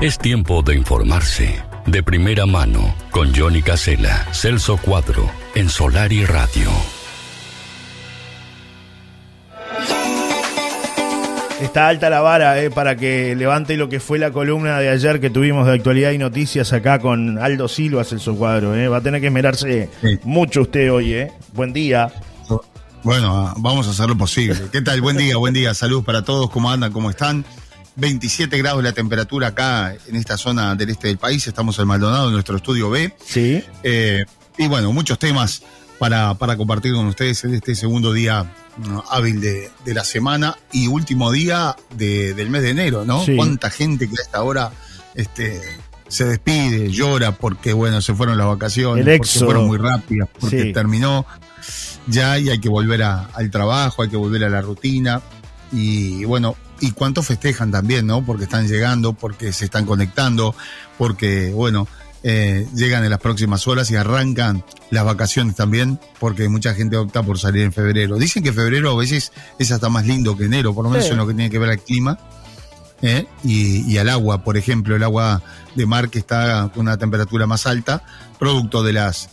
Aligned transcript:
Es 0.00 0.16
tiempo 0.16 0.62
de 0.62 0.76
informarse. 0.76 1.60
De 1.84 2.04
primera 2.04 2.46
mano, 2.46 2.94
con 3.10 3.34
Johnny 3.34 3.62
Casella, 3.62 4.28
Celso 4.32 4.76
Cuadro, 4.76 5.28
en 5.56 5.68
Solar 5.68 6.12
y 6.12 6.24
Radio. 6.24 6.70
Está 11.60 11.88
alta 11.88 12.10
la 12.10 12.20
vara 12.20 12.62
eh, 12.62 12.70
para 12.70 12.94
que 12.94 13.34
levante 13.34 13.76
lo 13.76 13.88
que 13.88 13.98
fue 13.98 14.20
la 14.20 14.30
columna 14.30 14.78
de 14.78 14.88
ayer 14.88 15.18
que 15.18 15.30
tuvimos 15.30 15.66
de 15.66 15.72
actualidad 15.72 16.12
y 16.12 16.18
noticias 16.18 16.72
acá 16.72 17.00
con 17.00 17.36
Aldo 17.36 17.66
Silva, 17.66 18.04
Celso 18.04 18.36
Cuadro. 18.36 18.76
Eh. 18.76 18.86
Va 18.86 18.98
a 18.98 19.02
tener 19.02 19.20
que 19.20 19.26
esmerarse 19.26 19.90
mucho 20.22 20.62
usted 20.62 20.92
hoy. 20.92 21.12
Eh. 21.12 21.32
Buen 21.54 21.72
día. 21.72 22.12
Bueno, 23.02 23.36
ah, 23.36 23.54
vamos 23.58 23.88
a 23.88 23.90
hacer 23.90 24.08
lo 24.08 24.16
posible. 24.16 24.60
¿Qué 24.70 24.80
tal? 24.80 25.00
Buen 25.00 25.16
día, 25.16 25.36
buen 25.38 25.54
día. 25.54 25.74
Salud 25.74 26.04
para 26.04 26.22
todos. 26.22 26.50
¿Cómo 26.50 26.70
andan? 26.70 26.92
¿Cómo 26.92 27.10
están? 27.10 27.44
27 27.98 28.56
grados 28.58 28.82
la 28.82 28.92
temperatura 28.92 29.48
acá 29.48 29.94
en 30.06 30.16
esta 30.16 30.36
zona 30.36 30.76
del 30.76 30.90
este 30.90 31.08
del 31.08 31.18
país. 31.18 31.46
Estamos 31.46 31.78
en 31.78 31.86
Maldonado, 31.88 32.28
en 32.28 32.32
nuestro 32.32 32.56
estudio 32.56 32.90
B. 32.90 33.12
Sí. 33.24 33.62
Eh, 33.82 34.24
y 34.56 34.68
bueno, 34.68 34.92
muchos 34.92 35.18
temas 35.18 35.62
para, 35.98 36.34
para 36.34 36.56
compartir 36.56 36.94
con 36.94 37.06
ustedes 37.06 37.42
en 37.44 37.54
este 37.54 37.74
segundo 37.74 38.12
día 38.12 38.50
hábil 39.10 39.40
de, 39.40 39.70
la 39.86 40.04
semana 40.04 40.56
y 40.70 40.86
último 40.86 41.32
día 41.32 41.74
del 41.96 42.50
mes 42.50 42.62
de 42.62 42.70
enero, 42.70 43.04
¿no? 43.04 43.24
Cuánta 43.36 43.70
gente 43.70 44.08
que 44.08 44.14
a 44.20 44.22
esta 44.22 44.42
hora 44.44 44.70
este, 45.16 45.60
se 46.06 46.24
despide, 46.24 46.90
llora 46.92 47.32
porque, 47.32 47.72
bueno, 47.72 48.00
se 48.00 48.14
fueron 48.14 48.38
las 48.38 48.46
vacaciones, 48.46 49.04
porque 49.18 49.38
fueron 49.44 49.66
muy 49.66 49.78
rápidas, 49.78 50.28
porque 50.38 50.66
terminó 50.72 51.26
ya 52.06 52.38
y 52.38 52.48
hay 52.48 52.60
que 52.60 52.68
volver 52.68 53.02
al 53.02 53.50
trabajo, 53.50 54.02
hay 54.02 54.08
que 54.08 54.16
volver 54.16 54.44
a 54.44 54.48
la 54.48 54.62
rutina. 54.62 55.20
Y 55.72 56.24
bueno, 56.24 56.56
y 56.80 56.92
cuánto 56.92 57.22
festejan 57.22 57.70
también, 57.70 58.06
¿no? 58.06 58.24
Porque 58.24 58.44
están 58.44 58.68
llegando, 58.68 59.12
porque 59.12 59.52
se 59.52 59.64
están 59.64 59.86
conectando, 59.86 60.54
porque, 60.96 61.52
bueno, 61.52 61.88
eh, 62.22 62.66
llegan 62.74 63.04
en 63.04 63.10
las 63.10 63.20
próximas 63.20 63.68
horas 63.68 63.90
y 63.90 63.96
arrancan 63.96 64.64
las 64.90 65.04
vacaciones 65.04 65.54
también, 65.54 66.00
porque 66.18 66.48
mucha 66.48 66.74
gente 66.74 66.96
opta 66.96 67.22
por 67.22 67.38
salir 67.38 67.62
en 67.62 67.72
febrero. 67.72 68.16
Dicen 68.16 68.42
que 68.42 68.52
febrero 68.52 68.90
a 68.90 68.96
veces 68.96 69.32
es 69.58 69.70
hasta 69.70 69.88
más 69.88 70.06
lindo 70.06 70.36
que 70.36 70.44
enero, 70.44 70.74
por 70.74 70.84
lo 70.84 70.90
menos 70.90 71.06
en 71.06 71.16
lo 71.16 71.26
que 71.26 71.34
tiene 71.34 71.50
que 71.50 71.58
ver 71.58 71.70
al 71.70 71.80
clima. 71.80 72.18
¿eh? 73.02 73.26
Y, 73.44 73.96
al 73.98 74.08
agua, 74.08 74.42
por 74.42 74.56
ejemplo, 74.56 74.96
el 74.96 75.02
agua 75.02 75.42
de 75.74 75.86
mar 75.86 76.10
que 76.10 76.18
está 76.18 76.70
con 76.74 76.82
una 76.82 76.96
temperatura 76.96 77.46
más 77.46 77.66
alta, 77.66 78.02
producto 78.38 78.82
de 78.82 78.94
las 78.94 79.30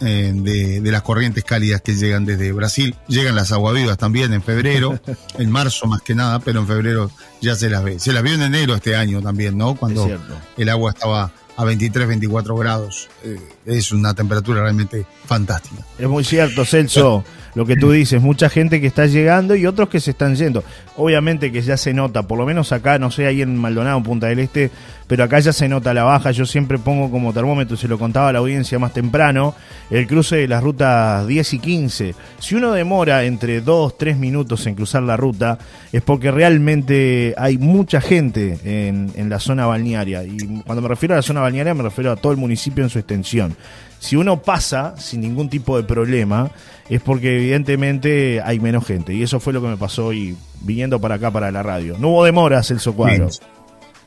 eh, 0.00 0.32
de, 0.34 0.90
las 0.90 1.02
corrientes 1.02 1.44
cálidas 1.44 1.80
que 1.80 1.94
llegan 1.94 2.24
desde 2.24 2.52
Brasil. 2.52 2.94
Llegan 3.08 3.34
las 3.34 3.52
aguavivas 3.52 3.98
también 3.98 4.32
en 4.32 4.42
febrero, 4.42 4.98
en 5.38 5.50
marzo 5.50 5.86
más 5.86 6.02
que 6.02 6.14
nada, 6.14 6.40
pero 6.40 6.60
en 6.60 6.66
febrero 6.66 7.10
ya 7.40 7.54
se 7.54 7.70
las 7.70 7.84
ve. 7.84 7.98
Se 7.98 8.12
las 8.12 8.22
vio 8.22 8.34
en 8.34 8.42
enero 8.42 8.74
este 8.74 8.96
año 8.96 9.22
también, 9.22 9.56
¿no? 9.56 9.74
Cuando 9.74 10.08
el 10.56 10.68
agua 10.68 10.92
estaba 10.92 11.32
a 11.56 11.64
23, 11.64 12.08
24 12.08 12.56
grados. 12.56 13.08
Eh, 13.22 13.38
es 13.66 13.92
una 13.92 14.14
temperatura 14.14 14.62
realmente 14.62 15.06
fantástica. 15.26 15.84
Es 15.98 16.08
muy 16.08 16.24
cierto, 16.24 16.64
Celso, 16.64 17.24
lo 17.54 17.66
que 17.66 17.76
tú 17.76 17.90
dices. 17.90 18.20
Mucha 18.20 18.48
gente 18.48 18.80
que 18.80 18.86
está 18.86 19.06
llegando 19.06 19.54
y 19.54 19.66
otros 19.66 19.88
que 19.88 20.00
se 20.00 20.10
están 20.10 20.36
yendo. 20.36 20.64
Obviamente 20.96 21.52
que 21.52 21.62
ya 21.62 21.76
se 21.76 21.94
nota, 21.94 22.22
por 22.22 22.38
lo 22.38 22.46
menos 22.46 22.72
acá, 22.72 22.98
no 22.98 23.10
sé, 23.10 23.26
ahí 23.26 23.42
en 23.42 23.56
Maldonado, 23.56 24.02
Punta 24.02 24.26
del 24.26 24.40
Este, 24.40 24.70
pero 25.06 25.24
acá 25.24 25.38
ya 25.40 25.52
se 25.52 25.68
nota 25.68 25.94
la 25.94 26.04
baja. 26.04 26.30
Yo 26.30 26.46
siempre 26.46 26.78
pongo 26.78 27.10
como 27.10 27.32
termómetro, 27.32 27.76
se 27.76 27.88
lo 27.88 27.98
contaba 27.98 28.28
a 28.28 28.32
la 28.32 28.38
audiencia 28.40 28.78
más 28.78 28.92
temprano, 28.92 29.54
el 29.90 30.06
cruce 30.06 30.36
de 30.36 30.48
las 30.48 30.62
rutas 30.62 31.26
10 31.26 31.54
y 31.54 31.58
15. 31.58 32.14
Si 32.38 32.54
uno 32.54 32.72
demora 32.72 33.24
entre 33.24 33.60
2, 33.60 33.98
3 33.98 34.16
minutos 34.18 34.66
en 34.66 34.74
cruzar 34.74 35.02
la 35.02 35.16
ruta, 35.16 35.58
es 35.92 36.02
porque 36.02 36.30
realmente 36.30 37.34
hay 37.36 37.58
mucha 37.58 38.00
gente 38.00 38.58
en, 38.64 39.10
en 39.14 39.28
la 39.28 39.38
zona 39.38 39.66
balnearia. 39.66 40.24
Y 40.24 40.62
cuando 40.64 40.82
me 40.82 40.88
refiero 40.88 41.14
a 41.14 41.16
la 41.16 41.22
zona 41.22 41.40
balnearia, 41.40 41.74
me 41.74 41.82
refiero 41.82 42.10
a 42.10 42.16
todo 42.16 42.32
el 42.32 42.38
municipio 42.38 42.82
en 42.82 42.90
su 42.90 42.98
extensión. 42.98 43.56
Si 44.04 44.16
uno 44.16 44.42
pasa 44.42 44.94
sin 44.98 45.22
ningún 45.22 45.48
tipo 45.48 45.78
de 45.78 45.82
problema, 45.82 46.50
es 46.90 47.00
porque 47.00 47.36
evidentemente 47.36 48.42
hay 48.42 48.60
menos 48.60 48.86
gente. 48.86 49.14
Y 49.14 49.22
eso 49.22 49.40
fue 49.40 49.54
lo 49.54 49.62
que 49.62 49.68
me 49.68 49.78
pasó 49.78 50.04
hoy 50.04 50.36
viniendo 50.60 51.00
para 51.00 51.14
acá, 51.14 51.30
para 51.30 51.50
la 51.50 51.62
radio. 51.62 51.96
No 51.98 52.08
hubo 52.08 52.22
demoras, 52.22 52.70
el 52.70 52.82
Cuadro. 52.82 53.30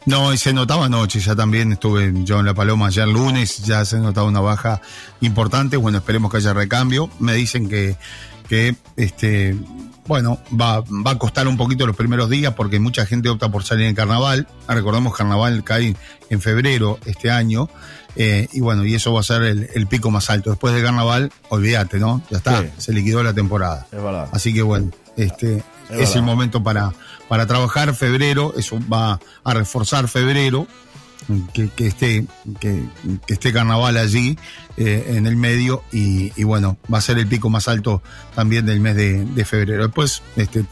No, 0.05 0.31
y 0.31 0.37
se 0.37 0.53
notaba 0.53 0.85
anoche, 0.85 1.19
ya 1.19 1.35
también 1.35 1.71
estuve 1.71 2.13
yo 2.23 2.39
en 2.39 2.45
La 2.45 2.53
Paloma 2.53 2.87
ayer 2.87 3.07
lunes, 3.07 3.57
ya 3.65 3.83
se 3.85 3.97
notaba 3.97 4.27
una 4.27 4.39
baja 4.39 4.81
importante, 5.21 5.77
bueno, 5.77 5.97
esperemos 5.97 6.29
que 6.29 6.37
haya 6.37 6.53
recambio. 6.53 7.09
Me 7.17 7.33
dicen 7.33 7.67
que, 7.67 7.95
que 8.47 8.75
este, 8.97 9.55
bueno, 10.05 10.37
va, 10.49 10.81
va 10.81 11.11
a 11.11 11.17
costar 11.17 11.47
un 11.47 11.57
poquito 11.57 11.87
los 11.87 11.95
primeros 11.95 12.29
días 12.29 12.53
porque 12.53 12.79
mucha 12.79 13.07
gente 13.07 13.29
opta 13.29 13.49
por 13.49 13.63
salir 13.63 13.87
en 13.87 13.95
carnaval. 13.95 14.47
Recordemos 14.67 15.15
carnaval 15.15 15.63
cae 15.63 15.95
en 16.29 16.39
febrero 16.39 16.99
este 17.05 17.31
año. 17.31 17.67
Eh, 18.19 18.47
y 18.51 18.61
bueno, 18.61 18.83
y 18.83 18.95
eso 18.95 19.13
va 19.13 19.19
a 19.19 19.23
ser 19.23 19.43
el, 19.43 19.87
pico 19.87 20.09
más 20.09 20.29
alto. 20.31 20.49
Después 20.49 20.73
del 20.73 20.83
carnaval, 20.83 21.31
olvídate, 21.49 21.99
¿no? 21.99 22.23
Ya 22.31 22.37
está, 22.37 22.65
se 22.77 22.91
liquidó 22.91 23.21
la 23.21 23.33
temporada. 23.33 23.85
Es 23.91 24.01
verdad. 24.01 24.27
Así 24.31 24.53
que 24.53 24.63
bueno, 24.63 24.91
este 25.15 25.63
es, 25.91 26.15
el 26.15 26.23
momento 26.23 26.63
para, 26.63 26.93
para 27.27 27.45
trabajar 27.45 27.93
febrero, 27.93 28.53
eso 28.57 28.79
va 28.91 29.19
a 29.43 29.53
reforzar 29.53 30.07
febrero 30.07 30.67
que, 31.53 31.69
esté, 31.85 32.25
que, 32.59 32.83
esté 33.27 33.53
carnaval 33.53 33.97
allí 33.97 34.37
eh, 34.79 35.15
en 35.17 35.25
el 35.25 35.35
medio 35.35 35.83
y, 35.91 36.43
bueno, 36.43 36.77
va 36.93 36.99
a 36.99 37.01
ser 37.01 37.17
el 37.17 37.25
pico 37.25 37.49
más 37.49 37.67
alto 37.67 38.03
también 38.35 38.63
del 38.67 38.79
mes 38.79 38.95
de, 38.95 39.45
febrero. 39.45 39.83
Después, 39.83 40.21
este, 40.35 40.65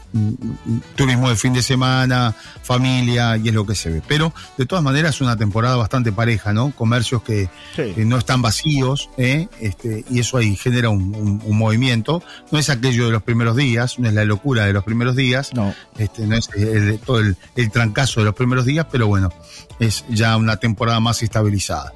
turismo 0.94 1.28
de 1.28 1.34
fin 1.34 1.52
de 1.52 1.62
semana, 1.62 2.32
familia 2.62 3.36
y 3.36 3.48
es 3.48 3.54
lo 3.54 3.66
que 3.66 3.74
se 3.74 3.90
ve. 3.90 4.02
Pero 4.06 4.32
de 4.58 4.64
todas 4.64 4.84
maneras 4.84 5.16
es 5.16 5.20
una 5.22 5.36
temporada 5.36 5.74
bastante 5.74 6.12
pareja, 6.12 6.52
¿no? 6.52 6.70
Comercios 6.70 7.22
que, 7.22 7.48
no 7.96 8.16
están 8.18 8.42
vacíos 8.42 9.10
¿eh? 9.16 9.48
este, 9.60 10.04
y 10.08 10.20
eso 10.20 10.36
ahí 10.36 10.54
genera 10.54 10.88
un, 10.88 11.42
movimiento. 11.56 12.22
No 12.52 12.60
es 12.60 12.70
aquello 12.70 13.06
de 13.06 13.12
los 13.12 13.24
primeros 13.24 13.56
días, 13.56 13.98
no 13.98 14.08
es 14.08 14.14
la 14.14 14.24
locura 14.24 14.66
de 14.66 14.72
los 14.72 14.84
primeros 14.84 15.16
días, 15.16 15.52
no, 15.52 15.74
este, 15.98 16.26
no 16.26 16.36
es 16.36 16.48
todo 17.04 17.18
el, 17.18 17.36
el 17.56 17.70
trancazo 17.72 18.20
de 18.20 18.26
los 18.26 18.34
primeros 18.36 18.66
días, 18.66 18.86
pero 18.90 19.08
bueno, 19.08 19.30
es 19.80 20.04
ya 20.08 20.36
una 20.36 20.58
temporada 20.58 21.00
más 21.00 21.22
estabilizada. 21.22 21.92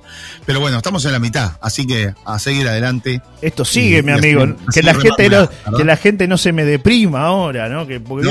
Pero 0.46 0.60
bueno, 0.60 0.78
estamos 0.78 1.04
en 1.04 1.12
la 1.12 1.18
mitad, 1.18 1.52
así 1.60 1.86
que 1.86 1.99
a 2.24 2.38
seguir 2.38 2.68
adelante. 2.68 3.22
Esto 3.40 3.64
sigue, 3.64 4.02
mi 4.02 4.12
amigo. 4.12 4.44
que 4.72 4.82
la 4.82 4.94
gente 4.94 5.28
no, 5.28 5.48
que 5.76 5.84
la 5.84 5.96
gente 5.96 6.28
no 6.28 6.36
se 6.36 6.52
me 6.52 6.64
deprima 6.64 7.26
ahora, 7.26 7.68
¿no? 7.68 7.86
Que, 7.86 8.00
porque 8.00 8.28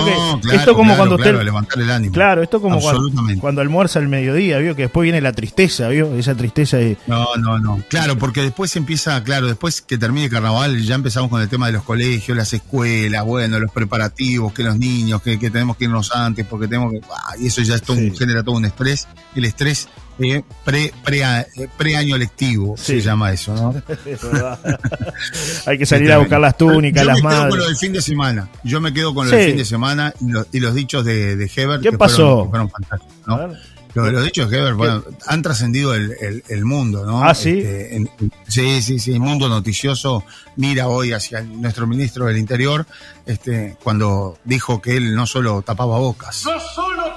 esto 0.54 0.76
como 0.76 0.96
cuando 0.96 1.16
usted 1.16 1.42
levantar 1.44 1.82
el 1.82 1.90
ánimo. 1.90 2.14
Claro, 2.14 2.44
esto 2.44 2.62
como 2.62 2.80
cuando, 2.80 3.10
cuando, 3.40 3.62
almuerza 3.62 4.00
el 4.00 4.08
mediodía, 4.08 4.58
vio 4.60 4.76
que 4.76 4.84
después 4.84 5.04
viene 5.04 5.22
la 5.22 5.34
tristeza, 5.34 5.90
vio 5.90 6.14
esa 6.16 6.36
tristeza 6.36 6.78
de... 6.78 6.98
No, 7.08 7.36
no, 7.38 7.60
no. 7.60 7.84
Claro, 7.90 8.18
porque 8.18 8.42
después 8.42 8.76
empieza, 8.76 9.24
claro, 9.24 9.48
después 9.48 9.82
que 9.82 9.98
termine 9.98 10.26
el 10.26 10.32
carnaval 10.32 10.80
ya 10.82 10.96
empezamos 10.96 11.30
con 11.30 11.42
el 11.42 11.50
tema 11.50 11.68
de 11.68 11.74
los 11.74 11.84
colegios, 11.84 12.38
las 12.38 12.54
escuelas, 12.54 13.24
bueno, 13.26 13.60
los 13.60 13.72
preparativos, 13.72 14.54
que 14.54 14.64
los 14.64 14.78
niños, 14.78 15.22
que, 15.22 15.38
tenemos 15.38 15.78
que 15.78 15.86
irnos 15.86 16.12
antes 16.14 16.46
porque 16.46 16.68
tenemos 16.68 16.94
que 16.94 17.02
y 17.40 17.48
eso 17.48 17.62
ya 17.62 17.76
es 17.76 17.82
todo, 17.82 17.98
genera 18.18 18.44
todo 18.44 18.56
un 18.56 18.66
estrés 18.66 19.08
el 19.36 19.46
estrés 19.46 19.88
eh, 20.22 20.44
pre, 20.66 20.94
pre, 21.04 21.48
pre, 21.78 21.96
año 21.96 22.18
lectivo, 22.18 22.76
se 22.78 23.02
llama 23.02 23.32
eso, 23.32 23.54
¿no? 23.54 23.74
Hay 25.66 25.78
que 25.78 25.86
salir 25.86 26.12
a 26.12 26.18
buscar 26.18 26.40
las 26.40 26.58
túnicas, 26.58 27.06
las 27.06 27.22
madres. 27.22 27.40
Yo 27.44 27.50
me 27.50 27.50
quedo 27.50 27.50
con 27.50 27.60
lo 27.60 27.66
del 27.68 27.78
fin 27.78 27.94
de 27.94 28.02
semana. 28.02 28.50
Yo 28.64 28.82
me 28.82 28.94
quedo 28.94 29.14
con 29.14 29.30
lo 29.30 29.36
del 29.36 29.48
fin 29.50 29.58
de 29.58 29.66
semana 29.66 30.14
y, 30.52 30.60
los 30.60 30.74
dichos 30.74 31.06
de, 31.06 31.36
de 31.36 31.52
Heber. 31.56 31.80
¿Qué 31.80 31.92
pasó? 31.94 32.48
Fueron, 32.50 32.70
fantásticos, 32.70 33.28
¿no? 33.28 33.50
Los, 33.96 34.24
dichos 34.24 34.50
de 34.50 34.60
Heber 34.60 34.76
bueno, 34.76 35.04
han 35.26 35.42
trascendido 35.42 35.96
el, 35.96 36.44
el, 36.48 36.66
mundo, 36.66 37.06
¿no? 37.06 37.24
Ah, 37.24 37.34
sí. 37.34 37.60
Este, 37.60 38.30
sí, 38.48 38.82
sí, 38.84 39.00
sí. 39.00 39.14
El 39.14 39.20
mundo 39.20 39.50
noticioso 39.50 40.24
mira 40.58 40.88
hoy 40.88 41.12
hacia 41.12 41.42
nuestro 41.42 41.88
ministro 41.88 42.26
del 42.26 42.38
Interior 42.38 42.86
este, 43.26 43.78
cuando 43.84 44.38
dijo 44.44 44.80
que 44.82 44.96
él 44.96 45.16
no 45.16 45.26
solo 45.26 45.64
tapaba 45.64 45.98
bocas. 45.98 46.46
No 46.46 46.60
solo 46.60 47.09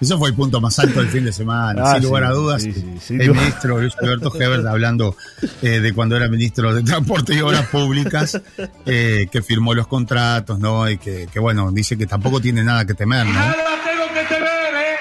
eso 0.00 0.18
fue 0.18 0.30
el 0.30 0.34
punto 0.34 0.60
más 0.60 0.78
alto 0.78 1.00
del 1.00 1.08
fin 1.08 1.24
de 1.24 1.32
semana, 1.32 1.82
ah, 1.86 1.94
sin 1.94 2.04
lugar 2.04 2.24
a 2.24 2.30
dudas. 2.30 2.64
el 2.64 2.74
ministro 3.08 3.78
Luis 3.78 3.94
Alberto 4.00 4.34
Hebert 4.34 4.66
hablando 4.66 5.16
eh, 5.62 5.80
de 5.80 5.92
cuando 5.92 6.16
era 6.16 6.28
ministro 6.28 6.74
de 6.74 6.82
Transporte 6.82 7.34
y 7.34 7.40
Obras 7.40 7.66
Públicas, 7.66 8.40
eh, 8.86 9.28
que 9.30 9.42
firmó 9.42 9.74
los 9.74 9.86
contratos, 9.86 10.58
¿no? 10.58 10.88
Y 10.88 10.98
que, 10.98 11.28
que, 11.32 11.38
bueno, 11.38 11.70
dice 11.70 11.98
que 11.98 12.06
tampoco 12.06 12.40
tiene 12.40 12.64
nada 12.64 12.84
que 12.84 12.94
temer, 12.94 13.26
¿no? 13.26 13.32
Nada 13.32 13.54
tengo 13.84 14.06
que 14.14 14.34
temer, 14.34 14.74
¿eh? 14.74 14.96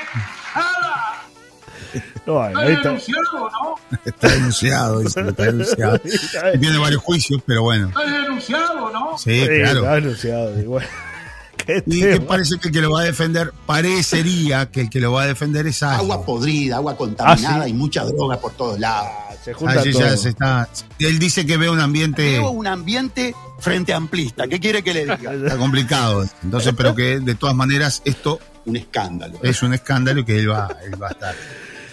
está, 2.26 2.64
denunciado, 2.64 3.50
¿no? 3.50 3.76
Está 4.06 4.28
denunciado, 4.28 5.00
dice, 5.00 5.22
está 5.28 5.44
denunciado. 5.44 6.00
tiene 6.60 6.78
varios 6.78 7.02
juicios, 7.02 7.42
pero 7.46 7.64
bueno. 7.64 7.88
Está 7.88 8.06
denunciado, 8.06 8.92
¿no? 8.92 9.18
Sí, 9.18 9.46
claro. 9.48 9.80
Está 9.80 9.96
denunciado, 9.96 10.60
igual. 10.60 10.86
Y 11.86 12.02
que 12.02 12.22
parece 12.22 12.58
que 12.58 12.70
el 12.70 12.74
que 12.74 12.82
lo 12.82 12.92
va 12.92 13.02
a 13.02 13.04
defender, 13.04 13.54
parecería 13.66 14.72
que 14.72 14.82
el 14.82 14.90
que 14.90 15.00
lo 15.00 15.12
va 15.12 15.24
a 15.24 15.28
defender 15.28 15.68
es 15.68 15.84
Agua 15.84 16.26
podrida, 16.26 16.78
agua 16.78 16.96
contaminada 16.96 17.64
ah, 17.64 17.68
y 17.68 17.74
mucha 17.74 18.04
droga 18.06 18.40
por 18.40 18.54
todos 18.54 18.80
lados. 18.80 19.10
Ah, 19.12 19.34
se 19.44 19.54
junta 19.54 19.84
Ya 19.84 20.18
se 20.18 20.30
está, 20.30 20.70
él 21.00 21.20
dice 21.20 21.46
que 21.46 21.58
ve 21.58 21.70
un 21.70 21.80
ambiente... 21.80 22.24
Veo 22.24 22.50
un 22.50 22.68
ambiente 22.68 23.36
frente 23.60 23.94
amplista. 23.94 24.48
¿Qué 24.48 24.60
quiere 24.60 24.84
que 24.84 24.94
le 24.94 25.02
diga? 25.02 25.34
Está 25.34 25.58
complicado. 25.58 26.26
Entonces, 26.44 26.74
pero 26.76 26.96
que 26.96 27.20
de 27.20 27.36
todas 27.36 27.56
maneras 27.56 28.02
esto... 28.06 28.40
Un 28.66 28.76
escándalo. 28.76 29.40
Es 29.42 29.64
un 29.64 29.74
escándalo 29.74 30.26
que 30.26 30.40
él 30.40 30.52
va, 30.52 30.70
él 30.84 31.02
va 31.02 31.08
a 31.08 31.12
estar 31.12 31.36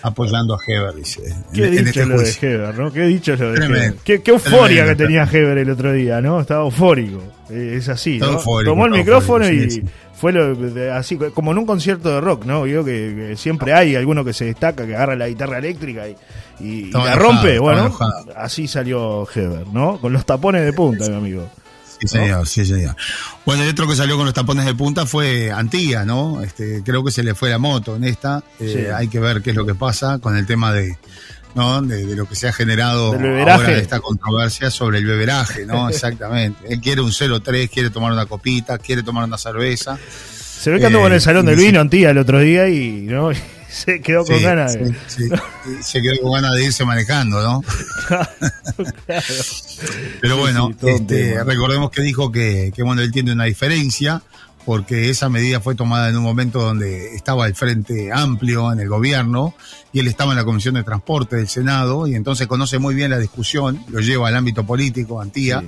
apoyando 0.02 0.54
a 0.54 0.58
Heber, 0.66 0.94
dice. 0.94 1.22
Qué 1.52 1.70
dicho 1.70 1.88
este 1.88 2.06
lo 2.06 2.20
de 2.20 2.36
Heber, 2.40 2.78
¿no? 2.78 2.92
Qué 2.92 3.02
dicho 3.02 3.36
lo 3.36 3.52
de 3.52 3.64
Heber. 3.64 3.94
Qué, 4.04 4.22
euforia 4.26 4.84
que 4.86 4.96
tenía 4.96 5.24
Heber 5.24 5.58
el 5.58 5.70
otro 5.70 5.92
día, 5.92 6.20
¿no? 6.20 6.40
Estaba 6.40 6.64
eufórico. 6.64 7.22
Eh, 7.50 7.74
es 7.78 7.88
así, 7.88 8.18
¿no? 8.18 8.38
Tomó 8.64 8.86
el 8.86 8.92
micrófono 8.92 9.48
y 9.48 9.82
fue 10.14 10.32
lo, 10.32 10.56
así, 10.94 11.16
como 11.16 11.52
en 11.52 11.58
un 11.58 11.66
concierto 11.66 12.08
de 12.08 12.20
rock, 12.20 12.44
¿no? 12.44 12.66
Yo 12.66 12.84
que, 12.84 13.34
siempre 13.36 13.74
hay 13.74 13.94
alguno 13.96 14.24
que 14.24 14.32
se 14.32 14.46
destaca, 14.46 14.86
que 14.86 14.96
agarra 14.96 15.14
la 15.14 15.28
guitarra 15.28 15.58
eléctrica 15.58 16.04
y, 16.58 16.90
la 16.90 17.14
rompe. 17.14 17.58
Bueno, 17.58 17.96
así 18.34 18.66
salió 18.66 19.28
Heber, 19.32 19.66
¿no? 19.68 19.98
Con 19.98 20.12
los 20.12 20.24
tapones 20.24 20.64
de 20.64 20.72
punta, 20.72 21.08
mi 21.08 21.16
amigo. 21.16 21.48
Sí, 22.00 22.08
señor, 22.08 22.46
sí, 22.46 22.66
señor. 22.66 22.96
Bueno, 23.44 23.62
el 23.62 23.70
otro 23.70 23.88
que 23.88 23.96
salió 23.96 24.16
con 24.16 24.26
los 24.26 24.34
tapones 24.34 24.64
de 24.64 24.74
punta 24.74 25.06
fue 25.06 25.50
Antía, 25.50 26.04
¿no? 26.04 26.42
Este, 26.42 26.82
creo 26.84 27.04
que 27.04 27.10
se 27.10 27.22
le 27.22 27.34
fue 27.34 27.50
la 27.50 27.58
moto 27.58 27.96
en 27.96 28.04
esta. 28.04 28.42
Eh, 28.60 28.90
hay 28.94 29.08
que 29.08 29.20
ver 29.20 29.42
qué 29.42 29.50
es 29.50 29.56
lo 29.56 29.64
que 29.64 29.74
pasa 29.74 30.18
con 30.18 30.36
el 30.36 30.46
tema 30.46 30.72
de, 30.72 30.98
¿no? 31.54 31.80
De, 31.80 32.14
lo 32.14 32.28
que 32.28 32.36
se 32.36 32.48
ha 32.48 32.52
generado 32.52 33.12
ahora 33.14 33.58
de 33.58 33.80
esta 33.80 34.00
controversia 34.00 34.70
sobre 34.70 34.98
el 34.98 35.06
beberaje, 35.06 35.64
¿no? 35.64 35.88
Exactamente. 35.90 36.72
Él 36.72 36.80
quiere 36.80 37.00
un 37.00 37.10
0-3, 37.10 37.70
quiere 37.70 37.90
tomar 37.90 38.12
una 38.12 38.26
copita, 38.26 38.78
quiere 38.78 39.02
tomar 39.02 39.24
una 39.24 39.38
cerveza. 39.38 39.98
Se 40.66 40.72
ve 40.72 40.80
que 40.80 40.86
anduvo 40.86 41.06
en 41.06 41.12
el 41.12 41.20
salón 41.20 41.46
del 41.46 41.54
vino 41.54 41.78
Antía 41.78 42.10
el 42.10 42.18
otro 42.18 42.40
día 42.40 42.68
y, 42.68 43.02
¿no? 43.02 43.30
se 43.68 44.00
quedó 44.00 44.24
con 44.24 44.42
ganas 44.42 44.74
de... 44.74 44.92
se 45.80 46.02
quedó 46.02 46.22
con 46.22 46.32
ganas 46.32 46.54
de 46.56 46.64
irse 46.64 46.84
manejando, 46.84 47.40
¿no? 47.40 47.62
Pero 50.20 50.38
bueno, 50.38 50.72
este, 50.82 51.44
recordemos 51.44 51.92
que 51.92 52.02
dijo 52.02 52.32
que, 52.32 52.72
que, 52.74 52.82
bueno, 52.82 53.00
él 53.00 53.12
tiene 53.12 53.30
una 53.30 53.44
diferencia, 53.44 54.24
porque 54.64 55.08
esa 55.08 55.28
medida 55.28 55.60
fue 55.60 55.76
tomada 55.76 56.08
en 56.08 56.16
un 56.16 56.24
momento 56.24 56.58
donde 56.58 57.14
estaba 57.14 57.46
el 57.46 57.54
Frente 57.54 58.10
Amplio 58.12 58.72
en 58.72 58.80
el 58.80 58.88
gobierno 58.88 59.54
y 59.92 60.00
él 60.00 60.08
estaba 60.08 60.32
en 60.32 60.38
la 60.38 60.44
Comisión 60.44 60.74
de 60.74 60.82
Transporte 60.82 61.36
del 61.36 61.46
Senado 61.46 62.08
y 62.08 62.16
entonces 62.16 62.48
conoce 62.48 62.80
muy 62.80 62.96
bien 62.96 63.12
la 63.12 63.20
discusión, 63.20 63.84
lo 63.88 64.00
lleva 64.00 64.26
al 64.26 64.34
ámbito 64.34 64.66
político, 64.66 65.20
Antía. 65.20 65.62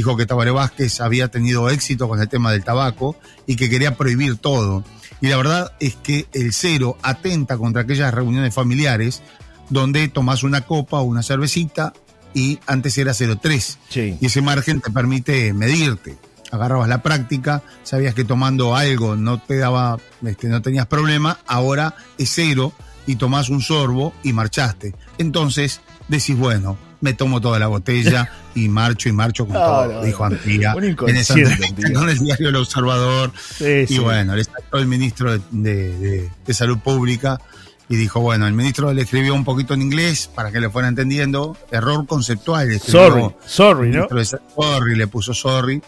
Dijo 0.00 0.16
que 0.16 0.24
Tabaré 0.24 0.50
Vázquez 0.50 1.02
había 1.02 1.28
tenido 1.28 1.68
éxito 1.68 2.08
con 2.08 2.22
el 2.22 2.28
tema 2.30 2.52
del 2.52 2.64
tabaco 2.64 3.16
y 3.46 3.56
que 3.56 3.68
quería 3.68 3.98
prohibir 3.98 4.38
todo. 4.38 4.82
Y 5.20 5.26
la 5.26 5.36
verdad 5.36 5.72
es 5.78 5.94
que 5.94 6.26
el 6.32 6.54
cero 6.54 6.96
atenta 7.02 7.58
contra 7.58 7.82
aquellas 7.82 8.14
reuniones 8.14 8.54
familiares 8.54 9.20
donde 9.68 10.08
tomas 10.08 10.42
una 10.42 10.62
copa 10.62 11.00
o 11.00 11.02
una 11.02 11.22
cervecita 11.22 11.92
y 12.32 12.58
antes 12.66 12.96
era 12.96 13.12
0,3. 13.12 14.16
Y 14.18 14.24
ese 14.24 14.40
margen 14.40 14.80
te 14.80 14.90
permite 14.90 15.52
medirte. 15.52 16.16
Agarrabas 16.50 16.88
la 16.88 17.02
práctica, 17.02 17.62
sabías 17.82 18.14
que 18.14 18.24
tomando 18.24 18.74
algo 18.74 19.16
no 19.16 19.38
te 19.38 19.58
daba, 19.58 19.98
este, 20.24 20.48
no 20.48 20.62
tenías 20.62 20.86
problema, 20.86 21.40
ahora 21.46 21.94
es 22.16 22.30
cero 22.34 22.72
y 23.06 23.16
tomás 23.16 23.50
un 23.50 23.60
sorbo 23.60 24.14
y 24.22 24.32
marchaste. 24.32 24.94
Entonces 25.18 25.82
decís, 26.08 26.38
bueno, 26.38 26.78
me 27.00 27.14
tomo 27.14 27.40
toda 27.40 27.58
la 27.58 27.66
botella 27.66 28.30
y 28.54 28.68
marcho 28.68 29.08
y 29.08 29.12
marcho 29.12 29.46
con 29.46 29.54
todo, 29.54 30.02
dijo 30.02 30.24
Antía. 30.24 30.74
En 30.76 31.16
esa 31.16 31.34
con 31.94 32.08
el 32.08 32.18
diario 32.18 32.48
El 32.48 32.56
Observador. 32.56 33.32
y 33.60 33.98
bueno, 33.98 34.36
le 34.36 34.44
sacó 34.44 34.78
el 34.78 34.86
ministro 34.86 35.38
de, 35.50 36.30
Salud 36.48 36.78
Pública 36.78 37.40
y 37.88 37.96
dijo, 37.96 38.20
bueno, 38.20 38.46
el 38.46 38.52
ministro 38.52 38.92
le 38.92 39.02
escribió 39.02 39.34
un 39.34 39.44
poquito 39.44 39.74
en 39.74 39.82
inglés 39.82 40.30
para 40.32 40.52
que 40.52 40.60
le 40.60 40.70
fuera 40.70 40.86
entendiendo. 40.86 41.56
Error 41.72 42.06
conceptual. 42.06 42.78
Sorry, 42.78 43.34
sorry, 43.44 43.90
¿no? 43.90 44.06
sorry, 44.54 44.94
le 44.94 45.06
puso 45.08 45.34
sorry. 45.34 45.82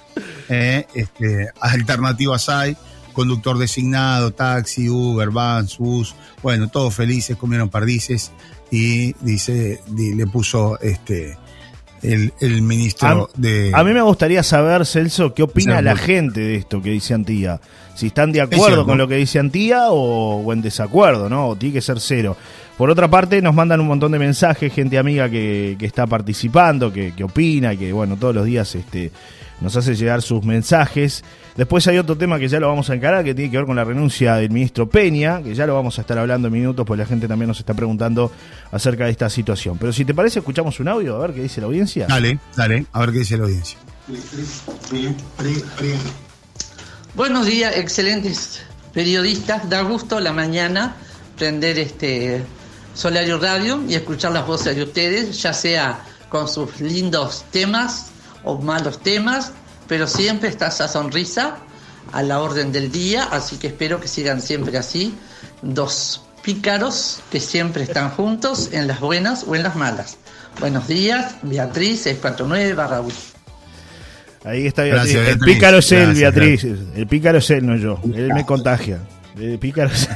Eh, 0.48 0.86
este, 0.94 1.48
alternativas 1.60 2.48
hay 2.48 2.76
conductor 3.12 3.58
designado, 3.58 4.32
taxi, 4.32 4.88
Uber, 4.88 5.30
Vans, 5.30 5.78
bus, 5.78 6.14
bueno, 6.42 6.68
todos 6.68 6.94
felices, 6.94 7.36
comieron 7.36 7.68
perdices 7.68 8.32
y 8.72 9.12
dice, 9.20 9.80
le 9.94 10.26
puso 10.26 10.80
este 10.80 11.36
el, 12.02 12.62
ministro 12.62 13.28
de... 13.36 13.70
A 13.74 13.84
mí 13.84 13.92
me 13.92 14.00
gustaría 14.00 14.42
saber, 14.42 14.86
Celso, 14.86 15.34
qué 15.34 15.42
opina 15.42 15.82
la 15.82 15.94
gente 15.94 16.40
de 16.40 16.56
esto 16.56 16.80
que 16.80 16.90
dice 16.90 17.12
Antía. 17.12 17.60
Si 17.94 18.06
están 18.06 18.32
de 18.32 18.40
acuerdo 18.40 18.86
con 18.86 18.96
lo 18.96 19.06
que 19.06 19.16
dice 19.16 19.38
Antía 19.38 19.90
o, 19.90 20.50
en 20.52 20.62
desacuerdo, 20.62 21.28
¿no? 21.28 21.48
O 21.48 21.56
tiene 21.56 21.74
que 21.74 21.82
ser 21.82 22.00
cero. 22.00 22.34
Por 22.82 22.90
otra 22.90 23.08
parte, 23.08 23.40
nos 23.40 23.54
mandan 23.54 23.78
un 23.78 23.86
montón 23.86 24.10
de 24.10 24.18
mensajes, 24.18 24.72
gente 24.72 24.98
amiga 24.98 25.30
que, 25.30 25.76
que 25.78 25.86
está 25.86 26.04
participando, 26.04 26.92
que, 26.92 27.14
que 27.14 27.22
opina, 27.22 27.76
que 27.76 27.92
bueno, 27.92 28.16
todos 28.16 28.34
los 28.34 28.44
días 28.44 28.74
este, 28.74 29.12
nos 29.60 29.76
hace 29.76 29.94
llegar 29.94 30.20
sus 30.20 30.42
mensajes. 30.42 31.22
Después 31.56 31.86
hay 31.86 31.98
otro 31.98 32.16
tema 32.16 32.40
que 32.40 32.48
ya 32.48 32.58
lo 32.58 32.66
vamos 32.66 32.90
a 32.90 32.94
encarar, 32.94 33.22
que 33.22 33.36
tiene 33.36 33.52
que 33.52 33.56
ver 33.58 33.66
con 33.66 33.76
la 33.76 33.84
renuncia 33.84 34.34
del 34.34 34.50
ministro 34.50 34.88
Peña, 34.88 35.40
que 35.44 35.54
ya 35.54 35.64
lo 35.64 35.76
vamos 35.76 35.96
a 35.98 36.00
estar 36.00 36.18
hablando 36.18 36.48
en 36.48 36.54
minutos, 36.54 36.84
pues 36.84 36.98
la 36.98 37.06
gente 37.06 37.28
también 37.28 37.46
nos 37.46 37.60
está 37.60 37.72
preguntando 37.72 38.32
acerca 38.72 39.04
de 39.04 39.12
esta 39.12 39.30
situación. 39.30 39.78
Pero 39.78 39.92
si 39.92 40.04
te 40.04 40.12
parece, 40.12 40.40
escuchamos 40.40 40.80
un 40.80 40.88
audio, 40.88 41.14
a 41.14 41.20
ver 41.20 41.34
qué 41.34 41.42
dice 41.42 41.60
la 41.60 41.68
audiencia. 41.68 42.08
Dale, 42.08 42.40
dale, 42.56 42.86
a 42.90 42.98
ver 42.98 43.12
qué 43.12 43.18
dice 43.20 43.36
la 43.36 43.44
audiencia. 43.44 43.78
Buenos 47.14 47.46
días, 47.46 47.76
excelentes 47.76 48.60
periodistas. 48.92 49.70
Da 49.70 49.82
gusto 49.82 50.18
la 50.18 50.32
mañana 50.32 50.96
prender 51.36 51.78
este 51.78 52.42
Solario 52.94 53.38
Radio 53.38 53.82
y 53.88 53.94
escuchar 53.94 54.32
las 54.32 54.46
voces 54.46 54.76
de 54.76 54.82
ustedes, 54.82 55.40
ya 55.42 55.52
sea 55.52 56.04
con 56.28 56.48
sus 56.48 56.80
lindos 56.80 57.44
temas 57.50 58.10
o 58.44 58.58
malos 58.58 59.00
temas, 59.00 59.52
pero 59.88 60.06
siempre 60.06 60.48
está 60.48 60.68
esa 60.68 60.88
sonrisa 60.88 61.56
a 62.12 62.22
la 62.22 62.40
orden 62.40 62.72
del 62.72 62.90
día, 62.90 63.24
así 63.24 63.56
que 63.56 63.68
espero 63.68 64.00
que 64.00 64.08
sigan 64.08 64.40
siempre 64.40 64.76
así, 64.76 65.14
dos 65.62 66.22
pícaros 66.42 67.20
que 67.30 67.40
siempre 67.40 67.84
están 67.84 68.10
juntos 68.16 68.70
en 68.72 68.86
las 68.86 69.00
buenas 69.00 69.44
o 69.46 69.54
en 69.54 69.62
las 69.62 69.76
malas. 69.76 70.18
Buenos 70.60 70.86
días, 70.86 71.36
Beatriz 71.42 72.02
649 72.02 72.74
barra 72.74 73.02
Ahí 74.44 74.66
está 74.66 74.82
Beatriz. 74.82 75.14
el 75.14 75.38
pícaro 75.38 75.78
es 75.78 75.92
él, 75.92 76.14
Beatriz. 76.14 76.64
El 76.64 77.06
pícaro 77.06 77.38
es 77.38 77.50
él, 77.50 77.64
no 77.64 77.76
yo. 77.76 78.00
Él 78.04 78.32
me 78.34 78.44
contagia. 78.44 78.98
El 79.38 79.58
pícaro 79.58 79.90
es 79.90 80.08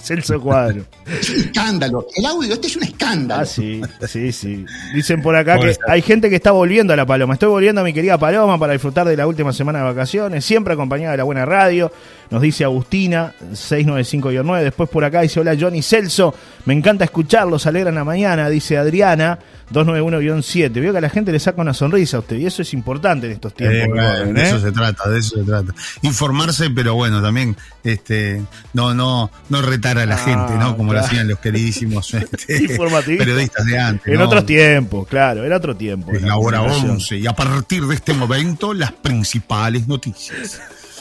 Celso 0.00 0.40
Cuadro. 0.40 0.84
Es 1.06 1.30
un 1.30 1.36
escándalo. 1.36 2.06
El 2.14 2.26
audio 2.26 2.54
este 2.54 2.66
es 2.66 2.76
un 2.76 2.82
escándalo. 2.84 3.42
Ah, 3.42 3.46
sí, 3.46 3.80
sí, 4.06 4.32
sí. 4.32 4.64
Dicen 4.94 5.22
por 5.22 5.36
acá 5.36 5.58
que 5.58 5.76
hay 5.88 6.02
gente 6.02 6.30
que 6.30 6.36
está 6.36 6.52
volviendo 6.52 6.92
a 6.92 6.96
la 6.96 7.06
Paloma. 7.06 7.34
Estoy 7.34 7.48
volviendo 7.48 7.80
a 7.80 7.84
mi 7.84 7.92
querida 7.92 8.18
Paloma 8.18 8.58
para 8.58 8.72
disfrutar 8.72 9.06
de 9.06 9.16
la 9.16 9.26
última 9.26 9.52
semana 9.52 9.80
de 9.80 9.84
vacaciones, 9.86 10.44
siempre 10.44 10.74
acompañada 10.74 11.12
de 11.12 11.18
la 11.18 11.24
buena 11.24 11.44
radio. 11.44 11.90
Nos 12.30 12.42
dice 12.42 12.64
Agustina, 12.64 13.34
695-9. 13.52 14.62
Después 14.62 14.88
por 14.88 15.04
acá 15.04 15.22
dice, 15.22 15.40
hola 15.40 15.56
Johnny 15.58 15.82
Celso, 15.82 16.34
me 16.64 16.74
encanta 16.74 17.04
escucharlos, 17.04 17.66
alegran 17.66 17.94
la 17.94 18.04
mañana, 18.04 18.48
dice 18.48 18.78
Adriana. 18.78 19.38
291-7. 19.72 20.72
Veo 20.72 20.92
que 20.92 20.98
a 20.98 21.00
la 21.00 21.10
gente 21.10 21.32
le 21.32 21.38
saca 21.38 21.60
una 21.60 21.74
sonrisa 21.74 22.16
a 22.16 22.20
usted 22.20 22.36
y 22.36 22.46
eso 22.46 22.62
es 22.62 22.74
importante 22.74 23.26
en 23.26 23.32
estos 23.32 23.54
tiempos. 23.54 23.98
Eh, 23.98 24.32
de 24.32 24.42
eso 24.42 24.60
se 24.60 24.72
trata, 24.72 25.08
de 25.08 25.18
eso 25.18 25.36
se 25.36 25.44
trata. 25.44 25.72
Informarse, 26.02 26.70
pero 26.70 26.94
bueno, 26.94 27.22
también 27.22 27.56
este 27.84 28.42
no 28.72 28.94
no 28.94 29.30
no 29.48 29.62
retar 29.62 29.98
a 29.98 30.06
la 30.06 30.16
ah, 30.16 30.18
gente, 30.18 30.54
¿no? 30.58 30.76
Como 30.76 30.92
lo 30.92 31.00
hacían 31.00 31.28
los 31.28 31.38
queridísimos 31.38 32.12
este, 32.48 32.78
periodistas 33.16 33.64
de 33.64 33.78
antes. 33.78 34.12
En 34.12 34.20
otros 34.20 34.44
tiempos, 34.44 35.06
claro, 35.06 35.44
en 35.44 35.52
otro 35.52 35.76
tiempo. 35.76 36.12
En 36.12 36.26
la 36.26 36.36
hora 36.36 36.62
11 36.62 37.18
y 37.18 37.26
a 37.26 37.34
partir 37.34 37.86
de 37.86 37.94
este 37.94 38.12
momento 38.12 38.74
las 38.74 38.92
principales 38.92 39.86
noticias. 39.86 40.60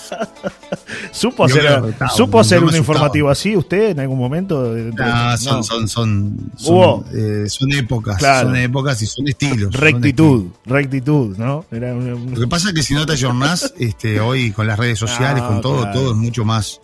¿Supo 1.11 1.45
hacer, 1.45 1.95
¿supo 2.15 2.39
hacer 2.39 2.63
un 2.63 2.75
informativo 2.75 3.29
así 3.29 3.55
usted 3.55 3.91
en 3.91 3.99
algún 3.99 4.17
momento? 4.17 4.75
Ah, 4.99 5.35
son, 5.37 5.63
son, 5.63 5.87
son, 5.87 6.51
son, 6.55 7.05
eh, 7.13 7.45
son, 7.47 7.71
épocas, 7.71 8.21
son 8.21 8.55
épocas 8.55 9.01
y 9.01 9.07
son 9.07 9.27
estilos. 9.27 9.73
Rectitud, 9.73 10.47
rectitud, 10.65 11.37
¿no? 11.37 11.65
Lo 11.71 12.39
que 12.39 12.47
pasa 12.47 12.69
es 12.69 12.73
que 12.73 12.83
si 12.83 12.93
no 12.93 13.05
te 13.05 13.13
ayornás, 13.13 13.73
este, 13.79 14.19
hoy 14.19 14.51
con 14.51 14.67
las 14.67 14.77
redes 14.77 14.99
sociales, 14.99 15.43
con 15.43 15.57
ah, 15.57 15.61
todo, 15.61 15.91
todo 15.91 16.11
es 16.11 16.17
mucho 16.17 16.45
más. 16.45 16.79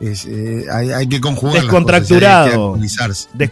Eh, 0.00 0.64
hay, 0.72 1.08
que 1.08 1.20
conjugar 1.20 1.62
descontracturado 1.62 2.78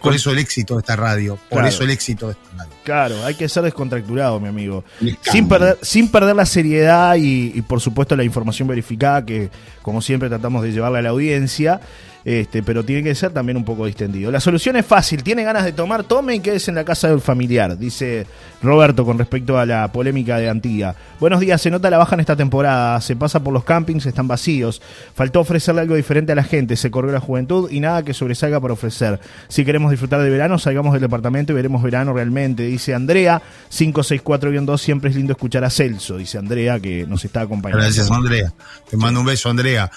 por 0.01 0.15
eso 0.15 0.31
el 0.31 0.39
éxito 0.39 0.75
de 0.75 0.79
esta 0.79 0.95
radio 0.95 1.37
por 1.49 1.65
eso 1.65 1.83
el 1.83 1.89
éxito 1.89 2.27
de 2.27 2.31
esta 2.31 2.63
radio 2.63 2.76
Claro, 2.87 3.15
hay 3.25 3.35
que 3.35 3.49
ser 3.49 3.63
descontracturado, 3.63 4.39
mi 4.39 4.47
amigo. 4.47 4.81
Sin 5.21 5.49
perder, 5.49 5.77
sin 5.81 6.09
perder 6.09 6.37
la 6.37 6.45
seriedad 6.45 7.17
y, 7.17 7.51
y, 7.53 7.61
por 7.61 7.81
supuesto, 7.81 8.15
la 8.15 8.23
información 8.23 8.65
verificada 8.65 9.25
que, 9.25 9.49
como 9.81 10.01
siempre, 10.01 10.29
tratamos 10.29 10.63
de 10.63 10.71
llevarle 10.71 10.99
a 10.99 11.01
la 11.01 11.09
audiencia. 11.09 11.81
Este, 12.27 12.61
pero 12.61 12.83
tiene 12.83 13.03
que 13.03 13.15
ser 13.15 13.31
también 13.31 13.55
un 13.55 13.63
poco 13.63 13.85
distendido. 13.85 14.29
La 14.31 14.41
solución 14.41 14.75
es 14.75 14.85
fácil, 14.85 15.23
tiene 15.23 15.45
ganas 15.45 15.63
de 15.63 15.71
tomar, 15.71 16.03
tome 16.03 16.35
y 16.35 16.41
quédese 16.41 16.71
en 16.71 16.75
la 16.75 16.83
casa 16.83 17.07
del 17.07 17.21
familiar, 17.21 17.77
dice 17.77 18.27
Roberto 18.61 19.05
con 19.05 19.17
respecto 19.17 19.57
a 19.57 19.65
la 19.65 19.89
polémica 19.93 20.37
de 20.37 20.49
Antía. 20.49 20.93
Buenos 21.21 21.39
días, 21.39 21.61
se 21.61 21.71
nota 21.71 21.89
la 21.89 21.97
baja 21.97 22.15
en 22.15 22.19
esta 22.19 22.35
temporada, 22.35 22.99
se 22.99 23.15
pasa 23.15 23.41
por 23.41 23.53
los 23.53 23.63
campings, 23.63 24.05
están 24.05 24.27
vacíos, 24.27 24.81
faltó 25.15 25.39
ofrecerle 25.39 25.79
algo 25.79 25.95
diferente 25.95 26.33
a 26.33 26.35
la 26.35 26.43
gente, 26.43 26.75
se 26.75 26.91
corrió 26.91 27.13
la 27.13 27.21
juventud 27.21 27.71
y 27.71 27.79
nada 27.79 28.03
que 28.03 28.13
sobresalga 28.13 28.59
para 28.59 28.73
ofrecer. 28.73 29.21
Si 29.47 29.63
queremos 29.63 29.89
disfrutar 29.89 30.21
de 30.21 30.29
verano, 30.29 30.59
salgamos 30.59 30.91
del 30.91 31.03
departamento 31.03 31.53
y 31.53 31.55
veremos 31.55 31.81
verano 31.81 32.11
realmente, 32.11 32.63
dice 32.63 32.93
Andrea, 32.93 33.41
564-2, 33.71 34.77
siempre 34.79 35.11
es 35.11 35.15
lindo 35.15 35.31
escuchar 35.31 35.63
a 35.63 35.69
Celso, 35.69 36.17
dice 36.17 36.37
Andrea 36.37 36.77
que 36.81 37.07
nos 37.07 37.23
está 37.23 37.39
acompañando. 37.39 37.81
Gracias 37.81 38.11
Andrea, 38.11 38.51
te 38.89 38.97
mando 38.97 39.21
un 39.21 39.27
beso 39.27 39.49
Andrea. 39.49 39.89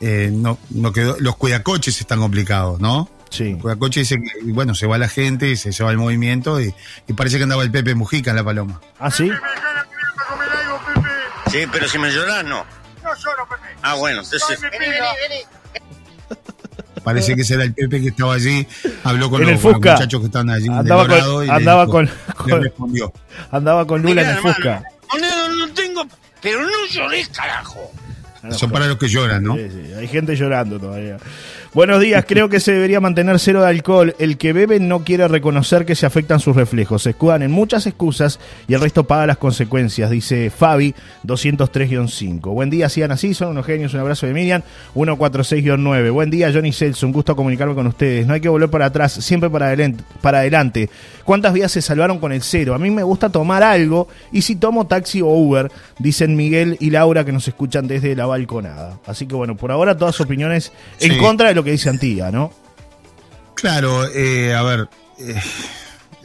Eh, 0.00 0.30
no, 0.32 0.58
no 0.70 0.92
quedó, 0.92 1.16
los 1.20 1.36
cuidacoches 1.36 2.00
están 2.00 2.18
complicados, 2.20 2.80
¿no? 2.80 3.08
Sí. 3.30 3.54
Cuidacoche 3.60 4.00
dice 4.00 4.16
que, 4.16 4.52
bueno, 4.52 4.74
se 4.74 4.86
va 4.86 4.98
la 4.98 5.08
gente, 5.08 5.56
se 5.56 5.72
lleva 5.72 5.90
el 5.90 5.98
movimiento 5.98 6.60
y, 6.60 6.74
y, 7.08 7.12
parece 7.14 7.38
que 7.38 7.42
andaba 7.44 7.62
el 7.62 7.70
Pepe 7.70 7.94
Mujica 7.94 8.30
en 8.30 8.36
la 8.36 8.44
paloma. 8.44 8.80
¿Ah, 8.98 9.10
sí? 9.10 9.30
Sí, 11.50 11.58
pero 11.72 11.88
si 11.88 11.98
me 11.98 12.10
lloras, 12.10 12.44
no. 12.44 12.64
No 13.02 13.14
lloro, 13.14 13.48
Pepe. 13.48 13.62
Ah, 13.82 13.94
bueno, 13.94 14.20
entonces. 14.22 14.60
Vení, 14.60 14.78
vení, 14.78 14.90
vení. 15.28 15.42
Parece 17.04 17.36
que 17.36 17.42
ese 17.42 17.54
era 17.54 17.62
el 17.62 17.72
Pepe 17.72 18.00
que 18.00 18.08
estaba 18.08 18.34
allí, 18.34 18.66
habló 19.04 19.30
con, 19.30 19.40
los, 19.42 19.60
con 19.60 19.72
los 19.72 19.80
muchachos 19.80 20.20
que 20.20 20.26
estaban 20.26 20.50
allí. 20.50 20.68
Andaba 20.68 21.06
con- 21.06 21.46
y 21.46 21.50
andaba 21.50 21.82
dijo- 21.86 21.92
con- 21.92 22.04
le 22.06 22.52
con- 22.52 22.62
respondió. 22.62 23.12
Andaba 23.52 23.86
con 23.86 24.02
Lula 24.02 24.22
en 24.22 24.28
el 24.30 24.36
Fusca. 24.38 24.82
no 25.56 25.68
tengo. 25.72 26.04
Pero 26.42 26.62
no 26.62 26.86
llores, 26.90 27.28
carajo. 27.28 27.92
Son 28.52 28.70
para 28.70 28.86
los 28.86 28.98
que 28.98 29.08
lloran, 29.08 29.42
¿no? 29.42 29.56
Sí, 29.56 29.68
sí, 29.70 29.92
hay 29.94 30.08
gente 30.08 30.36
llorando 30.36 30.78
todavía. 30.78 31.16
Buenos 31.76 32.00
días, 32.00 32.24
creo 32.26 32.48
que 32.48 32.58
se 32.58 32.72
debería 32.72 33.02
mantener 33.02 33.38
cero 33.38 33.60
de 33.60 33.68
alcohol. 33.68 34.16
El 34.18 34.38
que 34.38 34.54
bebe 34.54 34.80
no 34.80 35.04
quiere 35.04 35.28
reconocer 35.28 35.84
que 35.84 35.94
se 35.94 36.06
afectan 36.06 36.40
sus 36.40 36.56
reflejos. 36.56 37.02
Se 37.02 37.10
escudan 37.10 37.42
en 37.42 37.50
muchas 37.50 37.86
excusas 37.86 38.40
y 38.66 38.72
el 38.72 38.80
resto 38.80 39.04
paga 39.04 39.26
las 39.26 39.36
consecuencias, 39.36 40.08
dice 40.08 40.48
Fabi 40.48 40.94
203-5. 41.26 42.40
Buen 42.50 42.70
día, 42.70 42.88
sigan 42.88 43.12
así, 43.12 43.34
son 43.34 43.48
unos 43.48 43.66
genios. 43.66 43.92
Un 43.92 44.00
abrazo 44.00 44.26
de 44.26 44.32
Miriam 44.32 44.62
146-9. 44.94 46.12
Buen 46.12 46.30
día, 46.30 46.50
Johnny 46.50 46.72
Celso, 46.72 47.04
un 47.04 47.12
gusto 47.12 47.36
comunicarme 47.36 47.74
con 47.74 47.86
ustedes. 47.88 48.26
No 48.26 48.32
hay 48.32 48.40
que 48.40 48.48
volver 48.48 48.70
para 48.70 48.86
atrás, 48.86 49.12
siempre 49.12 49.50
para 49.50 49.66
adelante. 49.66 50.02
Para 50.22 50.38
adelante. 50.38 50.88
¿Cuántas 51.26 51.52
vidas 51.52 51.72
se 51.72 51.82
salvaron 51.82 52.20
con 52.20 52.32
el 52.32 52.40
cero? 52.40 52.74
A 52.74 52.78
mí 52.78 52.90
me 52.90 53.02
gusta 53.02 53.28
tomar 53.28 53.62
algo 53.62 54.08
y 54.32 54.40
si 54.40 54.56
tomo 54.56 54.86
taxi 54.86 55.20
o 55.20 55.26
Uber, 55.26 55.70
dicen 55.98 56.36
Miguel 56.36 56.78
y 56.80 56.88
Laura 56.88 57.26
que 57.26 57.32
nos 57.32 57.46
escuchan 57.46 57.86
desde 57.86 58.16
la 58.16 58.24
balconada. 58.24 58.98
Así 59.04 59.26
que 59.26 59.34
bueno, 59.34 59.58
por 59.58 59.72
ahora 59.72 59.94
todas 59.94 60.18
opiniones 60.22 60.72
en 61.00 61.18
contra 61.18 61.48
de 61.48 61.54
lo 61.54 61.65
que 61.66 61.72
dice 61.72 61.90
Antía, 61.90 62.30
¿no? 62.30 62.52
Claro, 63.54 64.06
eh, 64.14 64.54
a 64.54 64.62
ver, 64.62 64.88
eh, 65.18 65.42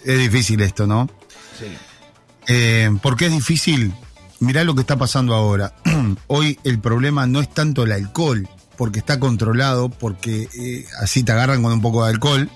es 0.06 0.20
difícil 0.20 0.62
esto, 0.62 0.86
¿no? 0.86 1.10
Sí. 1.58 1.66
Eh, 2.48 2.90
¿Por 3.02 3.18
qué 3.18 3.26
es 3.26 3.32
difícil? 3.32 3.92
Mirá 4.40 4.64
lo 4.64 4.76
que 4.76 4.82
está 4.82 4.98
pasando 4.98 5.34
ahora. 5.34 5.74
Hoy 6.28 6.60
el 6.64 6.80
problema 6.80 7.26
no 7.26 7.42
es 7.42 7.50
tanto 7.54 7.84
el 7.84 7.92
alcohol, 7.92 8.48
porque 8.78 9.00
está 9.00 9.20
controlado, 9.20 9.90
porque 9.90 10.48
eh, 10.60 10.86
así 11.02 11.24
te 11.24 11.32
agarran 11.32 11.64
con 11.64 11.74
un 11.74 11.82
poco 11.82 12.04
de 12.06 12.12
alcohol, 12.12 12.50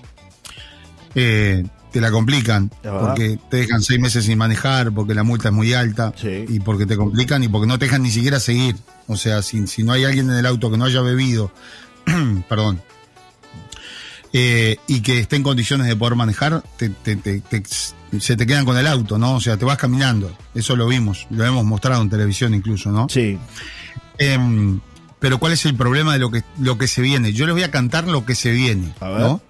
eh, 1.15 1.63
te 1.91 2.01
la 2.01 2.11
complican, 2.11 2.69
porque 2.83 3.39
te 3.49 3.57
dejan 3.57 3.81
seis 3.81 3.99
meses 4.01 4.25
sin 4.25 4.37
manejar, 4.37 4.91
porque 4.91 5.15
la 5.15 5.23
multa 5.23 5.47
es 5.47 5.53
muy 5.55 5.73
alta, 5.73 6.13
Sí. 6.19 6.45
y 6.49 6.59
porque 6.59 6.85
te 6.85 6.97
complican 6.97 7.41
y 7.43 7.47
porque 7.47 7.67
no 7.67 7.79
te 7.79 7.85
dejan 7.85 8.03
ni 8.03 8.11
siquiera 8.11 8.39
seguir. 8.39 8.75
O 9.07 9.15
sea, 9.15 9.41
si, 9.41 9.65
si 9.67 9.83
no 9.83 9.93
hay 9.93 10.03
alguien 10.03 10.29
en 10.29 10.35
el 10.35 10.45
auto 10.45 10.69
que 10.69 10.77
no 10.77 10.85
haya 10.85 11.01
bebido, 11.01 11.51
perdón, 12.49 12.81
eh, 14.33 14.77
y 14.87 15.01
que 15.01 15.19
esté 15.19 15.37
en 15.37 15.43
condiciones 15.43 15.87
de 15.87 15.95
poder 15.95 16.15
manejar, 16.15 16.63
te- 16.77 16.89
te- 16.89 17.15
te- 17.15 17.39
te- 17.39 17.63
se 18.19 18.35
te 18.35 18.45
quedan 18.45 18.65
con 18.65 18.77
el 18.77 18.87
auto, 18.87 19.17
¿no? 19.17 19.35
O 19.35 19.41
sea, 19.41 19.57
te 19.57 19.65
vas 19.65 19.77
caminando. 19.77 20.35
Eso 20.53 20.75
lo 20.75 20.87
vimos, 20.87 21.27
lo 21.29 21.45
hemos 21.45 21.63
mostrado 21.65 22.01
en 22.01 22.09
televisión 22.09 22.53
incluso, 22.53 22.91
¿no? 22.91 23.07
Sí. 23.09 23.37
Em, 24.17 24.79
pero 25.19 25.37
¿cuál 25.39 25.53
es 25.53 25.65
el 25.65 25.75
problema 25.75 26.13
de 26.13 26.19
lo 26.19 26.31
que, 26.31 26.43
lo 26.59 26.77
que 26.77 26.87
se 26.87 27.01
viene? 27.01 27.33
Yo 27.33 27.45
les 27.45 27.53
voy 27.55 27.63
a 27.63 27.71
cantar 27.71 28.07
lo 28.07 28.25
que 28.25 28.35
se 28.35 28.51
viene, 28.51 28.93
A 28.99 29.09
ver. 29.09 29.19
¿no? 29.21 29.41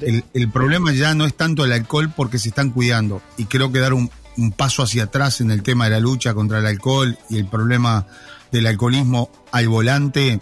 El, 0.00 0.24
el 0.32 0.50
problema 0.50 0.92
ya 0.92 1.14
no 1.14 1.26
es 1.26 1.36
tanto 1.36 1.64
el 1.64 1.72
alcohol 1.72 2.12
porque 2.14 2.38
se 2.38 2.48
están 2.50 2.70
cuidando. 2.70 3.20
Y 3.36 3.46
creo 3.46 3.72
que 3.72 3.80
dar 3.80 3.92
un, 3.92 4.08
un 4.36 4.52
paso 4.52 4.84
hacia 4.84 5.04
atrás 5.04 5.40
en 5.40 5.50
el 5.50 5.62
tema 5.64 5.84
de 5.86 5.90
la 5.90 6.00
lucha 6.00 6.32
contra 6.34 6.60
el 6.60 6.66
alcohol 6.66 7.18
y 7.28 7.38
el 7.38 7.46
problema 7.46 8.06
del 8.52 8.66
alcoholismo 8.68 9.30
al 9.50 9.68
volante 9.68 10.40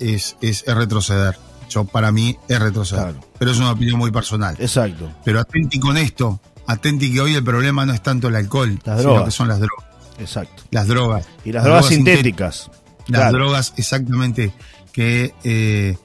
es, 0.00 0.36
es, 0.40 0.64
es 0.66 0.74
retroceder. 0.74 1.36
Yo, 1.68 1.84
para 1.84 2.10
mí, 2.10 2.36
es 2.48 2.58
retroceder. 2.58 3.12
Claro. 3.14 3.20
Pero 3.38 3.50
es 3.52 3.58
una 3.58 3.70
opinión 3.72 3.98
muy 3.98 4.10
personal. 4.10 4.56
Exacto. 4.58 5.10
Pero 5.24 5.38
atenti 5.40 5.78
con 5.78 5.96
esto. 5.96 6.40
Atenti 6.66 7.12
que 7.12 7.20
hoy 7.20 7.34
el 7.34 7.44
problema 7.44 7.86
no 7.86 7.92
es 7.92 8.02
tanto 8.02 8.28
el 8.28 8.36
alcohol, 8.36 8.78
Las 8.84 8.98
sino 8.98 9.10
drogas. 9.12 9.24
que 9.26 9.30
son 9.30 9.48
las 9.48 9.60
drogas. 9.60 9.86
Exacto. 10.18 10.62
Las 10.70 10.86
drogas. 10.88 11.26
Y 11.44 11.52
las 11.52 11.64
drogas 11.64 11.86
sintéticas. 11.86 12.70
Las 13.06 13.20
Claro. 13.22 13.38
drogas, 13.38 13.72
exactamente, 13.76 14.52
que, 14.92 15.34
eh, 15.44 15.96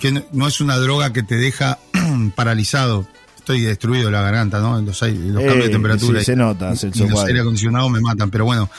que 0.00 0.12
no, 0.12 0.22
no 0.32 0.46
es 0.48 0.60
una 0.60 0.76
droga 0.78 1.12
que 1.12 1.22
te 1.22 1.36
deja 1.36 1.78
paralizado. 2.34 3.06
Estoy 3.36 3.60
destruido 3.62 4.10
la 4.10 4.22
garganta, 4.22 4.60
¿no? 4.60 4.80
Los, 4.80 5.02
Eh, 5.02 5.08
cambios 5.12 5.64
de 5.64 5.68
temperatura. 5.68 6.20
sí, 6.20 6.26
se 6.26 6.36
nota, 6.36 6.72
y- 6.74 6.86
y 7.02 7.08
los 7.08 7.24
aire 7.24 7.40
acondicionados 7.40 7.90
me 7.90 8.00
matan, 8.00 8.30
pero 8.30 8.44
bueno. 8.44 8.70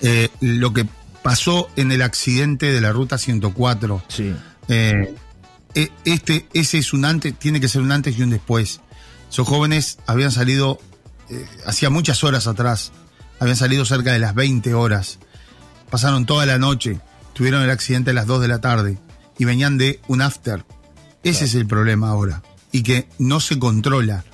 Eh, 0.00 0.28
lo 0.40 0.72
que 0.72 0.86
pasó 1.22 1.68
en 1.76 1.92
el 1.92 2.02
accidente 2.02 2.72
de 2.72 2.80
la 2.80 2.92
ruta 2.92 3.18
104, 3.18 4.02
Sí. 4.08 4.34
eh, 4.68 5.14
e- 5.74 5.90
este, 6.04 6.46
ese 6.52 6.78
es 6.78 6.92
un 6.92 7.04
antes, 7.04 7.38
tiene 7.38 7.60
que 7.60 7.68
ser 7.68 7.82
un 7.82 7.92
antes 7.92 8.18
y 8.18 8.22
un 8.22 8.30
después. 8.30 8.80
Esos 9.30 9.46
jóvenes 9.48 9.98
habían 10.06 10.32
salido 10.32 10.78
eh, 11.30 11.46
hacía 11.66 11.88
muchas 11.88 12.24
horas 12.24 12.46
atrás, 12.46 12.92
habían 13.40 13.56
salido 13.56 13.84
cerca 13.86 14.12
de 14.12 14.18
las 14.18 14.34
20 14.34 14.74
horas, 14.74 15.18
pasaron 15.90 16.26
toda 16.26 16.44
la 16.44 16.58
noche, 16.58 17.00
tuvieron 17.32 17.62
el 17.62 17.70
accidente 17.70 18.10
a 18.10 18.14
las 18.14 18.26
2 18.26 18.42
de 18.42 18.48
la 18.48 18.60
tarde 18.60 18.98
y 19.38 19.44
venían 19.46 19.78
de 19.78 20.00
un 20.08 20.20
after. 20.20 20.64
Ese 21.22 21.46
es 21.46 21.54
el 21.54 21.66
problema 21.66 22.08
ahora. 22.10 22.42
Y 22.72 22.82
que 22.82 23.08
no 23.18 23.40
se 23.40 23.58
controla, 23.58 24.24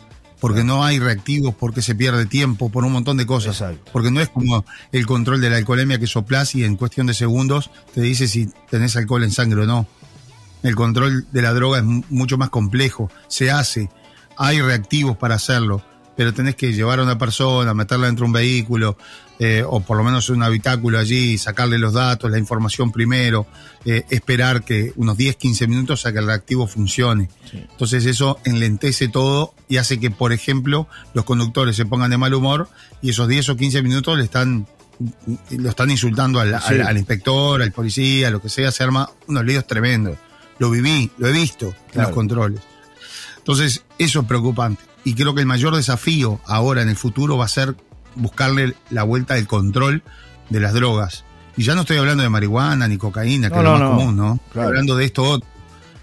porque 0.41 0.65
no 0.65 0.85
hay 0.85 0.99
reactivos, 0.99 1.55
porque 1.55 1.83
se 1.83 1.95
pierde 1.95 2.27
tiempo, 2.27 2.69
por 2.71 2.85
un 2.85 2.93
montón 2.93 3.17
de 3.17 3.27
cosas. 3.27 3.61
Exacto. 3.61 3.91
Porque 3.93 4.11
no 4.11 4.21
es 4.21 4.29
como 4.29 4.65
el 4.93 5.07
control 5.07 5.41
de 5.41 5.51
la 5.51 5.57
alcoholemia 5.57 5.99
que 5.99 6.07
soplás 6.07 6.55
y 6.55 6.65
en 6.65 6.77
cuestión 6.77 7.07
de 7.07 7.15
segundos 7.15 7.71
te 7.95 8.01
dice 8.01 8.29
si 8.29 8.49
tenés 8.71 8.97
alcohol 8.97 9.25
en 9.25 9.31
sangre 9.33 9.63
o 9.63 9.67
no. 9.67 9.87
El 10.63 10.75
control 10.75 11.27
de 11.33 11.43
la 11.43 11.53
droga 11.53 11.79
es 11.79 11.85
mu- 11.85 12.03
mucho 12.09 12.37
más 12.39 12.51
complejo, 12.51 13.11
se 13.29 13.51
hace, 13.51 13.91
hay 14.37 14.61
reactivos 14.61 15.17
para 15.17 15.37
hacerlo, 15.37 15.83
pero 16.19 16.35
tenés 16.35 16.57
que 16.57 16.73
llevar 16.73 16.99
a 16.99 17.05
una 17.05 17.17
persona, 17.17 17.73
meterla 17.75 18.07
dentro 18.07 18.25
de 18.25 18.27
un 18.27 18.33
vehículo, 18.33 18.99
eh, 19.39 19.63
o 19.65 19.79
por 19.79 19.97
lo 19.97 20.03
menos 20.03 20.29
un 20.31 20.43
habitáculo 20.43 20.99
allí, 20.99 21.39
sacarle 21.39 21.79
los 21.79 21.93
datos, 21.93 22.29
la 22.29 22.39
información 22.39 22.91
primero, 22.91 23.47
eh, 23.85 24.03
esperar 24.11 24.65
que 24.65 24.93
unos 24.97 25.17
10, 25.17 25.37
15 25.37 25.69
minutos 25.69 26.05
a 26.07 26.13
que 26.13 26.19
el 26.19 26.27
reactivo 26.27 26.67
funcione. 26.67 27.31
Sí. 27.49 27.65
Entonces 27.71 28.05
eso 28.05 28.41
enlentece 28.45 29.07
todo 29.07 29.55
y 29.69 29.77
hace 29.77 30.01
que, 30.01 30.11
por 30.11 30.33
ejemplo, 30.33 30.89
los 31.15 31.25
conductores 31.25 31.77
se 31.77 31.87
pongan 31.87 32.11
de 32.11 32.19
mal 32.19 32.35
humor 32.35 32.69
y 33.01 33.11
esos 33.11 33.29
10 33.29 33.51
o 33.51 33.57
15 33.57 33.81
minutos 33.83 34.19
le 34.19 34.25
están 34.25 34.67
lo 35.51 35.69
están 35.71 35.93
insultando 35.93 36.41
al, 36.41 36.49
Sí. 36.61 36.75
al- 36.75 36.83
al 36.89 36.97
inspector, 36.99 37.63
al 37.63 37.71
policía, 37.71 38.31
lo 38.31 38.43
que 38.43 38.49
sea, 38.49 38.73
se 38.73 38.83
arma 38.83 39.09
unos 39.29 39.45
líos 39.45 39.65
tremendos. 39.65 40.19
Lo 40.59 40.69
viví, 40.73 41.13
lo 41.19 41.29
he 41.29 41.33
visto 41.33 41.73
en 41.95 42.03
los 42.03 42.11
controles. 42.11 42.61
Entonces, 43.37 43.85
eso 43.99 44.21
es 44.23 44.27
preocupante. 44.27 44.83
Y 45.05 45.15
creo 45.15 45.35
que 45.35 45.41
el 45.41 45.47
mayor 45.47 45.75
desafío 45.77 46.41
ahora 46.47 46.83
en 46.83 46.89
el 46.89 46.97
futuro 46.97 47.37
va 47.39 47.45
a 47.47 47.49
ser 47.49 47.77
buscarle 48.15 48.75
la 48.91 49.03
vuelta 49.05 49.35
del 49.35 49.47
control 49.47 50.03
de 50.51 50.61
las 50.61 50.75
drogas. 50.75 51.25
Y 51.57 51.63
ya 51.65 51.75
no 51.75 51.83
estoy 51.83 51.97
hablando 51.99 52.23
de 52.23 52.29
marihuana 52.29 52.87
ni 52.89 52.99
cocaína, 52.99 53.49
que 53.49 53.55
No, 53.57 53.61
es 53.61 53.65
lo 53.65 53.73
no, 53.73 53.79
más 53.79 53.91
no. 53.91 53.97
común, 53.97 54.17
¿no? 54.17 54.33
Estoy 54.35 54.53
Claro. 54.53 54.69
hablando 54.69 54.97
de 54.97 55.05
esto 55.05 55.23
otro, 55.25 55.49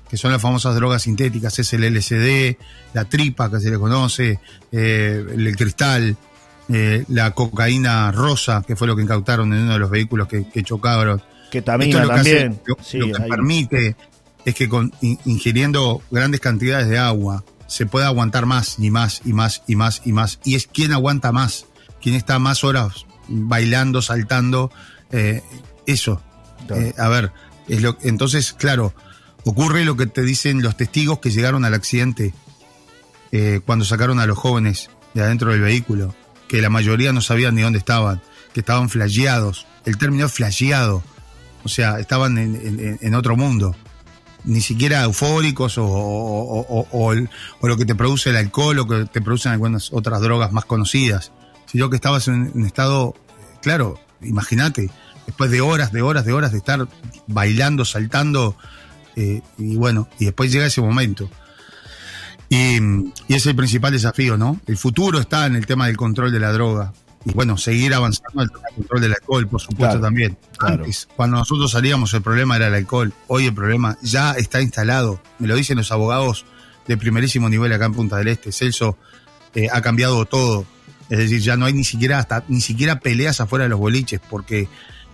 que 0.09 0.17
son 0.17 0.31
las 0.31 0.41
famosas 0.41 0.75
drogas 0.75 1.03
sintéticas, 1.03 1.57
es 1.59 1.73
el 1.73 1.83
LSD, 1.83 2.57
la 2.93 3.05
tripa 3.05 3.49
que 3.49 3.59
se 3.59 3.69
le 3.71 3.77
conoce, 3.79 4.39
eh, 4.71 5.25
el, 5.35 5.55
cristal, 5.55 6.15
eh, 6.69 7.05
la 7.09 7.31
cocaína 7.31 8.11
rosa, 8.11 8.63
que 8.65 8.75
fue 8.75 8.87
lo 8.87 8.95
que 8.95 9.01
incautaron 9.03 9.53
en 9.53 9.63
uno 9.63 9.73
de 9.73 9.79
los 9.79 9.89
vehículos 9.89 10.27
que, 10.27 10.47
que 10.49 10.63
chocaron. 10.63 11.21
Que 11.51 11.61
también 11.61 11.91
lo 12.01 12.07
que, 12.07 12.13
hace- 12.13 12.39
también. 12.41 12.61
lo, 12.65 12.77
Sí, 12.83 12.97
lo 12.97 13.07
que 13.15 13.23
hay- 13.23 13.29
permite 13.29 13.95
es 14.45 14.55
que 14.55 14.67
con, 14.69 14.91
in- 15.01 15.19
ingiriendo 15.25 16.01
grandes 16.11 16.39
cantidades 16.41 16.87
de 16.87 16.97
agua 16.99 17.43
se 17.67 17.85
pueda 17.85 18.07
aguantar 18.07 18.45
más 18.45 18.77
y 18.79 18.91
más 18.91 19.21
y 19.25 19.33
más 19.33 19.63
y 19.67 19.75
más 19.75 20.01
y 20.05 20.11
más. 20.11 20.39
Y 20.43 20.55
es 20.55 20.67
quien 20.67 20.93
aguanta 20.93 21.31
más, 21.31 21.65
quien 22.01 22.15
está 22.15 22.39
más 22.39 22.63
horas 22.63 23.05
bailando, 23.27 24.01
saltando. 24.01 24.71
eh, 25.11 25.41
eso. 25.85 26.21
Claro. 26.67 26.81
Eh, 26.81 26.95
a 26.97 27.09
ver, 27.09 27.31
es 27.67 27.81
lo, 27.81 27.97
entonces, 28.01 28.53
claro, 28.53 28.93
ocurre 29.43 29.85
lo 29.85 29.95
que 29.95 30.07
te 30.07 30.23
dicen 30.23 30.61
los 30.61 30.75
testigos 30.77 31.19
que 31.19 31.29
llegaron 31.29 31.63
al 31.63 31.73
accidente 31.73 32.33
eh, 33.31 33.61
cuando 33.65 33.85
sacaron 33.85 34.19
a 34.19 34.25
los 34.25 34.37
jóvenes 34.37 34.89
de 35.13 35.21
adentro 35.21 35.51
del 35.51 35.61
vehículo, 35.61 36.15
que 36.47 36.61
la 36.61 36.69
mayoría 36.69 37.13
no 37.13 37.21
sabían 37.21 37.55
ni 37.55 37.61
dónde 37.61 37.79
estaban, 37.79 38.21
que 38.53 38.61
estaban 38.61 38.89
flasheados. 38.89 39.67
El 39.85 39.97
término 39.97 40.27
flasheado, 40.29 41.03
o 41.63 41.69
sea, 41.69 41.99
estaban 41.99 42.37
en, 42.37 43.15
otro 43.15 43.35
mundo. 43.35 43.75
Ni 44.45 44.61
siquiera 44.61 45.03
eufóricos 45.03 45.77
o, 45.77 45.85
o, 45.87 47.13
lo 47.67 47.77
que 47.77 47.85
te 47.85 47.95
produce 47.95 48.29
el 48.29 48.37
alcohol 48.37 48.79
o 48.79 48.87
que 48.87 49.05
te 49.05 49.21
producen 49.21 49.51
algunas 49.51 49.91
otras 49.91 50.21
drogas 50.21 50.51
más 50.51 50.65
conocidas, 50.65 51.31
sino 51.65 51.89
que 51.89 51.95
estabas 51.95 52.27
en 52.27 52.51
un 52.53 52.65
estado, 52.65 53.15
claro, 53.61 53.99
imagínate, 54.21 54.91
después 55.25 55.51
de 55.51 55.61
horas, 55.61 55.91
de 55.91 56.01
horas, 56.01 56.25
de 56.25 56.33
horas 56.33 56.51
de 56.51 56.59
estar 56.59 56.87
bailando, 57.27 57.85
saltando, 57.85 58.55
eh, 59.15 59.41
y 59.57 59.75
bueno, 59.75 60.07
y 60.19 60.25
después 60.25 60.51
llega 60.51 60.65
ese 60.65 60.81
momento. 60.81 61.29
Y, 62.49 62.77
es 63.27 63.45
el 63.45 63.55
principal 63.55 63.91
desafío, 63.91 64.37
¿no? 64.37 64.59
El 64.67 64.77
futuro 64.77 65.19
está 65.19 65.45
en 65.45 65.55
el 65.55 65.65
tema 65.65 65.87
del 65.87 65.97
control 65.97 66.31
de 66.31 66.39
la 66.39 66.51
droga. 66.51 66.93
Y 67.25 67.33
bueno, 67.33 67.57
seguir 67.57 67.93
avanzando 67.93 68.43
en 68.43 68.49
el 68.49 68.75
control 68.75 69.01
del 69.01 69.13
alcohol, 69.13 69.47
por 69.47 69.59
supuesto, 69.59 69.99
también. 69.99 70.37
Antes, 70.59 71.07
cuando 71.15 71.37
nosotros 71.37 71.71
salíamos, 71.71 72.13
el 72.13 72.21
problema 72.21 72.55
era 72.55 72.67
el 72.67 72.75
alcohol. 72.75 73.11
Hoy 73.27 73.47
el 73.47 73.53
problema 73.53 73.97
ya 74.03 74.33
está 74.33 74.61
instalado. 74.61 75.19
Me 75.39 75.47
lo 75.47 75.55
dicen 75.55 75.77
los 75.77 75.91
abogados 75.91 76.45
de 76.87 76.97
primerísimo 76.97 77.49
nivel 77.49 77.73
acá 77.73 77.85
en 77.85 77.93
Punta 77.93 78.17
del 78.17 78.27
Este. 78.27 78.51
Celso 78.51 78.97
eh, 79.55 79.69
ha 79.71 79.81
cambiado 79.81 80.25
todo. 80.25 80.65
Es 81.09 81.17
decir, 81.17 81.39
ya 81.39 81.57
no 81.57 81.65
hay 81.65 81.73
ni 81.73 81.83
siquiera 81.83 82.19
hasta 82.19 82.43
ni 82.47 82.61
siquiera 82.61 82.99
peleas 82.99 83.41
afuera 83.41 83.63
de 83.63 83.69
los 83.69 83.79
boliches, 83.79 84.19
porque 84.29 84.67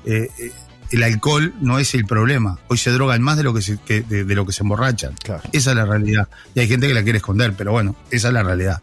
eh, 0.06 0.30
eh, 0.38 0.52
el 0.92 1.04
alcohol 1.04 1.54
no 1.62 1.80
es 1.80 1.94
el 1.96 2.06
problema. 2.06 2.60
Hoy 2.68 2.78
se 2.78 2.92
drogan 2.92 3.22
más 3.22 3.38
de 3.38 3.44
lo 3.44 3.54
que 3.54 3.62
se, 3.62 3.78
de, 3.78 4.36
lo 4.36 4.46
que 4.46 4.52
se 4.52 4.64
emborrachan. 4.64 5.14
Esa 5.52 5.72
es 5.72 5.76
la 5.76 5.86
realidad. 5.86 6.28
Y 6.56 6.60
hay 6.60 6.68
gente 6.68 6.88
que 6.88 6.94
la 6.94 7.04
quiere 7.04 7.18
esconder, 7.18 7.54
pero 7.58 7.72
bueno, 7.72 7.96
esa 8.10 8.28
es 8.28 8.34
la 8.34 8.44
realidad. 8.44 8.82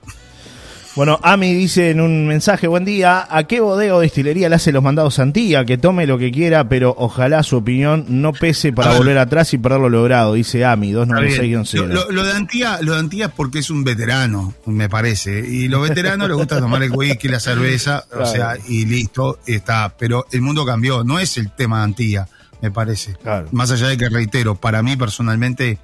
Bueno, 0.98 1.20
Ami 1.22 1.54
dice 1.54 1.90
en 1.90 2.00
un 2.00 2.26
mensaje, 2.26 2.66
buen 2.66 2.84
día, 2.84 3.24
¿a 3.30 3.44
qué 3.44 3.60
bodega 3.60 3.94
o 3.94 4.00
destilería 4.00 4.48
le 4.48 4.56
hace 4.56 4.72
los 4.72 4.82
mandados 4.82 5.20
Antía? 5.20 5.64
Que 5.64 5.78
tome 5.78 6.08
lo 6.08 6.18
que 6.18 6.32
quiera, 6.32 6.68
pero 6.68 6.92
ojalá 6.98 7.44
su 7.44 7.58
opinión 7.58 8.04
no 8.08 8.32
pese 8.32 8.72
para 8.72 8.98
volver 8.98 9.16
atrás 9.18 9.54
y 9.54 9.58
perder 9.58 9.78
lo 9.78 9.90
logrado, 9.90 10.34
dice 10.34 10.64
Ami, 10.64 10.90
296 10.90 11.74
lo, 11.86 12.10
lo, 12.10 12.24
de 12.24 12.32
Antía, 12.32 12.80
lo 12.82 12.94
de 12.94 12.98
Antía 12.98 13.26
es 13.26 13.30
porque 13.30 13.60
es 13.60 13.70
un 13.70 13.84
veterano, 13.84 14.54
me 14.66 14.88
parece, 14.88 15.38
y 15.38 15.68
los 15.68 15.88
veteranos 15.88 16.26
les 16.26 16.36
gusta 16.36 16.58
tomar 16.58 16.82
el 16.82 16.90
whisky, 16.90 17.28
la 17.28 17.38
cerveza, 17.38 18.04
o 18.18 18.26
sea, 18.26 18.56
y 18.66 18.84
listo, 18.84 19.38
está, 19.46 19.94
pero 19.96 20.26
el 20.32 20.40
mundo 20.40 20.66
cambió, 20.66 21.04
no 21.04 21.20
es 21.20 21.38
el 21.38 21.52
tema 21.52 21.78
de 21.78 21.84
Antía, 21.84 22.28
me 22.60 22.72
parece. 22.72 23.14
Más 23.52 23.70
allá 23.70 23.86
de 23.86 23.96
que 23.96 24.08
reitero, 24.08 24.56
para 24.56 24.82
mí 24.82 24.96
personalmente 24.96 25.78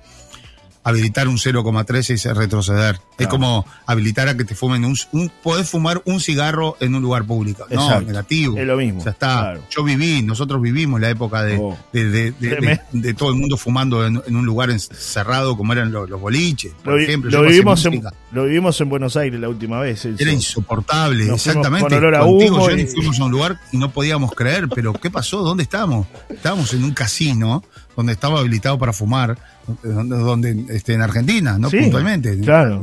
habilitar 0.85 1.29
un 1.29 1.39
0,3 1.39 2.11
es 2.11 2.37
retroceder. 2.37 3.01
Es 3.19 3.29
como 3.29 3.65
habilitar 3.87 4.29
a 4.29 4.37
que 4.37 4.45
te 4.45 4.55
fumen 4.55 4.85
un, 4.85 4.97
un, 5.13 5.31
Podés 5.43 5.69
fumar 5.69 6.03
un 6.05 6.21
cigarro 6.21 6.77
en 6.81 6.95
un 6.95 7.03
lugar 7.03 7.25
público. 7.25 7.67
No, 7.71 8.01
negativo. 8.01 8.59
Es 8.59 8.67
lo 8.67 8.77
mismo. 8.77 9.05
Ya 9.05 9.11
está. 9.11 9.59
Yo 9.71 9.85
viví, 9.85 10.23
nosotros 10.23 10.61
vivimos 10.61 11.01
la 11.01 11.11
época 11.11 11.43
de, 11.43 11.59
oh. 11.59 11.77
de, 11.93 13.15
todo 13.15 13.31
el 13.31 13.37
mundo 13.37 13.57
fumando 13.57 14.07
en, 14.07 14.17
un 14.35 14.47
lugar 14.47 14.71
encerrado 14.71 15.57
como 15.57 15.73
eran 15.73 15.93
los, 15.93 16.09
boliches, 16.21 16.73
por 16.83 17.01
ejemplo. 17.01 17.31
Lo 17.31 17.43
vivimos, 17.43 17.85
en, 17.87 18.03
lo 18.33 18.45
vivimos 18.45 18.81
en 18.81 18.89
Buenos 18.89 19.17
Aires 19.17 19.39
la 19.39 19.49
última 19.49 19.81
vez. 19.81 20.05
Era 20.05 20.33
insoportable, 20.33 21.33
exactamente. 21.33 21.89
Con 21.89 21.99
olor 21.99 22.15
a 22.17 22.21
Contigo, 22.21 22.71
y... 22.71 22.87
fuimos 22.87 23.21
a 23.21 23.25
un 23.25 23.31
lugar 23.31 23.61
y 23.73 23.77
no 23.77 23.91
podíamos 23.91 24.33
creer, 24.33 24.69
pero 24.69 24.93
¿qué 24.93 25.11
pasó? 25.11 25.43
¿Dónde 25.43 25.63
estábamos? 25.63 26.07
Estábamos 26.29 26.73
en 26.75 26.85
un 26.85 26.93
casino 26.93 27.63
donde 27.97 28.13
estaba 28.13 28.41
habilitado 28.41 28.79
para 28.79 28.93
fumar, 28.93 29.39
donde, 29.83 30.17
donde 30.17 30.67
este, 30.71 30.95
en 30.95 31.03
Argentina, 31.03 31.59
¿no? 31.59 31.71
Puntualmente. 31.71 32.39
Claro. 32.41 32.83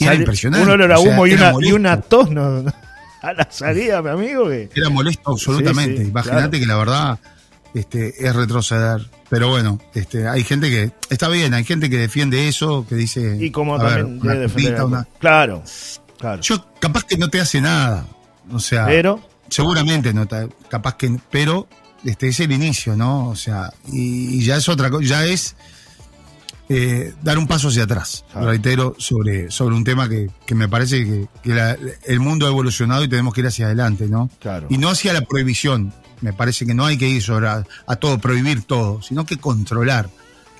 Era 0.00 0.14
impresionante. 0.14 0.64
Un 0.66 0.72
olor 0.72 0.92
a 0.92 0.98
humo 0.98 1.26
y, 1.26 1.34
una, 1.34 1.52
y, 1.60 1.72
una, 1.72 2.00
tos 2.00 2.28
a 3.22 3.32
la 3.32 3.48
salida, 3.50 4.02
mi 4.02 4.10
amigo. 4.10 4.48
Que... 4.48 4.70
Era 4.74 4.88
molesto 4.88 5.30
absolutamente. 5.30 6.02
Imagínate 6.02 6.58
que 6.58 6.66
la 6.66 6.76
verdad 6.76 7.18
este, 7.74 8.26
es 8.26 8.34
retroceder. 8.34 9.08
Pero 9.28 9.48
bueno, 9.48 9.78
este, 9.94 10.26
hay 10.28 10.42
gente 10.42 10.68
que. 10.68 10.90
Está 11.08 11.28
bien, 11.28 11.54
hay 11.54 11.64
gente 11.64 11.88
que 11.88 11.98
defiende 11.98 12.48
eso, 12.48 12.84
que 12.88 12.96
dice. 12.96 13.36
Y 13.40 13.50
como 13.50 13.78
también 13.78 14.18
debe 14.20 14.38
defender. 14.40 15.06
Claro, 15.18 15.62
claro. 16.18 16.42
Yo, 16.42 16.66
capaz 16.80 17.04
que 17.04 17.16
no 17.16 17.28
te 17.28 17.40
hace 17.40 17.60
nada. 17.60 18.06
O 18.50 18.58
sea. 18.58 18.86
Pero. 18.86 19.20
Seguramente 19.48 20.12
no 20.12 20.26
te, 20.26 20.48
capaz 20.68 20.96
que. 20.96 21.16
Pero 21.30 21.68
este 22.04 22.28
es 22.28 22.40
el 22.40 22.52
inicio, 22.52 22.96
¿no? 22.96 23.28
O 23.28 23.36
sea, 23.36 23.72
y, 23.92 24.42
ya 24.42 24.56
es 24.56 24.68
otra 24.68 24.90
cosa, 24.90 25.04
ya 25.04 25.24
es 25.26 25.54
eh, 26.72 27.14
dar 27.20 27.36
un 27.36 27.48
paso 27.48 27.66
hacia 27.66 27.82
atrás, 27.82 28.24
reitero, 28.32 28.94
sobre, 28.96 29.50
sobre 29.50 29.74
un 29.74 29.82
tema 29.82 30.08
que, 30.08 30.54
me 30.54 30.68
parece 30.68 31.04
que, 31.04 31.28
el 32.04 32.20
mundo 32.20 32.46
ha 32.46 32.48
evolucionado 32.48 33.02
y 33.02 33.08
tenemos 33.08 33.34
que 33.34 33.40
ir 33.40 33.48
hacia 33.48 33.66
adelante, 33.66 34.06
¿no? 34.06 34.30
Claro. 34.38 34.68
Y 34.70 34.78
no 34.78 34.88
hacia 34.88 35.12
la 35.12 35.22
prohibición, 35.22 35.92
me 36.20 36.32
parece 36.32 36.66
que 36.66 36.74
no 36.74 36.86
hay 36.86 36.96
que 36.96 37.08
ir 37.08 37.22
sobre 37.24 37.48
a, 37.48 37.64
todo, 37.96 38.20
prohibir 38.20 38.62
todo, 38.62 39.02
sino 39.02 39.26
que 39.26 39.38
controlar, 39.38 40.10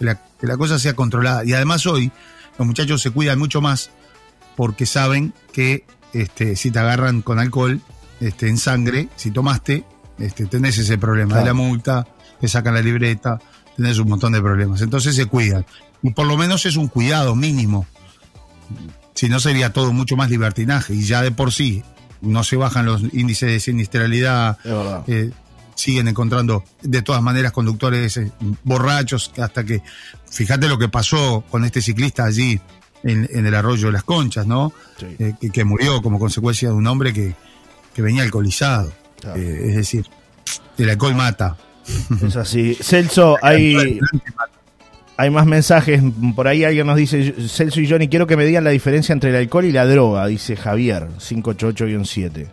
que 0.01 0.05
la, 0.05 0.17
que 0.17 0.49
la 0.49 0.57
cosa 0.57 0.81
sea 0.81 0.95
controlada. 0.95 1.45
Y 1.45 1.53
además 1.53 1.87
hoy 1.87 2.11
los 2.59 2.67
muchachos 2.67 3.01
se 3.01 3.13
cuidan 3.13 3.39
mucho 3.39 3.61
más 3.61 3.93
porque 4.57 4.87
saben 4.87 5.33
que 5.53 5.85
este, 6.13 6.57
si 6.57 6.73
te 6.73 6.81
agarran 6.81 7.23
con 7.23 7.39
alcohol 7.39 7.81
este, 8.19 8.49
en 8.49 8.59
sangre, 8.59 9.09
si 9.15 9.31
tomaste, 9.31 9.85
este, 10.19 10.47
tenés 10.47 10.77
ese 10.77 10.99
problema 10.99 11.39
de 11.39 11.45
la 11.45 11.55
multa, 11.55 12.05
te 12.41 12.49
sacan 12.49 12.75
la 12.75 12.83
libreta, 12.83 13.39
tenés 13.77 13.99
un 13.99 14.09
montón 14.09 14.33
de 14.33 14.41
problemas. 14.41 14.81
Entonces 14.81 15.15
se 15.17 15.27
cuidan. 15.27 15.65
Y 16.03 16.11
por 16.11 16.27
lo 16.27 16.37
menos 16.37 16.67
es 16.67 16.77
un 16.77 16.89
cuidado 16.89 17.35
mínimo. 17.35 17.87
Si 19.15 19.29
no 19.29 19.41
sería 19.41 19.73
todo 19.73 19.93
mucho 19.93 20.17
más 20.17 20.31
libertinaje. 20.31 20.95
Y 20.95 21.05
ya 21.05 21.23
de 21.23 21.31
por 21.31 21.53
sí 21.53 21.83
no 22.21 22.45
se 22.45 22.57
bajan 22.57 22.87
los 22.87 23.03
índices 23.13 23.51
de 23.51 23.61
sinistralidad. 23.61 24.59
Eh, 25.07 25.31
siguen 25.75 26.09
encontrando 26.09 26.65
de 26.83 27.03
todas 27.03 27.23
maneras 27.23 27.53
conductores 27.53 28.17
eh, 28.19 28.31
borrachos 28.65 29.33
hasta 29.39 29.65
que, 29.65 29.83
fíjate 30.31 30.69
lo 30.69 30.79
que 30.79 30.89
pasó 30.89 31.43
con 31.51 31.65
este 31.65 31.81
ciclista 31.81 32.25
allí 32.25 32.61
en, 33.03 33.47
el 33.47 33.55
arroyo 33.55 33.87
de 33.87 33.93
las 33.93 34.05
conchas, 34.05 34.47
¿no? 34.47 34.73
Eh, 35.01 35.35
que, 35.53 35.65
murió 35.65 36.03
como 36.03 36.19
consecuencia 36.19 36.69
de 36.69 36.75
un 36.75 36.87
hombre 36.87 37.15
que, 37.15 37.35
que 37.95 38.03
venía 38.03 38.23
alcoholizado. 38.23 38.93
Eh, 39.37 39.67
es 39.69 39.77
decir, 39.77 40.07
el 40.79 40.91
alcohol 40.91 41.15
mata. 41.15 41.57
Es 42.27 42.37
así. 42.37 42.75
Celso, 42.75 43.37
hay, 43.43 43.99
hay 45.17 45.31
más 45.31 45.47
mensajes. 45.47 46.03
Por 46.35 46.49
ahí 46.49 46.65
alguien 46.65 46.87
nos 46.87 46.97
dice, 46.97 47.35
Celso 47.49 47.81
y 47.81 47.89
Johnny, 47.89 48.09
quiero 48.09 48.27
que 48.27 48.37
me 48.37 48.45
digan 48.45 48.65
la 48.65 48.71
diferencia 48.71 49.13
entre 49.13 49.31
el 49.31 49.37
alcohol 49.37 49.65
y 49.65 49.73
la 49.73 49.87
droga, 49.87 50.27
dice 50.27 50.57
Javier, 50.57 51.09
588-7. 51.19 52.47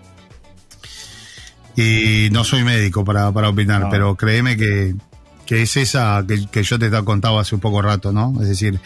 Y 1.75 2.29
no 2.31 2.43
soy 2.43 2.63
médico 2.63 3.05
para, 3.05 3.29
opinar, 3.29 3.87
pero 3.91 4.15
créeme 4.15 4.57
que, 4.57 4.95
es 5.47 5.77
esa 5.77 6.25
que, 6.27 6.47
que 6.47 6.63
yo 6.63 6.79
te 6.79 6.87
he 6.87 7.03
contado 7.03 7.39
hace 7.39 7.53
un 7.53 7.61
poco 7.61 7.81
rato, 7.83 8.11
¿no? 8.11 8.33
Es 8.41 8.49
decir, 8.49 8.79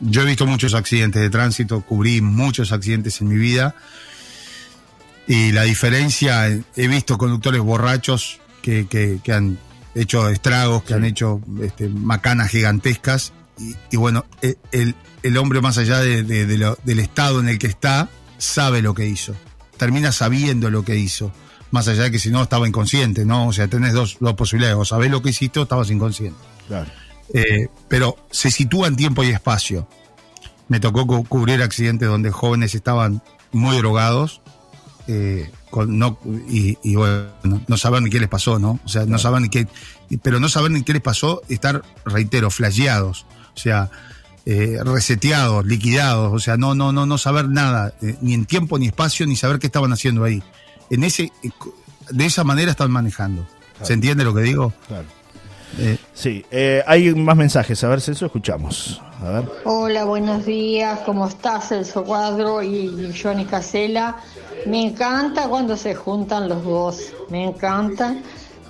yo 0.00 0.22
he 0.22 0.24
visto 0.24 0.46
muchos 0.46 0.74
accidentes 0.74 1.20
de 1.20 1.28
tránsito, 1.28 1.82
cubrí 1.82 2.22
muchos 2.22 2.72
accidentes 2.72 3.20
en 3.20 3.28
mi 3.28 3.36
vida 3.36 3.74
y 5.26 5.52
la 5.52 5.62
diferencia, 5.62 6.48
he 6.48 6.88
visto 6.88 7.18
conductores 7.18 7.60
borrachos 7.60 8.40
que, 8.60 8.86
que, 8.86 9.32
han 9.32 9.58
hecho 9.94 10.28
estragos, 10.28 10.82
que 10.84 10.94
han 10.94 11.04
hecho 11.04 11.40
este, 11.62 11.88
macanas 11.88 12.50
gigantescas. 12.50 13.32
Y, 13.90 13.96
bueno, 13.96 14.24
e, 14.42 14.56
el, 14.72 14.94
el, 15.22 15.36
hombre 15.36 15.60
más 15.60 15.78
allá 15.78 15.98
de, 16.00 16.22
del 16.22 16.98
estado 16.98 17.40
en 17.40 17.48
el 17.48 17.58
que 17.58 17.66
está, 17.66 18.08
sabe 18.38 18.82
lo 18.82 18.94
que 18.94 19.06
hizo. 19.06 19.34
Termina 19.76 20.12
sabiendo 20.12 20.70
lo 20.70 20.84
que 20.84 20.96
hizo. 20.96 21.32
Más 21.70 21.86
allá 21.88 22.04
de 22.04 22.10
que 22.10 22.18
si 22.18 22.30
no 22.30 22.42
estaba 22.42 22.66
inconsciente, 22.66 23.24
¿no? 23.24 23.46
O 23.46 23.52
sea, 23.52 23.68
tenés 23.68 23.92
dos, 23.92 24.16
dos 24.20 24.34
posibilidades. 24.34 24.78
O 24.78 24.84
sabés 24.84 25.10
lo 25.10 25.22
que 25.22 25.30
hiciste 25.30 25.60
o 25.60 25.62
estabas 25.62 25.90
inconsciente. 25.90 26.38
Claro. 26.66 26.90
Eh, 27.32 27.68
pero 27.88 28.16
se 28.30 28.50
sitúa 28.50 28.88
en 28.88 28.96
tiempo 28.96 29.22
y 29.22 29.28
espacio. 29.28 29.86
Me 30.68 30.80
tocó 30.80 31.06
cubrir 31.24 31.62
accidentes 31.62 32.08
donde 32.08 32.30
jóvenes 32.30 32.74
estaban 32.74 33.22
muy 33.52 33.76
drogados 33.76 34.40
eh, 35.12 35.50
con, 35.70 35.98
no, 35.98 36.18
y, 36.48 36.94
bueno, 36.94 37.26
no 37.66 37.76
saben 37.76 38.04
ni 38.04 38.10
qué 38.10 38.20
les 38.20 38.28
pasó, 38.28 38.60
¿no? 38.60 38.78
O 38.84 38.88
sea, 38.88 39.06
no 39.06 39.18
saben 39.18 39.42
ni 39.42 39.48
qué, 39.48 39.66
pero 40.22 40.38
no 40.38 40.48
saben 40.48 40.72
ni 40.74 40.84
qué 40.84 40.92
les 40.92 41.02
pasó 41.02 41.42
estar, 41.48 41.82
reitero, 42.04 42.48
flasheados, 42.48 43.26
o 43.54 43.58
sea, 43.58 43.90
eh, 44.46 44.78
reseteados, 44.84 45.66
liquidados, 45.66 46.32
o 46.32 46.38
sea, 46.38 46.56
no, 46.56 46.76
no, 46.76 46.92
no, 46.92 47.06
no 47.06 47.18
saber 47.18 47.48
nada, 47.48 47.92
eh, 48.02 48.16
ni 48.20 48.34
en 48.34 48.46
tiempo 48.46 48.78
ni 48.78 48.86
espacio, 48.86 49.26
ni 49.26 49.34
saber 49.34 49.58
qué 49.58 49.66
estaban 49.66 49.92
haciendo 49.92 50.22
ahí. 50.22 50.42
En 50.90 51.02
ese, 51.02 51.32
de 52.10 52.26
esa 52.26 52.44
manera 52.44 52.70
están 52.70 52.92
manejando. 52.92 53.46
¿Se 53.82 53.94
entiende 53.94 54.24
lo 54.24 54.34
que 54.34 54.42
digo? 54.42 54.72
Claro. 54.86 55.06
Eh, 55.78 55.98
sí, 56.14 56.44
eh, 56.50 56.82
hay 56.86 57.14
más 57.14 57.36
mensajes. 57.36 57.82
A 57.82 57.88
ver, 57.88 58.00
Celso, 58.00 58.26
escuchamos. 58.26 59.00
Hola, 59.64 60.04
buenos 60.04 60.46
días. 60.46 61.00
¿Cómo 61.00 61.26
estás, 61.26 61.68
Celso 61.68 62.04
Cuadro 62.04 62.62
y 62.62 63.12
Johnny 63.20 63.46
Casela? 63.46 64.16
Me 64.64 64.82
encanta 64.82 65.48
cuando 65.48 65.76
se 65.76 65.94
juntan 65.94 66.48
los 66.48 66.64
dos. 66.64 67.16
Me 67.28 67.44
encanta 67.48 68.22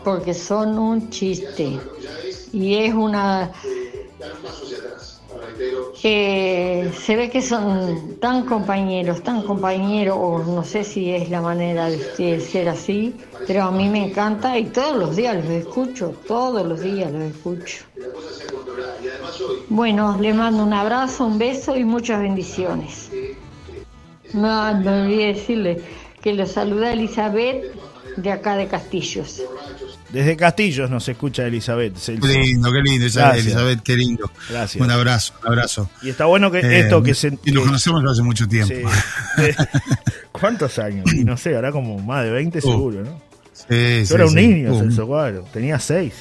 porque 0.02 0.34
son 0.34 0.78
un 0.78 1.08
chiste. 1.10 1.88
Y 2.52 2.74
es 2.76 2.94
una 2.94 3.52
que 6.00 6.90
se 6.98 7.16
ve 7.16 7.30
que 7.30 7.42
son 7.42 8.16
tan 8.20 8.46
compañeros, 8.46 9.22
tan 9.22 9.42
compañeros, 9.42 10.16
o 10.18 10.38
no 10.38 10.64
sé 10.64 10.84
si 10.84 11.10
es 11.10 11.28
la 11.30 11.40
manera 11.40 11.90
de 11.90 11.96
ustedes 11.96 12.44
ser 12.44 12.68
así, 12.68 13.14
pero 13.46 13.64
a 13.64 13.70
mí 13.70 13.88
me 13.88 14.06
encanta 14.06 14.58
y 14.58 14.66
todos 14.66 14.96
los 14.96 15.16
días 15.16 15.36
los 15.36 15.46
escucho, 15.46 16.14
todos 16.26 16.66
los 16.66 16.80
días 16.80 17.12
los 17.12 17.22
escucho. 17.22 17.84
Bueno, 19.68 20.16
le 20.20 20.32
mando 20.32 20.62
un 20.62 20.72
abrazo, 20.72 21.26
un 21.26 21.38
beso 21.38 21.76
y 21.76 21.84
muchas 21.84 22.20
bendiciones. 22.20 23.10
No, 24.32 24.74
me 24.74 25.02
olvidé 25.02 25.26
decirle 25.34 25.82
que 26.22 26.32
lo 26.32 26.46
saluda 26.46 26.92
Elizabeth 26.92 27.74
de 28.16 28.32
acá 28.32 28.56
de 28.56 28.66
Castillos. 28.68 29.42
Desde 30.12 30.36
Castillos 30.36 30.90
nos 30.90 31.08
escucha 31.08 31.46
Elizabeth. 31.46 31.94
Qué 32.04 32.12
lindo, 32.16 32.72
qué 32.72 32.80
lindo, 32.82 33.06
Elizabeth, 33.06 33.80
qué 33.82 33.96
lindo. 33.96 34.30
Gracias. 34.48 34.82
Un 34.84 34.90
abrazo, 34.90 35.34
un 35.42 35.48
abrazo. 35.48 35.90
Y 36.02 36.08
está 36.10 36.24
bueno 36.24 36.50
que 36.50 36.58
Eh, 36.58 36.80
esto 36.80 37.00
que 37.02 37.14
se. 37.14 37.38
Y 37.44 37.52
nos 37.52 37.64
conocemos 37.64 38.02
hace 38.10 38.22
mucho 38.22 38.48
tiempo. 38.48 38.74
Sí. 39.36 39.42
¿Cuántos 40.32 40.78
años? 40.78 41.12
Y 41.14 41.24
no 41.24 41.36
sé, 41.36 41.54
ahora 41.54 41.70
como 41.70 41.98
más 42.00 42.24
de 42.24 42.30
20 42.30 42.60
seguro, 42.60 43.02
¿no? 43.04 43.20
Sí, 43.52 44.00
Yo 44.00 44.06
sí, 44.06 44.14
era 44.14 44.26
un 44.26 44.34
niño, 44.34 44.72
Uh, 44.74 44.78
Celso 44.80 45.06
Cuadro. 45.06 45.44
Tenía 45.52 45.78
6. 45.78 46.12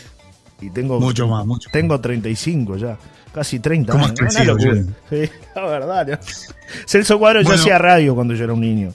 Y 0.62 0.70
tengo. 0.70 1.00
Mucho 1.00 1.28
más, 1.28 1.46
mucho 1.46 1.70
Tengo 1.72 2.00
35 2.00 2.78
ya. 2.78 2.98
Casi 3.34 3.60
30 3.60 3.92
¿Cómo 3.94 4.06
años. 4.06 4.20
has 4.20 4.36
Una 4.36 4.54
crecido, 4.54 4.56
locura. 4.76 4.96
Sí, 5.10 5.32
la 5.56 5.66
verdad. 5.66 6.08
¿no? 6.08 6.18
Celso 6.86 7.18
Cuadro 7.18 7.42
Bueno. 7.42 7.56
ya 7.56 7.62
hacía 7.62 7.78
radio 7.78 8.14
cuando 8.14 8.34
yo 8.36 8.44
era 8.44 8.54
un 8.54 8.62
niño. 8.62 8.92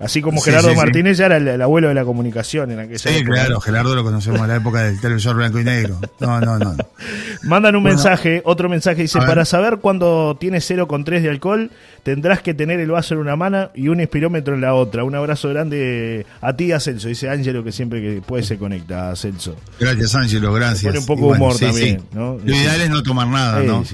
Así 0.00 0.22
como 0.22 0.38
Sí, 0.40 0.44
Gerardo 0.50 0.68
sí, 0.68 0.74
sí. 0.74 0.80
Martínez 0.80 1.18
ya 1.18 1.26
era 1.26 1.38
el, 1.38 1.48
el 1.48 1.60
abuelo 1.60 1.88
de 1.88 1.94
la 1.94 2.04
comunicación 2.04 2.70
en 2.70 2.78
aquella 2.78 2.98
Sí, 2.98 3.08
época. 3.08 3.32
claro, 3.34 3.60
Gerardo 3.60 3.94
lo 3.96 4.04
conocemos 4.04 4.40
en 4.40 4.48
la 4.48 4.56
época 4.56 4.82
del 4.82 5.00
televisor 5.00 5.34
blanco 5.36 5.58
y 5.58 5.64
negro. 5.64 5.98
No, 6.20 6.40
no, 6.40 6.58
no. 6.58 6.76
Mandan 7.42 7.74
un 7.76 7.82
Bueno. 7.82 7.96
mensaje, 7.96 8.40
otro 8.44 8.68
mensaje 8.68 9.02
dice, 9.02 9.18
para 9.18 9.44
saber 9.44 9.78
cuándo 9.78 10.36
tienes 10.38 10.70
0,3 10.70 11.20
de 11.22 11.28
alcohol, 11.30 11.70
tendrás 12.04 12.42
que 12.42 12.54
tener 12.54 12.78
el 12.80 12.90
vaso 12.90 13.14
en 13.14 13.20
una 13.20 13.34
mano 13.36 13.70
y 13.74 13.88
un 13.88 14.00
espirómetro 14.00 14.54
en 14.54 14.60
la 14.60 14.74
otra. 14.74 15.02
Un 15.04 15.14
abrazo 15.16 15.48
grande 15.48 16.26
a 16.40 16.54
ti, 16.54 16.70
a 16.72 16.78
Celso, 16.80 17.08
dice 17.08 17.28
Ángelo, 17.28 17.64
que 17.64 17.72
siempre 17.72 18.00
que 18.00 18.22
puede 18.24 18.42
se 18.44 18.56
conecta 18.56 19.10
a 19.10 19.16
Celso. 19.16 19.56
Gracias, 19.80 20.14
Ángelo, 20.14 20.52
gracias. 20.52 20.84
Pone 20.92 20.98
un 21.00 21.06
poco 21.06 21.20
bueno, 21.26 21.44
humor 21.44 21.56
sí, 21.56 21.64
también, 21.66 22.00
sí. 22.00 22.06
¿no? 22.12 22.38
Lo 22.44 22.54
ideal 22.54 22.80
es 22.82 22.90
no 22.90 23.02
tomar 23.02 23.26
nada, 23.26 23.60
Sí, 23.60 23.66
¿no? 23.66 23.84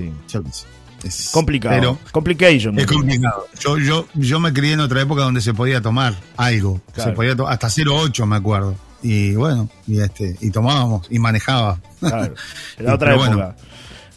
Es 1.04 1.30
Complicado. 1.32 1.74
Pero 1.74 1.98
Complication. 2.12 2.78
es 2.78 2.86
complicado. 2.86 3.46
Yo, 3.60 3.78
yo, 3.78 4.06
yo 4.14 4.40
me 4.40 4.52
crié 4.52 4.72
en 4.72 4.80
otra 4.80 5.02
época 5.02 5.22
donde 5.22 5.40
se 5.40 5.52
podía 5.54 5.80
tomar 5.80 6.14
algo. 6.36 6.80
Claro. 6.92 7.10
Se 7.10 7.14
podía 7.16 7.36
to- 7.36 7.46
hasta 7.48 7.68
0,8 7.68 8.26
me 8.26 8.36
acuerdo. 8.36 8.74
Y 9.02 9.34
bueno, 9.34 9.68
y 9.86 10.00
este, 10.00 10.36
y 10.40 10.50
tomábamos 10.50 11.06
y 11.10 11.18
manejaba. 11.18 11.78
Claro. 12.00 12.34
Era 12.78 12.94
otra 12.94 13.12
época. 13.14 13.28
bueno. 13.28 13.54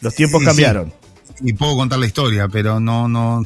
Los 0.00 0.14
tiempos 0.14 0.40
Sí, 0.40 0.46
cambiaron. 0.46 0.92
Y 1.40 1.52
puedo 1.52 1.76
contar 1.76 1.98
la 1.98 2.06
historia, 2.06 2.48
pero 2.48 2.80
no, 2.80 3.06
no, 3.06 3.44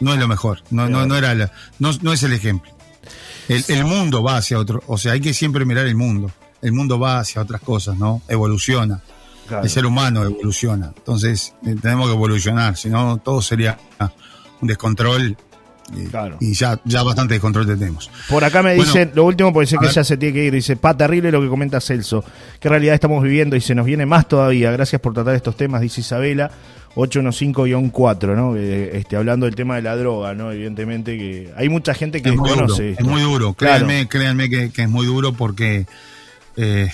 no 0.00 0.12
es 0.14 0.18
lo 0.20 0.28
mejor. 0.28 0.62
No, 0.70 0.88
no, 0.88 1.06
no 1.06 1.16
era 1.16 1.34
la- 1.34 1.50
no, 1.78 1.90
no 2.02 2.12
es 2.12 2.22
el 2.22 2.32
ejemplo. 2.34 2.70
El, 3.48 3.64
el 3.68 3.84
mundo 3.84 4.22
va 4.22 4.36
hacia 4.36 4.58
otro, 4.58 4.82
o 4.86 4.98
sea, 4.98 5.12
hay 5.12 5.20
que 5.20 5.32
siempre 5.32 5.64
mirar 5.64 5.86
el 5.86 5.94
mundo. 5.96 6.30
El 6.62 6.72
mundo 6.72 6.98
va 6.98 7.20
hacia 7.20 7.40
otras 7.42 7.60
cosas, 7.60 7.96
¿no? 7.96 8.20
Evoluciona. 8.28 9.00
Claro. 9.46 9.62
El 9.64 9.70
ser 9.70 9.86
humano 9.86 10.24
evoluciona. 10.24 10.92
Entonces, 10.96 11.54
eh, 11.66 11.74
tenemos 11.80 12.06
que 12.08 12.14
evolucionar, 12.14 12.76
si 12.76 12.88
no, 12.88 13.16
todo 13.18 13.40
sería 13.42 13.78
ah, 13.98 14.10
un 14.60 14.68
descontrol. 14.68 15.36
eh, 15.96 16.08
Claro. 16.10 16.36
Y 16.40 16.52
ya, 16.54 16.80
ya 16.84 17.02
bastante 17.04 17.34
descontrol 17.34 17.66
tenemos. 17.66 18.10
Por 18.28 18.42
acá 18.42 18.62
me 18.62 18.74
Bueno, 18.74 18.84
dicen, 18.92 19.12
lo 19.14 19.24
último 19.24 19.52
porque 19.52 19.68
sé 19.68 19.76
que 19.78 19.86
ver. 19.86 19.94
ya 19.94 20.02
se 20.04 20.16
tiene 20.16 20.34
que 20.34 20.44
ir, 20.46 20.52
dice, 20.52 20.76
pa, 20.76 20.96
terrible 20.96 21.30
lo 21.30 21.40
que 21.40 21.48
comenta 21.48 21.80
Celso. 21.80 22.24
Qué 22.60 22.68
realidad 22.68 22.94
estamos 22.94 23.22
viviendo 23.22 23.54
y 23.56 23.60
se 23.60 23.74
nos 23.74 23.86
viene 23.86 24.04
más 24.06 24.26
todavía. 24.26 24.70
Gracias 24.72 25.00
por 25.00 25.14
tratar 25.14 25.34
estos 25.36 25.56
temas, 25.56 25.80
dice 25.80 26.00
Isabela, 26.00 26.50
815-4, 26.96 28.34
¿no? 28.34 28.56
Este, 28.56 29.16
hablando 29.16 29.46
del 29.46 29.54
tema 29.54 29.76
de 29.76 29.82
la 29.82 29.96
droga, 29.96 30.34
¿no? 30.34 30.50
Evidentemente 30.52 31.16
que 31.16 31.52
hay 31.56 31.68
mucha 31.68 31.94
gente 31.94 32.22
que 32.22 32.30
Es 32.30 32.36
muy 32.36 32.48
duro, 32.48 32.62
desconoce 32.62 32.90
es 32.92 32.98
esto. 32.98 33.10
muy 33.10 33.22
duro. 33.22 33.54
Claro. 33.54 33.86
Créanme, 33.86 34.08
créanme 34.08 34.48
que, 34.50 34.70
que 34.70 34.82
es 34.82 34.88
muy 34.88 35.06
duro 35.06 35.32
porque 35.34 35.86
eh, 36.56 36.90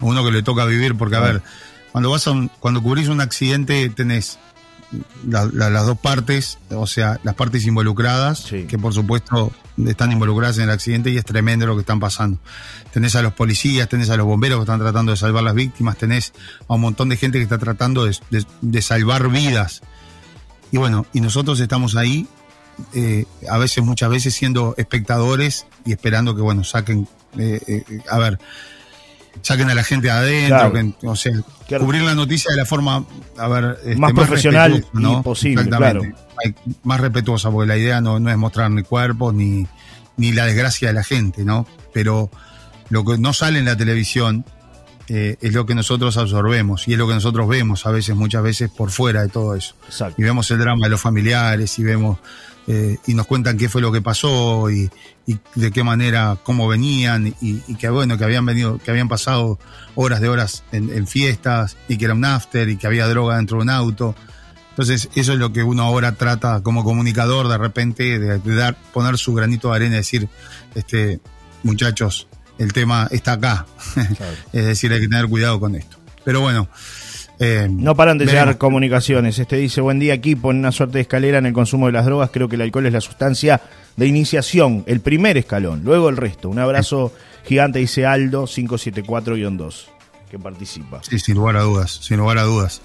uno 0.00 0.24
que 0.24 0.30
le 0.30 0.42
toca 0.42 0.64
vivir, 0.64 0.96
porque 0.96 1.16
a 1.16 1.20
ver, 1.20 1.42
cuando 1.92 2.10
vas 2.10 2.26
a 2.26 2.30
un- 2.32 2.48
cuando 2.60 2.82
cubrís 2.82 3.08
un 3.08 3.20
accidente 3.20 3.88
tenés 3.90 4.38
la- 5.28 5.44
la- 5.52 5.68
las 5.68 5.84
dos 5.86 5.98
partes, 5.98 6.58
o 6.70 6.86
sea, 6.86 7.20
las 7.22 7.34
partes 7.34 7.66
involucradas, 7.66 8.38
Sí. 8.40 8.64
que 8.64 8.78
por 8.78 8.94
supuesto 8.94 9.52
están 9.86 10.12
involucradas 10.12 10.56
en 10.58 10.64
el 10.64 10.70
accidente 10.70 11.10
y 11.10 11.18
es 11.18 11.24
tremendo 11.26 11.66
lo 11.66 11.74
que 11.74 11.80
están 11.82 12.00
pasando. 12.00 12.38
Tenés 12.92 13.14
a 13.14 13.20
los 13.22 13.34
policías, 13.34 13.88
tenés 13.88 14.08
a 14.10 14.16
los 14.16 14.26
bomberos 14.26 14.58
que 14.58 14.62
están 14.62 14.80
tratando 14.80 15.12
de 15.12 15.18
salvar 15.18 15.42
las 15.44 15.54
víctimas, 15.54 15.98
tenés 15.98 16.32
a 16.68 16.74
un 16.74 16.80
montón 16.80 17.10
de 17.10 17.16
gente 17.18 17.36
que 17.38 17.42
está 17.44 17.58
tratando 17.58 18.04
de, 18.06 18.16
de- 18.30 18.46
de 18.62 18.82
salvar 18.82 19.28
vidas. 19.28 19.82
Y 20.72 20.78
bueno, 20.78 21.04
y 21.12 21.20
nosotros 21.20 21.60
estamos 21.60 21.94
ahí, 21.96 22.26
eh, 22.94 23.26
a 23.50 23.58
veces, 23.58 23.84
muchas 23.84 24.08
veces 24.08 24.34
siendo 24.34 24.74
espectadores 24.78 25.66
y 25.84 25.92
esperando 25.92 26.34
que, 26.34 26.40
bueno, 26.42 26.64
saquen, 26.64 27.06
eh, 27.36 27.60
eh, 27.66 27.84
a 28.10 28.18
ver, 28.18 28.38
saquen 29.42 29.70
a 29.70 29.74
la 29.74 29.84
gente 29.84 30.06
de 30.08 30.12
adentro, 30.12 30.70
Claro. 30.70 30.72
que- 31.00 31.06
o 31.06 31.16
sea, 31.16 31.32
Claro. 31.66 31.84
cubrir 31.84 32.02
la 32.02 32.14
noticia 32.14 32.50
de 32.50 32.56
la 32.56 32.64
forma, 32.64 33.04
a 33.36 33.48
ver, 33.48 33.78
este, 33.84 33.96
Más 33.96 34.12
profesional 34.12 34.72
respetuosa, 34.72 35.00
¿no? 35.00 35.20
y 35.20 35.22
posible, 35.22 35.62
Exactamente. 35.62 36.14
Hay- 36.44 36.54
más 36.84 37.00
respetuosa, 37.00 37.50
porque 37.50 37.68
la 37.68 37.76
idea 37.76 38.00
no, 38.00 38.18
no 38.20 38.30
es 38.30 38.36
mostrar 38.36 38.70
ni 38.70 38.82
cuerpos 38.82 39.34
ni, 39.34 39.66
ni 40.16 40.32
la 40.32 40.46
desgracia 40.46 40.88
de 40.88 40.94
la 40.94 41.04
gente, 41.04 41.44
¿no? 41.44 41.66
Pero 41.92 42.30
lo 42.90 43.04
que 43.04 43.18
no 43.18 43.32
sale 43.32 43.58
en 43.58 43.64
la 43.64 43.76
televisión 43.76 44.44
eh, 45.10 45.36
es 45.40 45.54
lo 45.54 45.64
que 45.64 45.74
nosotros 45.74 46.18
absorbemos 46.18 46.86
y 46.86 46.92
es 46.92 46.98
lo 46.98 47.08
que 47.08 47.14
nosotros 47.14 47.48
vemos 47.48 47.86
a 47.86 47.90
veces, 47.90 48.14
muchas 48.14 48.42
veces 48.42 48.68
por 48.70 48.90
fuera 48.90 49.22
de 49.22 49.28
todo 49.28 49.54
eso 49.54 49.74
Exacto. 49.86 50.16
y 50.20 50.22
vemos 50.24 50.50
el 50.50 50.58
drama 50.58 50.84
de 50.84 50.90
los 50.90 51.00
familiares 51.00 51.78
y 51.78 51.82
vemos 51.82 52.18
eh, 52.70 52.98
y 53.06 53.14
nos 53.14 53.26
cuentan 53.26 53.56
qué 53.56 53.70
fue 53.70 53.80
lo 53.80 53.90
que 53.90 54.02
pasó 54.02 54.70
y, 54.70 54.90
y 55.26 55.38
de 55.54 55.70
qué 55.70 55.82
manera, 55.82 56.36
cómo 56.42 56.68
venían 56.68 57.28
y, 57.40 57.62
y 57.66 57.74
que 57.76 57.88
bueno, 57.88 58.18
que 58.18 58.24
habían 58.24 58.44
venido, 58.44 58.78
que 58.78 58.90
habían 58.90 59.08
pasado 59.08 59.58
horas 59.94 60.20
de 60.20 60.28
horas 60.28 60.64
en, 60.70 60.90
en 60.90 61.06
fiestas 61.06 61.78
y 61.88 61.96
que 61.96 62.04
era 62.04 62.12
un 62.12 62.26
after 62.26 62.68
y 62.68 62.76
que 62.76 62.86
había 62.86 63.08
droga 63.08 63.36
dentro 63.36 63.56
de 63.56 63.62
un 63.62 63.70
auto. 63.70 64.14
Entonces, 64.68 65.08
eso 65.14 65.32
es 65.32 65.38
lo 65.38 65.50
que 65.50 65.62
uno 65.62 65.82
ahora 65.82 66.12
trata 66.12 66.62
como 66.62 66.84
comunicador 66.84 67.48
de 67.48 67.56
repente 67.56 68.18
de, 68.18 68.38
de 68.38 68.54
dar, 68.54 68.76
poner 68.92 69.16
su 69.16 69.32
granito 69.32 69.70
de 69.70 69.76
arena 69.76 69.94
y 69.94 69.98
decir, 69.98 70.28
este, 70.74 71.20
muchachos, 71.62 72.28
el 72.58 72.74
tema 72.74 73.08
está 73.10 73.32
acá. 73.32 73.66
es 74.52 74.66
decir, 74.66 74.92
hay 74.92 75.00
que 75.00 75.08
tener 75.08 75.26
cuidado 75.26 75.58
con 75.58 75.74
esto. 75.74 75.96
Pero 76.22 76.42
bueno. 76.42 76.68
Eh, 77.38 77.68
No 77.70 77.94
paran 77.94 78.18
de 78.18 78.24
veremos. 78.26 78.44
llegar 78.46 78.58
comunicaciones. 78.58 79.38
Este 79.38 79.56
dice, 79.56 79.80
buen 79.80 79.98
día 79.98 80.14
equipo, 80.14 80.50
en 80.50 80.58
una 80.58 80.72
suerte 80.72 80.98
de 80.98 81.02
escalera 81.02 81.38
en 81.38 81.46
el 81.46 81.52
consumo 81.52 81.86
de 81.86 81.92
las 81.92 82.04
drogas, 82.04 82.30
creo 82.32 82.48
que 82.48 82.56
el 82.56 82.62
alcohol 82.62 82.86
es 82.86 82.92
la 82.92 83.00
sustancia 83.00 83.60
de 83.96 84.06
iniciación, 84.06 84.84
el 84.86 85.00
primer 85.00 85.36
escalón, 85.36 85.82
luego 85.84 86.08
el 86.08 86.16
resto. 86.16 86.48
Un 86.48 86.58
abrazo 86.58 87.12
gigante, 87.44 87.78
dice 87.80 88.06
Aldo, 88.06 88.46
574-2, 88.46 89.84
que 90.30 90.38
participa. 90.38 91.00
Sí, 91.02 91.18
sin 91.18 91.34
lugar 91.36 91.56
a 91.56 91.62
dudas, 91.62 91.98
sin 92.02 92.18
lugar 92.18 92.38
a 92.38 92.42
dudas. 92.42 92.80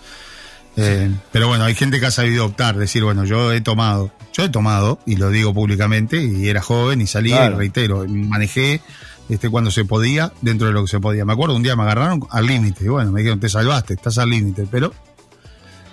Eh, 0.76 1.12
pero 1.32 1.48
bueno, 1.48 1.66
hay 1.66 1.76
gente 1.76 2.00
que 2.00 2.08
ha 2.08 2.12
sabido 2.12 2.46
optar, 2.46 2.76
decir, 2.78 3.04
bueno, 3.04 3.26
yo 3.26 3.52
he 3.54 3.62
tomado, 3.62 4.12
yo 4.34 4.44
he 4.44 4.50
tomado, 4.50 5.00
y 5.06 5.18
lo 5.18 5.30
digo 5.30 5.54
públicamente, 5.54 6.20
y 6.24 6.48
era 6.50 6.62
joven 6.64 7.00
y 7.02 7.06
salía, 7.08 7.38
Claro. 7.38 7.56
y 7.56 7.58
reitero, 7.60 8.06
manejé 8.08 8.82
este, 9.30 9.50
cuando 9.50 9.72
se 9.72 9.86
podía, 9.86 10.32
dentro 10.42 10.68
de 10.68 10.74
lo 10.74 10.82
que 10.84 10.88
se 10.90 11.00
podía. 11.00 11.26
Me 11.26 11.34
acuerdo 11.34 11.56
un 11.56 11.64
día 11.64 11.76
me 11.76 11.84
agarraron 11.84 12.22
al 12.30 12.46
límite, 12.46 12.86
y 12.86 12.88
bueno, 12.88 13.12
me 13.12 13.22
dijeron, 13.22 13.40
te 13.40 13.50
salvaste, 13.50 13.94
estás 13.96 14.18
al 14.18 14.30
límite, 14.30 14.68
pero... 14.70 14.94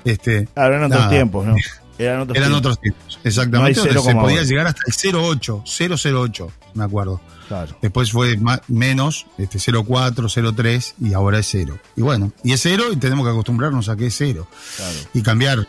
Este, 0.05 0.49
Ahora 0.57 0.77
eran 0.77 0.85
otros 0.85 1.01
nada. 1.01 1.11
tiempos, 1.11 1.47
¿no? 1.47 1.55
Eran 1.99 2.21
otros 2.21 2.39
Eran 2.39 2.55
otros 2.55 2.81
tiempos, 2.81 3.19
exactamente. 3.25 3.79
No 3.79 3.87
cero 3.87 4.03
se 4.03 4.15
podía 4.15 4.37
ahora. 4.39 4.43
llegar 4.45 4.67
hasta 4.69 4.81
el 5.07 5.15
08, 5.17 5.65
008, 5.67 6.51
me 6.73 6.85
acuerdo. 6.85 7.21
Claro. 7.47 7.77
Después 7.83 8.11
fue 8.11 8.39
ma- 8.39 8.63
menos, 8.69 9.27
este 9.37 9.59
04, 9.59 10.27
03 10.57 10.95
y 11.03 11.13
ahora 11.13 11.41
es 11.41 11.49
cero. 11.51 11.79
Y 11.97 12.01
bueno, 12.01 12.33
y 12.43 12.53
es 12.55 12.63
cero 12.63 12.85
y 12.91 12.97
tenemos 12.97 13.27
que 13.27 13.33
acostumbrarnos 13.33 13.91
a 13.91 13.97
que 13.97 14.07
es 14.07 14.15
cero. 14.17 14.47
Claro. 14.77 14.97
Y 15.13 15.21
cambiar 15.21 15.69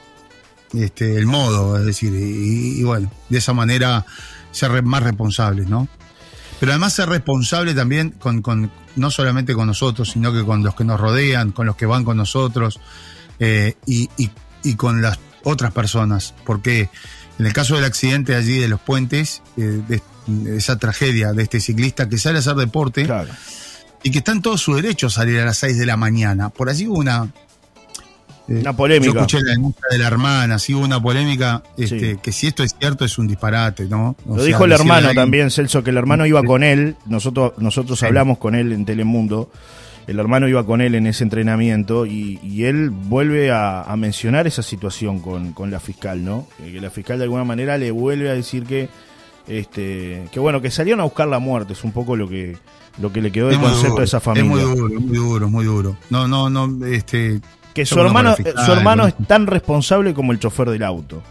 este, 0.73 1.17
el 1.17 1.25
modo, 1.25 1.77
es 1.77 1.85
decir, 1.85 2.13
y, 2.13 2.79
y 2.79 2.83
bueno, 2.83 3.11
de 3.27 3.37
esa 3.37 3.51
manera 3.51 4.05
ser 4.51 4.81
más 4.83 5.03
responsables, 5.03 5.67
¿no? 5.67 5.89
Pero 6.61 6.71
además 6.71 6.93
ser 6.93 7.09
responsable 7.09 7.73
también 7.73 8.11
con, 8.11 8.41
con 8.41 8.71
no 8.95 9.11
solamente 9.11 9.53
con 9.53 9.67
nosotros, 9.67 10.11
sino 10.11 10.31
que 10.31 10.45
con 10.45 10.63
los 10.63 10.75
que 10.75 10.85
nos 10.85 10.97
rodean, 11.01 11.51
con 11.51 11.65
los 11.65 11.75
que 11.75 11.85
van 11.85 12.05
con 12.05 12.15
nosotros 12.15 12.79
eh, 13.39 13.75
y, 13.85 14.09
y- 14.17 14.29
y 14.63 14.75
con 14.75 15.01
las 15.01 15.19
otras 15.43 15.73
personas. 15.73 16.33
Porque 16.45 16.89
en 17.39 17.45
el 17.47 17.51
caso 17.53 17.75
del 17.75 17.83
accidente 17.83 18.35
allí 18.35 18.59
de 18.59 18.67
los 18.67 18.79
puentes, 18.79 19.41
eh, 19.57 19.81
de, 19.87 20.01
de 20.27 20.57
esa 20.57 20.77
tragedia 20.77 21.33
de 21.33 21.41
este 21.43 21.59
ciclista 21.59 22.07
que 22.07 22.19
sale 22.19 22.37
a 22.37 22.39
hacer 22.41 22.55
deporte 22.55 23.05
Claro. 23.05 23.31
y 24.03 24.11
que 24.11 24.19
está 24.19 24.31
en 24.33 24.43
todo 24.43 24.55
su 24.57 24.75
derecho 24.75 25.07
a 25.07 25.09
salir 25.09 25.39
a 25.39 25.45
las 25.45 25.57
6 25.57 25.79
de 25.79 25.85
la 25.87 25.97
mañana. 25.97 26.49
Por 26.49 26.69
allí 26.69 26.85
hubo 26.87 26.99
una. 26.99 27.27
Eh, 28.57 28.59
Una 28.61 28.75
polémica. 28.75 29.11
Yo 29.13 29.19
escuché 29.19 29.41
la 29.41 29.51
denuncia 29.51 29.81
de 29.91 29.97
la 29.97 30.07
hermana, 30.07 30.59
sí 30.59 30.73
hubo 30.73 30.83
una 30.85 31.01
polémica, 31.01 31.63
este, 31.77 32.13
Sí. 32.13 32.19
que 32.21 32.31
si 32.31 32.47
esto 32.47 32.63
es 32.63 32.75
cierto 32.79 33.05
es 33.05 33.17
un 33.17 33.27
disparate, 33.27 33.85
¿no? 33.85 34.15
O 34.27 34.31
Lo 34.31 34.35
sea, 34.37 34.45
dijo 34.45 34.65
el 34.65 34.71
hermano 34.71 35.09
ahí- 35.09 35.15
también, 35.15 35.51
Celso, 35.51 35.83
que 35.83 35.89
el 35.91 35.97
hermano 35.97 36.25
iba 36.25 36.43
con 36.43 36.63
él. 36.63 36.95
Nosotros, 37.05 37.53
nosotros 37.57 38.01
hablamos 38.03 38.37
con 38.37 38.55
él 38.55 38.71
en 38.71 38.85
Telemundo. 38.85 39.49
el 40.07 40.17
hermano 40.19 40.47
iba 40.49 40.65
con 40.65 40.81
él 40.81 40.95
en 40.95 41.05
ese 41.05 41.23
entrenamiento 41.23 42.05
y, 42.07 42.63
él 42.65 42.89
vuelve 42.89 43.51
a, 43.51 43.85
mencionar 43.97 44.47
esa 44.47 44.63
situación 44.63 45.19
con, 45.19 45.53
con 45.53 45.69
la 45.71 45.79
fiscal, 45.79 46.25
¿no? 46.25 46.47
Que 46.57 46.81
la 46.81 46.89
fiscal 46.89 47.17
de 47.19 47.25
alguna 47.25 47.43
manera 47.45 47.77
le 47.77 47.91
vuelve 47.91 48.29
a 48.29 48.33
decir 48.33 48.65
que, 48.65 48.89
este, 49.47 50.27
que 50.31 50.39
bueno, 50.39 50.59
que 50.61 50.71
salieron 50.71 50.99
a 51.01 51.03
buscar 51.03 51.27
la 51.27 51.39
muerte, 51.39 51.73
es 51.73 51.83
un 51.83 51.91
poco 51.91 52.15
lo 52.15 52.27
que 52.27 52.57
lo 52.99 53.11
que 53.13 53.21
le 53.21 53.31
quedó 53.31 53.47
del 53.47 53.59
concepto 53.59 53.99
de 53.99 54.03
esa 54.05 54.19
familia. 54.19 54.61
Es 54.61 54.67
muy 54.67 54.75
duro, 54.75 54.99
muy 54.99 55.15
duro, 55.17 55.49
muy 55.49 55.65
duro. 55.65 55.97
No, 56.09 56.27
no, 56.27 56.49
no, 56.49 56.85
este. 56.85 57.39
Que 57.73 57.85
su 57.85 57.99
hermano, 57.99 58.35
su 58.35 58.71
hermano 58.71 59.07
es 59.07 59.15
tan 59.27 59.47
responsable 59.47 60.13
como 60.13 60.31
el 60.31 60.39
chofer 60.39 60.69
del 60.69 60.83
auto. 60.83 61.21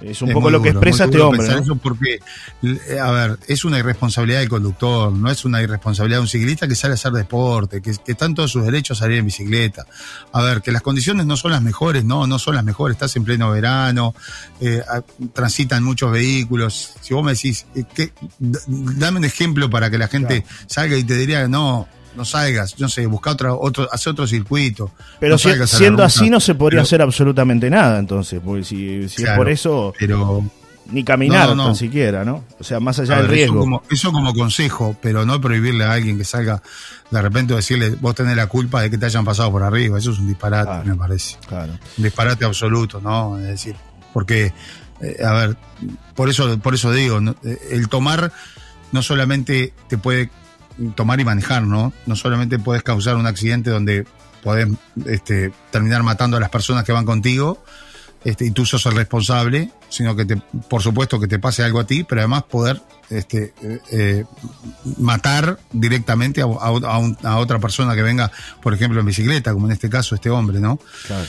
Es 0.00 0.22
un 0.22 0.32
poco 0.32 0.50
lo 0.50 0.62
que 0.62 0.70
expresa 0.70 1.04
este 1.04 1.20
hombre. 1.20 1.46
Eso 1.46 1.76
porque, 1.76 2.20
eh, 2.62 2.98
a 2.98 3.10
ver, 3.10 3.38
es 3.46 3.64
una 3.64 3.78
irresponsabilidad 3.78 4.40
del 4.40 4.48
conductor, 4.48 5.12
no 5.12 5.30
es 5.30 5.44
una 5.44 5.62
irresponsabilidad 5.62 6.18
de 6.18 6.22
un 6.22 6.28
ciclista 6.28 6.66
que 6.66 6.74
sale 6.74 6.92
a 6.92 6.94
hacer 6.94 7.12
deporte, 7.12 7.82
que, 7.82 7.92
que 8.04 8.12
están 8.12 8.34
todos 8.34 8.50
sus 8.50 8.64
derechos 8.64 8.98
a 8.98 9.04
salir 9.04 9.18
en 9.18 9.26
bicicleta. 9.26 9.84
A 10.32 10.42
ver, 10.42 10.62
que 10.62 10.72
las 10.72 10.82
condiciones 10.82 11.26
no 11.26 11.36
son 11.36 11.52
las 11.52 11.62
mejores, 11.62 12.04
no, 12.04 12.26
no 12.26 12.38
son 12.38 12.54
las 12.54 12.64
mejores. 12.64 12.94
Estás 12.94 13.14
en 13.16 13.24
pleno 13.24 13.50
verano, 13.50 14.14
eh, 14.60 14.82
transitan 15.34 15.84
muchos 15.84 16.10
vehículos. 16.10 16.94
Si 17.00 17.12
vos 17.12 17.22
me 17.22 17.32
decís, 17.32 17.66
eh, 17.74 17.84
que, 17.94 18.12
dame 18.38 19.18
un 19.18 19.24
ejemplo 19.24 19.68
para 19.68 19.90
que 19.90 19.98
la 19.98 20.08
gente 20.08 20.44
salga 20.66 20.96
y 20.96 21.04
te 21.04 21.14
diría, 21.14 21.46
no, 21.46 21.88
no 22.16 22.24
salgas, 22.24 22.78
no 22.78 22.88
sé, 22.88 23.06
busca 23.06 23.30
otra, 23.30 23.54
otro, 23.54 23.88
hace 23.92 24.10
otro 24.10 24.26
circuito. 24.26 24.90
Pero 25.18 25.38
siendo 25.38 26.02
así 26.02 26.30
no 26.30 26.40
se 26.40 26.54
podría 26.54 26.82
hacer 26.82 27.02
absolutamente 27.02 27.70
nada, 27.70 27.98
entonces, 27.98 28.40
porque 28.44 28.64
si, 28.64 29.04
es 29.04 29.30
por 29.36 29.48
eso, 29.48 29.92
pero, 29.98 30.44
ni 30.92 31.04
caminar 31.04 31.54
no, 31.54 31.66
tan 31.66 31.76
siquiera, 31.76 32.24
¿no? 32.24 32.44
O 32.58 32.64
sea, 32.64 32.80
más 32.80 32.98
allá 32.98 33.16
del 33.18 33.28
riesgo. 33.28 33.82
Eso 33.90 34.12
como, 34.12 34.34
consejo, 34.34 34.96
pero 35.00 35.24
no 35.24 35.40
prohibirle 35.40 35.84
a 35.84 35.92
alguien 35.92 36.18
que 36.18 36.24
salga 36.24 36.62
de 37.10 37.22
repente 37.22 37.54
decirle, 37.54 37.90
vos 38.00 38.14
tenés 38.14 38.36
la 38.36 38.46
culpa 38.46 38.82
de 38.82 38.90
que 38.90 38.98
te 38.98 39.06
hayan 39.06 39.24
pasado 39.24 39.50
por 39.50 39.62
arriba, 39.62 39.98
eso 39.98 40.12
es 40.12 40.18
un 40.18 40.28
disparate, 40.28 40.88
me 40.88 40.96
parece. 40.96 41.36
Claro. 41.46 41.72
Un 41.98 42.04
disparate 42.04 42.44
absoluto, 42.44 43.00
¿no? 43.00 43.38
Es 43.38 43.46
decir, 43.46 43.76
porque, 44.12 44.52
eh, 45.00 45.24
a 45.24 45.32
ver, 45.32 45.56
por 46.14 46.28
eso, 46.28 46.58
por 46.58 46.74
eso 46.74 46.92
digo, 46.92 47.20
eh, 47.44 47.58
el 47.70 47.88
tomar 47.88 48.32
no 48.92 49.02
solamente 49.02 49.72
te 49.88 49.98
puede 49.98 50.30
tomar 50.94 51.20
y 51.20 51.24
manejar, 51.24 51.62
¿no? 51.62 51.92
No 52.06 52.16
solamente 52.16 52.58
puedes 52.58 52.82
causar 52.82 53.16
un 53.16 53.26
accidente 53.26 53.70
donde 53.70 54.06
podés 54.42 54.68
este, 55.06 55.52
terminar 55.70 56.02
matando 56.02 56.36
a 56.36 56.40
las 56.40 56.50
personas 56.50 56.84
que 56.84 56.92
van 56.92 57.04
contigo 57.04 57.62
este, 58.24 58.46
y 58.46 58.50
tú 58.50 58.66
sos 58.66 58.84
el 58.86 58.94
responsable, 58.94 59.70
sino 59.88 60.14
que 60.14 60.26
te, 60.26 60.36
por 60.36 60.82
supuesto 60.82 61.18
que 61.18 61.26
te 61.26 61.38
pase 61.38 61.64
algo 61.64 61.80
a 61.80 61.86
ti, 61.86 62.04
pero 62.04 62.20
además 62.20 62.44
poder 62.44 62.80
este, 63.08 63.54
eh, 63.62 63.80
eh, 63.90 64.24
matar 64.98 65.58
directamente 65.72 66.42
a, 66.42 66.44
a, 66.44 67.38
otra 67.38 67.58
persona 67.58 67.94
que 67.94 68.02
venga, 68.02 68.30
por 68.62 68.74
ejemplo, 68.74 69.00
en 69.00 69.06
bicicleta, 69.06 69.52
como 69.52 69.66
en 69.66 69.72
este 69.72 69.88
caso 69.88 70.14
este 70.14 70.28
hombre, 70.28 70.60
¿no? 70.60 70.78
Claro. 71.06 71.26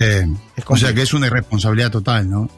Eh, 0.00 0.26
o 0.66 0.76
sea 0.76 0.92
que 0.94 1.02
es 1.02 1.14
una 1.14 1.26
irresponsabilidad 1.26 1.90
total, 1.90 2.28
¿no? 2.28 2.48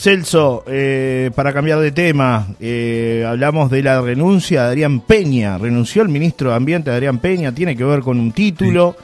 Celso, 0.00 0.64
eh, 0.66 1.30
para 1.34 1.52
cambiar 1.52 1.78
de 1.78 1.92
tema, 1.92 2.46
eh, 2.58 3.22
hablamos 3.28 3.70
de 3.70 3.82
la 3.82 4.00
renuncia 4.00 4.62
de 4.62 4.68
Adrián 4.68 5.00
Peña. 5.00 5.58
Renunció 5.58 6.00
el 6.00 6.08
ministro 6.08 6.48
de 6.48 6.56
Ambiente, 6.56 6.90
Adrián 6.90 7.18
Peña, 7.18 7.52
tiene 7.52 7.76
que 7.76 7.84
ver 7.84 8.00
con 8.00 8.18
un 8.18 8.32
título. 8.32 8.96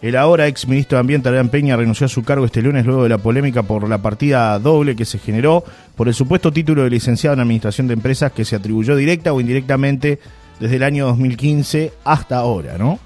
El 0.00 0.14
ahora 0.14 0.46
ex 0.46 0.68
ministro 0.68 0.98
de 0.98 1.00
Ambiente, 1.00 1.28
Adrián 1.28 1.48
Peña, 1.48 1.76
renunció 1.76 2.06
a 2.06 2.08
su 2.08 2.22
cargo 2.22 2.44
este 2.44 2.62
lunes 2.62 2.86
luego 2.86 3.02
de 3.02 3.08
la 3.08 3.18
polémica 3.18 3.64
por 3.64 3.88
la 3.88 3.98
partida 3.98 4.56
doble 4.60 4.94
que 4.94 5.04
se 5.04 5.18
generó 5.18 5.64
por 5.96 6.06
el 6.06 6.14
supuesto 6.14 6.52
título 6.52 6.84
de 6.84 6.90
licenciado 6.90 7.34
en 7.34 7.40
Administración 7.40 7.88
de 7.88 7.94
Empresas 7.94 8.30
que 8.30 8.44
se 8.44 8.54
atribuyó 8.54 8.94
directa 8.94 9.32
o 9.32 9.40
indirectamente 9.40 10.20
desde 10.60 10.76
el 10.76 10.84
año 10.84 11.06
2015 11.06 11.92
hasta 12.04 12.36
ahora, 12.36 12.78
¿no? 12.78 13.00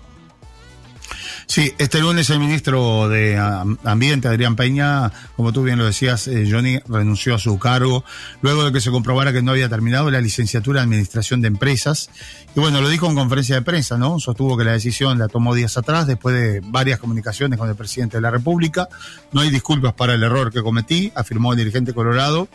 Sí, 1.50 1.74
este 1.78 1.98
lunes 1.98 2.30
el 2.30 2.38
ministro 2.38 3.08
de 3.08 3.36
Ambiente, 3.82 4.28
Adrián 4.28 4.54
Peña, 4.54 5.10
como 5.34 5.52
tú 5.52 5.64
bien 5.64 5.80
lo 5.80 5.84
decías, 5.84 6.28
eh, 6.28 6.46
Johnny, 6.48 6.78
renunció 6.86 7.34
a 7.34 7.40
su 7.40 7.58
cargo 7.58 8.04
luego 8.40 8.64
de 8.64 8.72
que 8.72 8.80
se 8.80 8.92
comprobara 8.92 9.32
que 9.32 9.42
no 9.42 9.50
había 9.50 9.68
terminado 9.68 10.12
la 10.12 10.20
licenciatura 10.20 10.78
en 10.78 10.84
Administración 10.84 11.40
de 11.40 11.48
Empresas. 11.48 12.08
Y 12.52 12.58
bueno, 12.58 12.80
lo 12.80 12.88
dijo 12.88 13.06
en 13.06 13.14
conferencia 13.14 13.54
de 13.54 13.62
prensa, 13.62 13.96
¿no? 13.96 14.18
Sostuvo 14.18 14.56
que 14.56 14.64
la 14.64 14.72
decisión 14.72 15.20
la 15.20 15.28
tomó 15.28 15.54
días 15.54 15.76
atrás, 15.76 16.08
después 16.08 16.34
de 16.34 16.60
varias 16.64 16.98
comunicaciones 16.98 17.56
con 17.56 17.68
el 17.68 17.76
presidente 17.76 18.16
de 18.16 18.22
la 18.22 18.30
República. 18.32 18.88
No 19.30 19.40
hay 19.40 19.50
disculpas 19.50 19.92
para 19.92 20.14
el 20.14 20.22
error 20.24 20.52
que 20.52 20.60
cometí, 20.60 21.12
afirmó 21.14 21.52
el 21.52 21.58
dirigente 21.58 21.94
Colorado, 21.94 22.48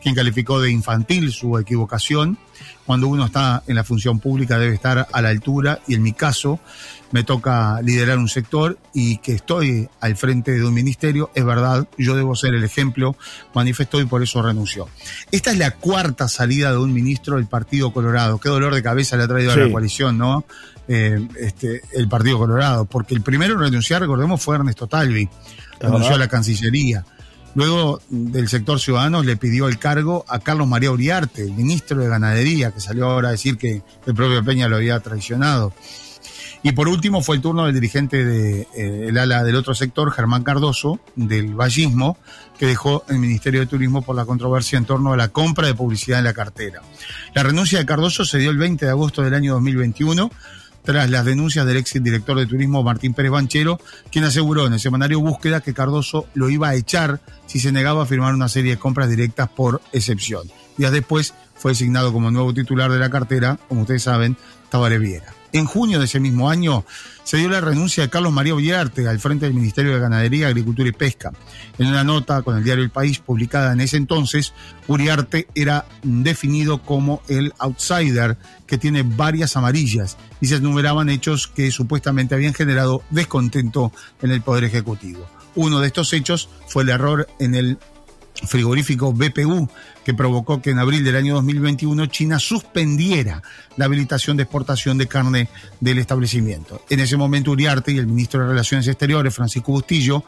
quien 0.00 0.14
calificó 0.14 0.60
de 0.60 0.70
infantil 0.70 1.32
su 1.32 1.58
equivocación. 1.58 2.38
Cuando 2.86 3.08
uno 3.08 3.24
está 3.26 3.62
en 3.66 3.76
la 3.76 3.84
función 3.84 4.20
pública 4.20 4.58
debe 4.58 4.74
estar 4.74 5.08
a 5.12 5.22
la 5.22 5.28
altura 5.28 5.80
y 5.86 5.94
en 5.94 6.02
mi 6.02 6.12
caso 6.12 6.60
me 7.12 7.24
toca 7.24 7.80
liderar 7.82 8.18
un 8.18 8.28
sector 8.28 8.78
y 8.94 9.18
que 9.18 9.32
estoy 9.32 9.88
al 10.00 10.16
frente 10.16 10.52
de 10.52 10.64
un 10.64 10.74
ministerio, 10.74 11.30
es 11.34 11.44
verdad, 11.44 11.88
yo 11.98 12.16
debo 12.16 12.36
ser 12.36 12.54
el 12.54 12.64
ejemplo, 12.64 13.16
manifestó 13.54 14.00
y 14.00 14.06
por 14.06 14.22
eso 14.22 14.42
renunció. 14.42 14.88
Esta 15.32 15.50
es 15.50 15.58
la 15.58 15.72
cuarta 15.72 16.28
salida 16.28 16.70
de 16.70 16.78
un 16.78 16.92
ministro 16.92 17.36
del 17.36 17.46
Partido 17.46 17.92
Colorado. 17.92 18.38
Qué 18.38 18.48
dolor 18.48 18.74
de 18.74 18.82
cabeza 18.82 19.16
le 19.16 19.24
ha 19.24 19.28
traído 19.44 19.64
a 19.64 19.66
la 19.66 19.72
coalición, 19.72 20.18
¿no? 20.18 20.44
Eh, 20.88 21.28
este, 21.38 21.82
el 21.92 22.08
Partido 22.08 22.38
Colorado, 22.38 22.84
porque 22.84 23.14
el 23.14 23.22
primero 23.22 23.54
en 23.54 23.60
renunciar, 23.60 24.00
recordemos, 24.00 24.42
fue 24.42 24.56
Ernesto 24.56 24.86
Talvi, 24.86 25.28
renunció 25.78 26.14
a 26.14 26.18
la 26.18 26.28
Cancillería. 26.28 27.04
Luego 27.54 28.00
del 28.08 28.48
sector 28.48 28.78
ciudadano 28.78 29.22
le 29.22 29.36
pidió 29.36 29.68
el 29.68 29.78
cargo 29.78 30.24
a 30.28 30.38
Carlos 30.38 30.68
María 30.68 30.90
Uriarte, 30.92 31.42
el 31.42 31.52
ministro 31.52 31.98
de 31.98 32.08
Ganadería, 32.08 32.70
que 32.70 32.80
salió 32.80 33.06
ahora 33.06 33.28
a 33.28 33.32
decir 33.32 33.56
que 33.56 33.82
el 34.06 34.14
propio 34.14 34.44
Peña 34.44 34.68
lo 34.68 34.76
había 34.76 35.00
traicionado. 35.00 35.72
Y 36.62 36.72
por 36.72 36.88
último 36.88 37.22
fue 37.22 37.36
el 37.36 37.42
turno 37.42 37.64
del 37.64 37.74
dirigente 37.74 38.24
del 38.24 38.66
de, 38.74 39.08
eh, 39.08 39.20
ala 39.20 39.44
del 39.44 39.56
otro 39.56 39.74
sector, 39.74 40.12
Germán 40.12 40.42
Cardoso, 40.42 41.00
del 41.16 41.54
vallismo, 41.54 42.18
que 42.58 42.66
dejó 42.66 43.04
el 43.08 43.18
Ministerio 43.18 43.60
de 43.60 43.66
Turismo 43.66 44.02
por 44.02 44.14
la 44.14 44.26
controversia 44.26 44.76
en 44.76 44.84
torno 44.84 45.12
a 45.12 45.16
la 45.16 45.28
compra 45.28 45.66
de 45.66 45.74
publicidad 45.74 46.18
en 46.18 46.26
la 46.26 46.34
cartera. 46.34 46.82
La 47.34 47.42
renuncia 47.42 47.78
de 47.78 47.86
Cardoso 47.86 48.26
se 48.26 48.38
dio 48.38 48.50
el 48.50 48.58
20 48.58 48.84
de 48.84 48.90
agosto 48.90 49.22
del 49.22 49.32
año 49.34 49.54
2021 49.54 50.30
tras 50.84 51.10
las 51.10 51.24
denuncias 51.24 51.66
del 51.66 51.78
ex 51.78 51.92
director 52.02 52.38
de 52.38 52.46
turismo 52.46 52.82
Martín 52.82 53.14
Pérez 53.14 53.30
Banchero, 53.30 53.78
quien 54.10 54.24
aseguró 54.24 54.66
en 54.66 54.74
el 54.74 54.80
semanario 54.80 55.20
Búsqueda 55.20 55.60
que 55.60 55.74
Cardoso 55.74 56.26
lo 56.34 56.50
iba 56.50 56.68
a 56.68 56.74
echar 56.74 57.20
si 57.46 57.60
se 57.60 57.72
negaba 57.72 58.02
a 58.02 58.06
firmar 58.06 58.34
una 58.34 58.48
serie 58.48 58.72
de 58.72 58.78
compras 58.78 59.08
directas 59.08 59.48
por 59.48 59.80
excepción. 59.92 60.50
Días 60.76 60.92
después 60.92 61.34
fue 61.54 61.72
designado 61.72 62.12
como 62.12 62.30
nuevo 62.30 62.54
titular 62.54 62.90
de 62.90 62.98
la 62.98 63.10
cartera, 63.10 63.58
como 63.68 63.82
ustedes 63.82 64.02
saben, 64.02 64.36
Tabaré 64.70 64.98
Viera. 64.98 65.39
En 65.52 65.64
junio 65.64 65.98
de 65.98 66.04
ese 66.04 66.20
mismo 66.20 66.48
año 66.48 66.84
se 67.24 67.36
dio 67.36 67.48
la 67.48 67.60
renuncia 67.60 68.02
de 68.02 68.10
Carlos 68.10 68.32
María 68.32 68.54
Ullarte 68.54 69.06
al 69.08 69.18
frente 69.18 69.46
del 69.46 69.54
Ministerio 69.54 69.92
de 69.92 70.00
Ganadería, 70.00 70.48
Agricultura 70.48 70.88
y 70.88 70.92
Pesca. 70.92 71.32
En 71.78 71.88
una 71.88 72.04
nota 72.04 72.42
con 72.42 72.56
el 72.56 72.64
diario 72.64 72.84
El 72.84 72.90
País 72.90 73.18
publicada 73.18 73.72
en 73.72 73.80
ese 73.80 73.96
entonces, 73.96 74.52
Uriarte 74.86 75.48
era 75.54 75.86
definido 76.02 76.82
como 76.82 77.22
el 77.28 77.52
outsider 77.58 78.36
que 78.66 78.78
tiene 78.78 79.02
varias 79.02 79.56
amarillas 79.56 80.16
y 80.40 80.46
se 80.46 80.56
enumeraban 80.56 81.08
hechos 81.08 81.48
que 81.48 81.70
supuestamente 81.70 82.34
habían 82.34 82.54
generado 82.54 83.02
descontento 83.10 83.92
en 84.22 84.30
el 84.30 84.42
Poder 84.42 84.64
Ejecutivo. 84.64 85.28
Uno 85.56 85.80
de 85.80 85.88
estos 85.88 86.12
hechos 86.12 86.48
fue 86.68 86.84
el 86.84 86.90
error 86.90 87.28
en 87.40 87.54
el 87.56 87.78
frigorífico 88.46 89.12
BPU, 89.12 89.68
que 90.04 90.14
provocó 90.14 90.60
que 90.62 90.70
en 90.70 90.78
abril 90.78 91.04
del 91.04 91.16
año 91.16 91.34
2021 91.34 92.06
China 92.06 92.38
suspendiera 92.38 93.42
la 93.76 93.84
habilitación 93.84 94.36
de 94.36 94.44
exportación 94.44 94.98
de 94.98 95.06
carne 95.06 95.48
del 95.80 95.98
establecimiento. 95.98 96.82
En 96.88 97.00
ese 97.00 97.16
momento 97.16 97.50
Uriarte 97.50 97.92
y 97.92 97.98
el 97.98 98.06
ministro 98.06 98.40
de 98.40 98.48
Relaciones 98.48 98.86
Exteriores, 98.88 99.34
Francisco 99.34 99.72
Bustillo, 99.72 100.24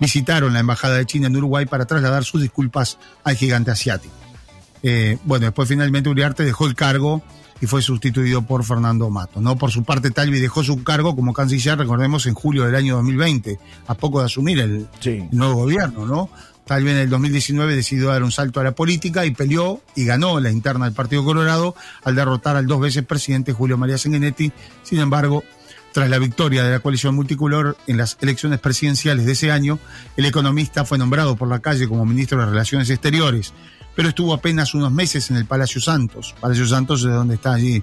visitaron 0.00 0.52
la 0.52 0.60
Embajada 0.60 0.96
de 0.96 1.06
China 1.06 1.28
en 1.28 1.36
Uruguay 1.36 1.66
para 1.66 1.84
trasladar 1.84 2.24
sus 2.24 2.40
disculpas 2.40 2.98
al 3.22 3.36
gigante 3.36 3.70
asiático. 3.70 4.14
Eh, 4.82 5.18
bueno, 5.24 5.46
después 5.46 5.68
finalmente 5.68 6.08
Uriarte 6.08 6.42
dejó 6.42 6.66
el 6.66 6.74
cargo 6.74 7.22
y 7.60 7.66
fue 7.66 7.82
sustituido 7.82 8.42
por 8.42 8.64
Fernando 8.64 9.10
Mato. 9.10 9.40
¿no? 9.40 9.56
Por 9.56 9.70
su 9.70 9.84
parte, 9.84 10.10
Talvi 10.10 10.40
dejó 10.40 10.64
su 10.64 10.82
cargo 10.82 11.14
como 11.14 11.32
canciller, 11.32 11.76
recordemos, 11.78 12.26
en 12.26 12.34
julio 12.34 12.64
del 12.64 12.74
año 12.74 12.96
2020, 12.96 13.58
a 13.86 13.94
poco 13.94 14.20
de 14.20 14.26
asumir 14.26 14.60
el 14.60 14.88
nuevo 15.30 15.54
gobierno, 15.56 16.06
¿no? 16.06 16.30
Tal 16.70 16.84
vez 16.84 16.94
en 16.94 17.00
el 17.00 17.10
2019 17.10 17.74
decidió 17.74 18.10
dar 18.10 18.22
un 18.22 18.30
salto 18.30 18.60
a 18.60 18.62
la 18.62 18.76
política 18.76 19.26
y 19.26 19.32
peleó 19.32 19.82
y 19.96 20.04
ganó 20.04 20.38
la 20.38 20.52
interna 20.52 20.84
del 20.84 20.94
Partido 20.94 21.24
Colorado 21.24 21.74
al 22.04 22.14
derrotar 22.14 22.54
al 22.54 22.68
dos 22.68 22.80
veces 22.80 23.04
presidente 23.04 23.52
Julio 23.52 23.76
María 23.76 23.98
Sanguinetti. 23.98 24.52
Sin 24.84 25.00
embargo, 25.00 25.42
tras 25.92 26.08
la 26.08 26.20
victoria 26.20 26.62
de 26.62 26.70
la 26.70 26.78
coalición 26.78 27.16
multicolor 27.16 27.76
en 27.88 27.96
las 27.96 28.18
elecciones 28.20 28.60
presidenciales 28.60 29.26
de 29.26 29.32
ese 29.32 29.50
año, 29.50 29.80
el 30.16 30.26
economista 30.26 30.84
fue 30.84 30.96
nombrado 30.96 31.34
por 31.34 31.48
la 31.48 31.58
calle 31.58 31.88
como 31.88 32.06
ministro 32.06 32.38
de 32.38 32.46
Relaciones 32.46 32.88
Exteriores, 32.88 33.52
pero 33.96 34.10
estuvo 34.10 34.32
apenas 34.32 34.72
unos 34.72 34.92
meses 34.92 35.28
en 35.32 35.38
el 35.38 35.46
Palacio 35.46 35.80
Santos. 35.80 36.36
Palacio 36.40 36.68
Santos 36.68 37.00
es 37.00 37.10
donde 37.10 37.34
está 37.34 37.52
allí 37.52 37.82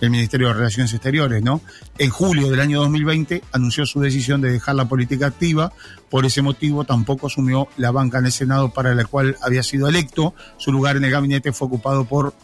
el 0.00 0.10
Ministerio 0.10 0.48
de 0.48 0.54
Relaciones 0.54 0.92
Exteriores, 0.92 1.42
¿no? 1.42 1.60
En 1.98 2.10
julio 2.10 2.50
del 2.50 2.60
año 2.60 2.80
2020 2.80 3.42
anunció 3.52 3.84
su 3.86 4.00
decisión 4.00 4.40
de 4.40 4.52
dejar 4.52 4.74
la 4.76 4.84
política 4.86 5.26
activa. 5.26 5.72
Por 6.10 6.24
ese 6.26 6.40
motivo 6.42 6.84
tampoco 6.84 7.26
asumió 7.26 7.68
la 7.76 7.90
banca 7.90 8.18
en 8.18 8.26
el 8.26 8.32
Senado 8.32 8.70
para 8.72 8.94
la 8.94 9.04
cual 9.04 9.36
había 9.42 9.62
sido 9.62 9.88
electo. 9.88 10.34
Su 10.56 10.72
lugar 10.72 10.96
en 10.96 11.04
el 11.04 11.10
gabinete 11.10 11.52
fue 11.52 11.66
ocupado 11.66 12.04
por 12.04 12.34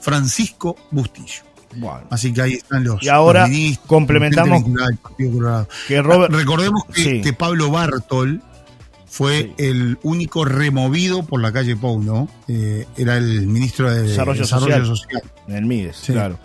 Francisco 0.00 0.76
Bustillo. 0.90 1.42
Así 2.10 2.32
que 2.32 2.42
ahí 2.42 2.52
están 2.54 2.84
los. 2.84 3.02
Y 3.02 3.08
ahora 3.08 3.42
los 3.42 3.50
ministros, 3.50 3.86
complementamos 3.88 4.62
que 5.88 6.00
Robert- 6.02 6.32
Recordemos 6.32 6.84
que, 6.92 7.02
Sí. 7.02 7.20
que 7.20 7.32
Pablo 7.32 7.70
Bartol 7.70 8.42
fue 9.06 9.52
el 9.58 9.98
único 10.02 10.44
removido 10.44 11.24
por 11.24 11.40
la 11.40 11.52
calle 11.52 11.74
Pou, 11.76 12.00
¿no? 12.02 12.28
Eh, 12.48 12.86
era 12.96 13.16
el 13.16 13.46
ministro 13.46 13.90
de 13.92 14.02
Desarrollo 14.02 14.44
Social. 14.44 14.86
Social. 14.86 15.22
En 15.48 15.56
el 15.56 15.66
MIDES, 15.66 16.02
claro. 16.06 16.38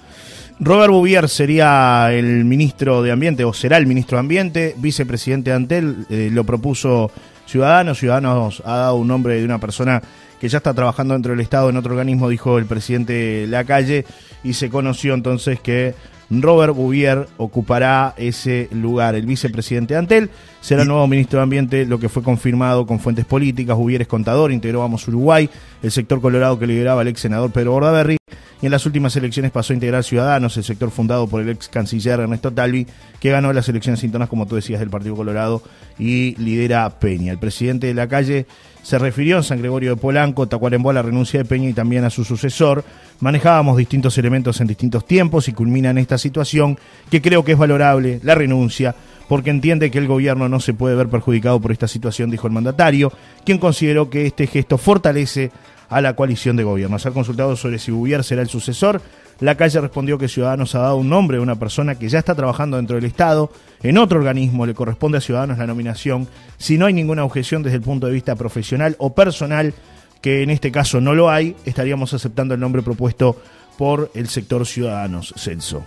Robert 0.62 0.92
Bouvier 0.92 1.30
sería 1.30 2.12
el 2.12 2.44
ministro 2.44 3.02
de 3.02 3.14
Ambiente, 3.14 3.46
o 3.46 3.54
será 3.54 3.78
el 3.78 3.88
ministro 3.88 4.18
de 4.18 4.20
Ambiente, 4.20 4.76
vicepresidente 4.78 5.52
de 5.52 5.56
Antel, 5.56 6.06
eh, 6.10 6.30
lo 6.34 6.44
propuso 6.44 7.12
Ciudadanos. 7.46 7.98
Ciudadanos 7.98 8.62
ha 8.66 8.76
dado 8.76 8.96
un 8.96 9.08
nombre 9.08 9.36
de 9.40 9.46
una 9.46 9.60
persona 9.60 10.02
que 10.40 10.50
ya 10.50 10.58
está 10.58 10.74
trabajando 10.74 11.14
dentro 11.14 11.32
del 11.32 11.40
Estado 11.40 11.70
en 11.70 11.78
otro 11.78 11.94
organismo, 11.94 12.28
dijo 12.28 12.58
el 12.58 12.66
presidente 12.66 13.48
Lacalle, 13.48 14.06
y 14.44 14.54
se 14.54 14.70
conoció 14.70 15.14
entonces 15.14 15.62
que 15.62 15.96
Robert 16.30 16.76
Bouvier 16.76 17.28
ocupará 17.38 18.14
ese 18.18 18.70
lugar. 18.72 19.16
El 19.16 19.26
vicepresidente 19.26 19.94
de 19.94 20.00
Antel 20.00 20.30
será 20.62 20.84
el 20.84 20.88
nuevo 20.88 21.08
ministro 21.08 21.40
de 21.40 21.44
Ambiente, 21.44 21.86
lo 21.86 22.00
que 22.00 22.10
fue 22.10 22.22
confirmado 22.22 22.86
con 22.86 23.00
fuentes 23.00 23.26
políticas. 23.26 23.76
Bouvier 23.76 24.02
es 24.02 24.08
contador, 24.08 24.52
integró 24.52 24.80
Vamos 24.80 25.08
Uruguay, 25.08 25.50
el 25.82 25.92
sector 25.92 26.22
colorado 26.22 26.60
que 26.60 26.68
lideraba 26.68 27.02
el 27.02 27.08
ex 27.08 27.22
senador 27.22 27.52
Pedro 27.52 27.72
Bordaberry, 27.72 28.18
y 28.62 28.66
en 28.66 28.72
las 28.72 28.86
últimas 28.86 29.16
elecciones 29.16 29.52
pasó 29.52 29.74
a 29.74 29.76
integrar 29.76 30.04
Ciudadanos, 30.04 30.58
el 30.58 30.64
sector 30.64 30.92
fundado 30.92 31.28
por 31.28 31.42
el 31.42 31.50
ex 31.50 31.70
canciller 31.70 32.20
Ernesto 32.20 32.52
Talvi, 32.52 32.86
que 33.20 33.32
ganó 33.32 33.54
las 33.54 33.70
elecciones 33.70 34.04
internas, 34.04 34.30
como 34.30 34.46
tú 34.46 34.56
decías, 34.56 34.82
del 34.82 34.90
Partido 34.90 35.16
Colorado 35.16 35.64
y 35.98 36.36
lidera 36.36 37.00
Peña. 37.00 37.32
El 37.32 37.40
presidente 37.40 37.88
de 37.88 37.94
la 37.94 38.08
calle 38.08 38.46
se 38.90 38.98
refirió 38.98 39.38
en 39.38 39.44
San 39.44 39.60
Gregorio 39.60 39.92
de 39.92 40.02
Polanco, 40.02 40.48
Tacuarembó 40.48 40.90
a 40.90 40.94
la 40.94 41.04
renuncia 41.04 41.38
de 41.38 41.46
Peña 41.46 41.70
y 41.70 41.74
también 41.74 42.06
a 42.06 42.10
su 42.10 42.26
sucesor. 42.26 42.84
Manejábamos 43.20 43.78
distintos 43.78 44.18
elementos 44.18 44.60
en 44.62 44.66
distintos 44.66 45.06
tiempos 45.06 45.48
y 45.48 45.54
culmina 45.54 45.92
en 45.92 46.00
esta 46.00 46.18
situación 46.18 46.76
que 47.12 47.22
creo 47.22 47.44
que 47.44 47.52
es 47.52 47.58
valorable, 47.60 48.20
la 48.24 48.34
renuncia, 48.34 48.96
porque 49.28 49.52
entiende 49.52 49.92
que 49.92 50.00
el 50.00 50.08
gobierno 50.08 50.50
no 50.50 50.60
se 50.60 50.74
puede 50.74 50.96
ver 50.96 51.08
perjudicado 51.08 51.60
por 51.60 51.72
esta 51.72 51.88
situación, 51.88 52.32
dijo 52.32 52.48
el 52.48 52.54
mandatario, 52.54 53.14
quien 53.46 53.60
consideró 53.60 54.10
que 54.10 54.26
este 54.26 54.48
gesto 54.48 54.80
fortalece 54.80 55.52
a 55.88 56.02
la 56.02 56.16
coalición 56.16 56.56
de 56.56 56.64
gobierno. 56.64 56.96
Al 56.96 57.00
ser 57.00 57.12
consultado 57.12 57.56
sobre 57.56 57.78
si 57.78 57.92
Bouvier 57.92 58.24
será 58.24 58.42
el 58.42 58.50
sucesor, 58.50 59.04
la 59.42 59.56
calle 59.56 59.80
respondió 59.82 60.18
que 60.18 60.28
Ciudadanos 60.28 60.76
ha 60.76 60.80
dado 60.80 60.98
un 60.98 61.10
nombre 61.10 61.38
de 61.38 61.44
una 61.44 61.56
persona 61.58 61.96
que 61.96 62.10
ya 62.10 62.20
está 62.20 62.36
trabajando 62.36 62.78
dentro 62.78 62.96
del 62.96 63.06
Estado, 63.06 63.52
en 63.82 63.98
otro 63.98 64.20
organismo 64.20 64.66
le 64.66 64.74
corresponde 64.74 65.18
a 65.18 65.22
Ciudadanos 65.22 65.58
la 65.58 65.68
nominación, 65.68 66.28
si 66.58 66.78
no 66.78 66.86
hay 66.86 66.94
ninguna 66.94 67.24
objeción 67.24 67.64
desde 67.64 67.78
el 67.78 67.82
punto 67.84 68.08
de 68.08 68.14
vista 68.14 68.36
profesional 68.36 68.96
o 69.00 69.14
personal, 69.16 69.74
que 70.22 70.44
en 70.44 70.50
este 70.50 70.72
caso 70.72 71.00
no 71.00 71.14
lo 71.16 71.30
hay, 71.30 71.56
estaríamos 71.66 72.14
aceptando 72.14 72.54
el 72.54 72.60
nombre 72.60 72.82
propuesto 72.82 73.42
por 73.78 74.12
el 74.14 74.28
sector 74.28 74.66
Ciudadanos, 74.68 75.34
Celso. 75.38 75.86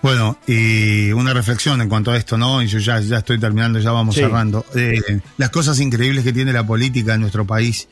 Bueno, 0.00 0.38
y 0.46 1.10
una 1.12 1.34
reflexión 1.34 1.80
en 1.82 1.88
cuanto 1.88 2.12
a 2.12 2.16
esto, 2.16 2.38
¿no? 2.38 2.62
Y 2.62 2.68
yo 2.68 2.78
ya, 2.78 3.00
ya 3.00 3.18
estoy 3.18 3.38
terminando, 3.38 3.80
ya 3.80 3.90
vamos 3.90 4.14
Sí. 4.14 4.20
cerrando. 4.20 4.64
Eh, 4.74 5.20
las 5.38 5.50
cosas 5.50 5.80
increíbles 5.80 6.22
que 6.24 6.32
tiene 6.32 6.52
la 6.52 6.64
política 6.64 7.14
en 7.14 7.20
nuestro 7.20 7.44
país 7.46 7.88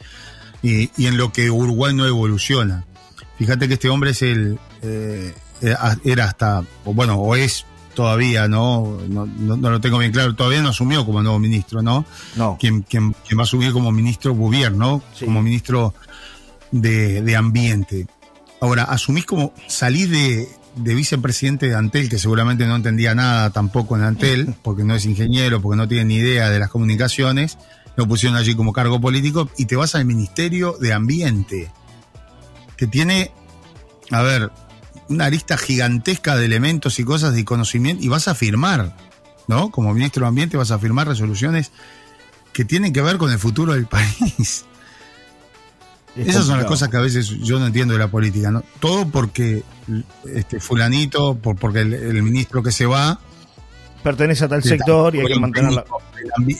y, 0.62 0.88
y 0.96 1.07
en 1.07 1.16
lo 1.16 1.33
que 1.33 1.50
Uruguay 1.50 1.92
no 1.94 2.07
evoluciona. 2.07 2.85
Fíjate 3.38 3.68
que 3.68 3.75
este 3.75 3.88
hombre 3.88 4.11
es 4.11 4.22
el. 4.22 4.59
eh, 4.83 5.35
era 6.05 6.25
hasta. 6.25 6.62
o 6.85 6.92
bueno, 6.94 7.16
o 7.16 7.35
es 7.37 7.64
todavía, 7.94 8.46
¿no? 8.46 8.99
No, 9.09 9.25
no- 9.27 9.57
no 9.57 9.70
lo 9.70 9.81
tengo 9.81 9.99
bien 9.99 10.12
claro. 10.12 10.35
Todavía 10.35 10.61
no 10.62 10.68
asumió 10.68 11.05
como 11.07 11.22
nuevo 11.22 11.38
ministro, 11.38 11.81
¿no? 11.83 12.05
No. 12.37 12.57
Quien, 12.61 12.83
quien, 12.83 13.14
quien 13.27 13.38
va 13.38 13.42
a 13.42 13.44
asumir 13.44 13.72
como 13.72 13.90
ministro 13.92 14.35
Bouvier, 14.35 14.72
¿no? 14.72 15.03
Sí. 15.14 15.25
Como 15.25 15.42
ministro 15.42 15.94
de, 16.72 17.22
de 17.22 17.37
Ambiente. 17.37 18.07
Ahora, 18.61 18.85
asumís 18.85 19.25
como 19.25 19.53
salís 19.66 20.11
de, 20.11 20.49
de 20.77 20.94
vicepresidente 20.94 21.68
de 21.68 21.75
Antel, 21.75 22.09
que 22.11 22.18
seguramente 22.18 22.66
no 22.66 22.77
entendía 22.77 23.14
nada 23.14 23.51
tampoco 23.51 23.96
en 23.96 24.03
Antel, 24.03 24.55
porque 24.62 24.85
no 24.85 24.94
es 24.94 25.05
ingeniero, 25.07 25.61
porque 25.62 25.77
no 25.77 25.88
tiene 25.88 26.05
ni 26.07 26.14
idea 26.16 26.51
de 26.51 26.59
las 26.59 26.68
comunicaciones, 26.70 27.57
lo 27.96 28.07
pusieron 28.07 28.37
allí 28.37 28.55
como 28.55 28.72
cargo 28.75 29.01
político, 29.01 29.49
y 29.57 29.64
te 29.66 29.77
vas 29.77 29.94
al 29.94 30.05
Ministerio 30.05 30.77
de 30.81 30.92
Ambiente, 30.92 31.70
que 32.77 32.87
tiene, 32.87 33.31
a 34.11 34.23
ver, 34.23 34.51
una 35.09 35.27
arista 35.27 35.57
gigantesca 35.57 36.37
de 36.37 36.45
elementos 36.45 36.99
y 36.99 37.05
cosas 37.05 37.35
de 37.35 37.45
conocimiento, 37.45 38.03
y 38.05 38.09
vas 38.09 38.29
a 38.29 38.35
firmar, 38.35 38.97
¿no? 39.49 39.71
Como 39.71 39.93
ministro 39.95 40.23
de 40.25 40.29
Ambiente 40.29 40.57
vas 40.57 40.71
a 40.71 40.79
firmar 40.79 41.07
resoluciones 41.09 41.73
que 42.53 42.65
tienen 42.65 42.93
que 42.93 43.03
ver 43.03 43.19
con 43.19 43.31
el 43.31 43.39
futuro 43.39 43.73
del 43.75 43.87
país. 43.87 44.65
Es 46.17 46.29
Esas 46.29 46.47
son 46.47 46.57
las 46.57 46.67
cosas 46.67 46.89
que 46.89 46.97
a 46.97 47.01
veces 47.01 47.29
yo 47.29 47.59
no 47.59 47.67
entiendo 47.67 47.93
de 47.93 47.99
la 48.01 48.09
política, 48.09 48.51
¿no? 48.51 48.62
Todo 48.81 49.07
porque 49.09 49.62
este 50.35 50.61
fulanito, 50.61 51.37
por, 51.37 51.57
porque 51.57 51.81
el, 51.81 51.93
el 51.93 52.23
ministro 52.23 52.62
que 52.62 52.73
se 52.73 52.87
va, 52.87 53.21
Pertenece 54.03 54.45
a 54.45 54.49
tal 54.49 54.62
sector 54.62 55.17
y 55.17 55.19
hay 55.21 55.27
que 55.27 55.41
mantenerla. 55.41 55.85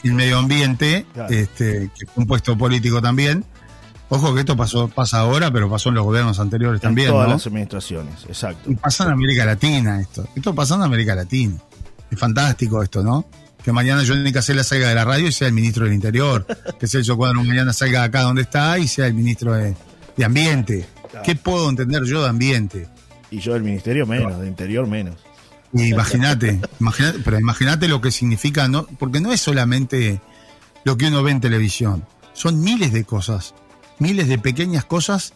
el 0.03 0.13
medio 0.13 0.37
ambiente, 0.37 1.05
Claro. 1.13 1.33
este, 1.33 1.89
que 1.97 2.05
fue 2.05 2.23
un 2.23 2.27
puesto 2.27 2.57
político 2.57 3.01
también. 3.01 3.45
Ojo 4.09 4.33
que 4.33 4.41
esto 4.41 4.55
pasó, 4.55 4.87
pasa 4.87 5.19
ahora, 5.19 5.51
pero 5.51 5.69
pasó 5.69 5.89
en 5.89 5.95
los 5.95 6.05
gobiernos 6.05 6.39
anteriores 6.39 6.79
En 6.79 6.89
también, 6.89 7.09
todas 7.09 7.27
¿no? 7.27 7.33
las 7.33 7.47
administraciones, 7.47 8.25
exacto. 8.27 8.71
Y 8.71 8.75
pasa 8.75 9.03
en 9.05 9.11
América 9.11 9.45
Latina 9.45 9.99
esto. 9.99 10.27
Esto 10.35 10.55
pasa 10.55 10.75
en 10.75 10.83
América 10.83 11.13
Latina. 11.13 11.57
Es 12.09 12.17
fantástico 12.17 12.81
esto, 12.81 13.03
¿no? 13.03 13.25
Que 13.61 13.73
mañana 13.73 14.03
Johnny 14.07 14.31
Casella 14.31 14.63
salga 14.63 14.87
de 14.87 14.95
la 14.95 15.03
radio 15.03 15.27
y 15.27 15.31
sea 15.33 15.47
el 15.47 15.53
ministro 15.53 15.83
del 15.83 15.93
Interior. 15.93 16.45
que 16.79 16.87
Celso 16.87 17.17
Cuadro 17.17 17.43
mañana 17.43 17.73
salga 17.73 17.99
de 17.99 18.05
acá 18.05 18.21
donde 18.21 18.43
está 18.43 18.79
y 18.79 18.87
sea 18.87 19.07
el 19.07 19.13
ministro 19.13 19.53
de, 19.53 19.75
de 20.15 20.25
Ambiente. 20.25 20.87
¿Qué 21.23 21.35
puedo 21.35 21.69
entender 21.69 22.03
yo 22.05 22.21
de 22.21 22.29
ambiente? 22.29 22.87
Y 23.29 23.39
yo 23.39 23.53
del 23.53 23.63
ministerio 23.63 24.05
menos, 24.05 24.39
de 24.39 24.47
interior 24.47 24.87
menos. 24.87 25.15
Imagínate, 25.73 26.61
pero 27.25 27.39
imagínate 27.39 27.87
lo 27.87 27.99
que 27.99 28.11
significa, 28.11 28.67
¿no? 28.67 28.85
Porque 28.99 29.19
no 29.19 29.33
es 29.33 29.41
solamente 29.41 30.21
lo 30.85 30.97
que 30.97 31.07
uno 31.07 31.23
ve 31.23 31.31
en 31.31 31.41
televisión. 31.41 32.05
Son 32.33 32.61
miles 32.61 32.93
de 32.93 33.03
cosas, 33.03 33.53
miles 33.99 34.27
de 34.27 34.37
pequeñas 34.37 34.85
cosas 34.85 35.33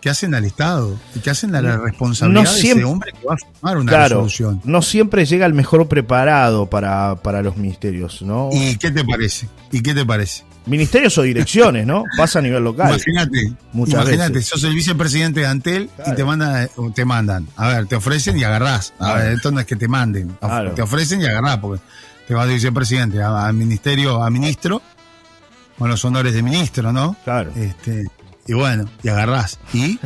que 0.00 0.10
hacen 0.10 0.34
al 0.34 0.44
Estado 0.44 0.94
y 1.14 1.20
que 1.20 1.30
hacen 1.30 1.54
a 1.56 1.62
la 1.62 1.78
responsabilidad 1.78 2.44
No 2.44 2.52
de 2.52 2.60
siempre- 2.60 2.82
ese 2.82 2.92
hombre 2.92 3.12
que 3.12 3.26
va 3.26 3.34
a 3.34 3.36
firmar 3.38 3.76
una 3.78 3.90
Claro, 3.92 4.04
resolución. 4.08 4.60
no 4.64 4.82
siempre 4.82 5.24
llega 5.24 5.46
el 5.46 5.54
mejor 5.54 5.88
preparado 5.88 6.66
para, 6.66 7.16
para 7.16 7.42
los 7.42 7.56
ministerios, 7.56 8.22
¿no? 8.22 8.50
¿Y 8.52 8.76
qué 8.76 8.90
te 8.90 9.04
parece? 9.04 9.48
¿Y 9.72 9.80
qué 9.82 9.94
te 9.94 10.04
parece? 10.04 10.44
Ministerios 10.66 11.16
o 11.18 11.22
direcciones, 11.22 11.86
¿no? 11.86 12.04
Pasa 12.16 12.40
a 12.40 12.42
nivel 12.42 12.62
local. 12.62 12.88
Imagínate, 12.90 13.52
Muchas 13.72 14.02
imagínate, 14.02 14.32
veces. 14.34 14.48
sos 14.48 14.64
el 14.64 14.74
vicepresidente 14.74 15.40
de 15.40 15.46
Antel 15.46 15.90
y 16.06 16.14
te 16.14 16.24
mandan, 16.24 16.68
te 16.94 17.04
mandan. 17.04 17.46
A 17.56 17.68
ver, 17.68 17.86
te 17.86 17.96
ofrecen 17.96 18.36
y 18.38 18.44
agarrás. 18.44 18.92
A 18.98 19.04
Claro. 19.06 19.20
ver, 19.24 19.32
esto 19.34 19.50
no 19.52 19.60
es 19.60 19.66
que 19.66 19.76
te 19.76 19.86
manden. 19.88 20.36
Te 20.74 20.82
ofrecen 20.82 21.22
y 21.22 21.24
agarrás, 21.26 21.58
porque 21.58 21.82
te 22.28 22.34
vas 22.34 22.48
de 22.48 22.54
vicepresidente 22.54 23.22
a, 23.22 23.46
a 23.46 23.52
ministerio, 23.52 24.22
a 24.22 24.28
ministro, 24.30 24.82
con 25.78 25.88
los 25.90 26.04
honores 26.04 26.34
de 26.34 26.42
ministro, 26.42 26.92
¿no? 26.92 27.16
Claro. 27.24 27.52
Este, 27.56 28.06
y 28.46 28.52
bueno, 28.54 28.88
y 29.02 29.08
agarrás. 29.08 29.58
¿Y 29.72 29.98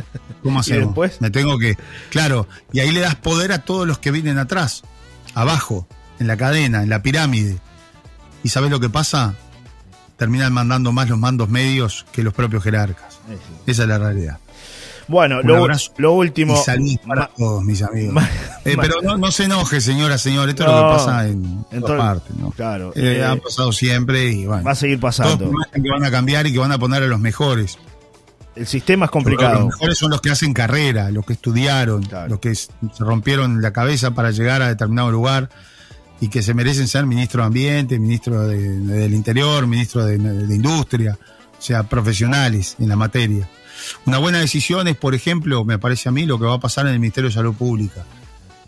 cómo 0.43 0.59
hacemos? 0.61 0.87
después? 0.87 1.21
Me 1.21 1.29
tengo 1.29 1.57
que. 1.57 1.77
Claro, 2.09 2.47
y 2.73 2.79
ahí 2.79 2.91
le 2.91 2.99
das 3.01 3.15
poder 3.15 3.51
a 3.51 3.59
todos 3.59 3.87
los 3.87 3.99
que 3.99 4.11
vienen 4.11 4.37
atrás, 4.37 4.83
abajo, 5.33 5.87
en 6.19 6.27
la 6.27 6.37
cadena, 6.37 6.83
en 6.83 6.89
la 6.89 7.01
pirámide. 7.01 7.59
¿Y 8.43 8.49
sabes 8.49 8.71
lo 8.71 8.79
que 8.79 8.89
pasa? 8.89 9.35
Terminan 10.17 10.53
mandando 10.53 10.91
más 10.91 11.09
los 11.09 11.17
mandos 11.17 11.49
medios 11.49 12.05
que 12.11 12.23
los 12.23 12.33
propios 12.33 12.63
jerarcas. 12.63 13.19
Sí. 13.27 13.35
Esa 13.67 13.83
es 13.83 13.89
la 13.89 13.97
realidad. 13.97 14.39
Bueno, 15.11 15.41
lo, 15.41 16.13
último. 16.13 16.53
Y 16.53 16.63
salud 16.63 16.97
para 17.05 17.27
todos, 17.37 17.63
mis 17.63 17.81
amigos. 17.83 18.23
Eh, 18.63 18.77
pero 18.79 19.01
no, 19.03 19.17
no 19.17 19.29
se 19.31 19.43
enoje, 19.43 19.81
señora, 19.81 20.17
señor. 20.17 20.47
Esto 20.49 20.63
es 20.63 20.69
lo 20.69 20.75
que 20.75 20.93
pasa 20.95 21.27
en, 21.27 21.65
en 21.71 21.81
todas 21.81 21.99
partes, 21.99 22.35
¿no? 22.37 22.51
Claro. 22.51 22.93
Eh, 22.95 23.17
eh, 23.17 23.23
ha 23.25 23.35
pasado 23.35 23.71
siempre 23.71 24.31
y 24.31 24.45
bueno. 24.45 24.63
va 24.63 24.71
a 24.71 24.75
seguir 24.75 24.99
Todos 24.99 25.17
pasando. 25.17 25.49
prometen 25.49 25.83
que 25.83 25.89
van 25.89 26.03
a 26.05 26.11
cambiar 26.11 26.47
y 26.47 26.53
que 26.53 26.59
van 26.59 26.71
a 26.71 26.79
poner 26.79 27.03
a 27.03 27.07
los 27.07 27.19
mejores. 27.19 27.77
El 28.55 28.67
sistema 28.67 29.05
es 29.05 29.09
Los 29.09 29.11
complicado. 29.11 29.65
mejores 29.67 29.97
son 29.97 30.11
los 30.11 30.21
que 30.21 30.29
hacen 30.29 30.53
carrera, 30.53 31.09
los 31.11 31.25
que 31.25 31.33
estudiaron, 31.33 32.03
Claro. 32.03 32.29
los 32.29 32.39
que 32.39 32.53
se 32.55 32.69
rompieron 32.99 33.61
la 33.61 33.71
cabeza 33.73 34.11
para 34.11 34.31
llegar 34.31 34.61
a 34.61 34.67
determinado 34.69 35.11
lugar 35.11 35.49
y 36.19 36.27
que 36.29 36.41
se 36.41 36.53
merecen 36.53 36.87
ser 36.87 37.05
ministro 37.05 37.41
de 37.41 37.47
Ambiente, 37.47 37.97
ministro 37.99 38.47
de- 38.47 38.77
del 38.79 39.13
Interior, 39.13 39.67
ministro 39.67 40.05
de, 40.05 40.17
de 40.17 40.55
Industria, 40.55 41.17
o 41.57 41.61
sea, 41.61 41.83
profesionales 41.83 42.75
en 42.79 42.89
la 42.89 42.95
materia. 42.95 43.47
Una 44.05 44.17
buena 44.17 44.39
decisión 44.39 44.87
es, 44.87 44.95
por 44.95 45.15
ejemplo, 45.15 45.63
me 45.65 45.77
parece 45.79 46.09
a 46.09 46.11
mí, 46.11 46.25
lo 46.25 46.39
que 46.39 46.45
va 46.45 46.55
a 46.55 46.59
pasar 46.59 46.85
en 46.87 46.93
el 46.93 46.99
Ministerio 46.99 47.29
de 47.29 47.33
Salud 47.35 47.53
Pública. 47.55 48.05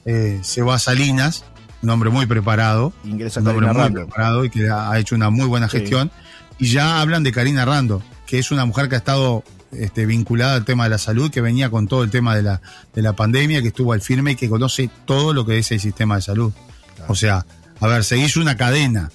Eh, 0.05 0.39
se 0.43 0.61
va 0.61 0.75
a 0.75 0.79
Salinas, 0.79 1.45
un 1.81 1.89
hombre 1.89 2.09
muy 2.09 2.25
preparado, 2.25 2.93
Ingresa 3.03 3.39
un 3.41 3.47
hombre 3.47 3.67
muy 3.67 3.75
Rando. 3.75 4.01
preparado 4.01 4.45
y 4.45 4.49
que 4.49 4.69
ha 4.69 4.97
hecho 4.99 5.15
una 5.15 5.29
muy 5.29 5.45
buena 5.47 5.69
Sí. 5.69 5.79
gestión. 5.79 6.11
Y 6.59 6.67
ya 6.67 7.01
hablan 7.01 7.23
de 7.23 7.31
Karina 7.31 7.65
Rando, 7.65 8.01
que 8.25 8.39
es 8.39 8.51
una 8.51 8.65
mujer 8.65 8.89
que 8.89 8.95
ha 8.95 8.99
estado 8.99 9.43
este, 9.71 10.05
vinculada 10.05 10.53
al 10.55 10.65
tema 10.65 10.83
de 10.83 10.91
la 10.91 10.97
salud, 10.99 11.31
que 11.31 11.41
venía 11.41 11.69
con 11.71 11.87
todo 11.87 12.03
el 12.03 12.11
tema 12.11 12.35
de 12.35 12.43
la, 12.43 12.61
de 12.93 13.01
la 13.01 13.13
pandemia, 13.13 13.61
que 13.63 13.69
estuvo 13.69 13.91
al 13.93 14.01
firme 14.01 14.31
y 14.31 14.35
que 14.35 14.47
conoce 14.47 14.89
todo 15.05 15.33
lo 15.33 15.45
que 15.45 15.57
es 15.57 15.71
el 15.71 15.79
sistema 15.79 16.15
de 16.17 16.21
salud. 16.21 16.53
O 17.07 17.15
sea, 17.15 17.45
a 17.79 17.87
ver, 17.87 18.03
se 18.03 18.17
hizo 18.17 18.39
una 18.39 18.55
cadena. 18.55 19.09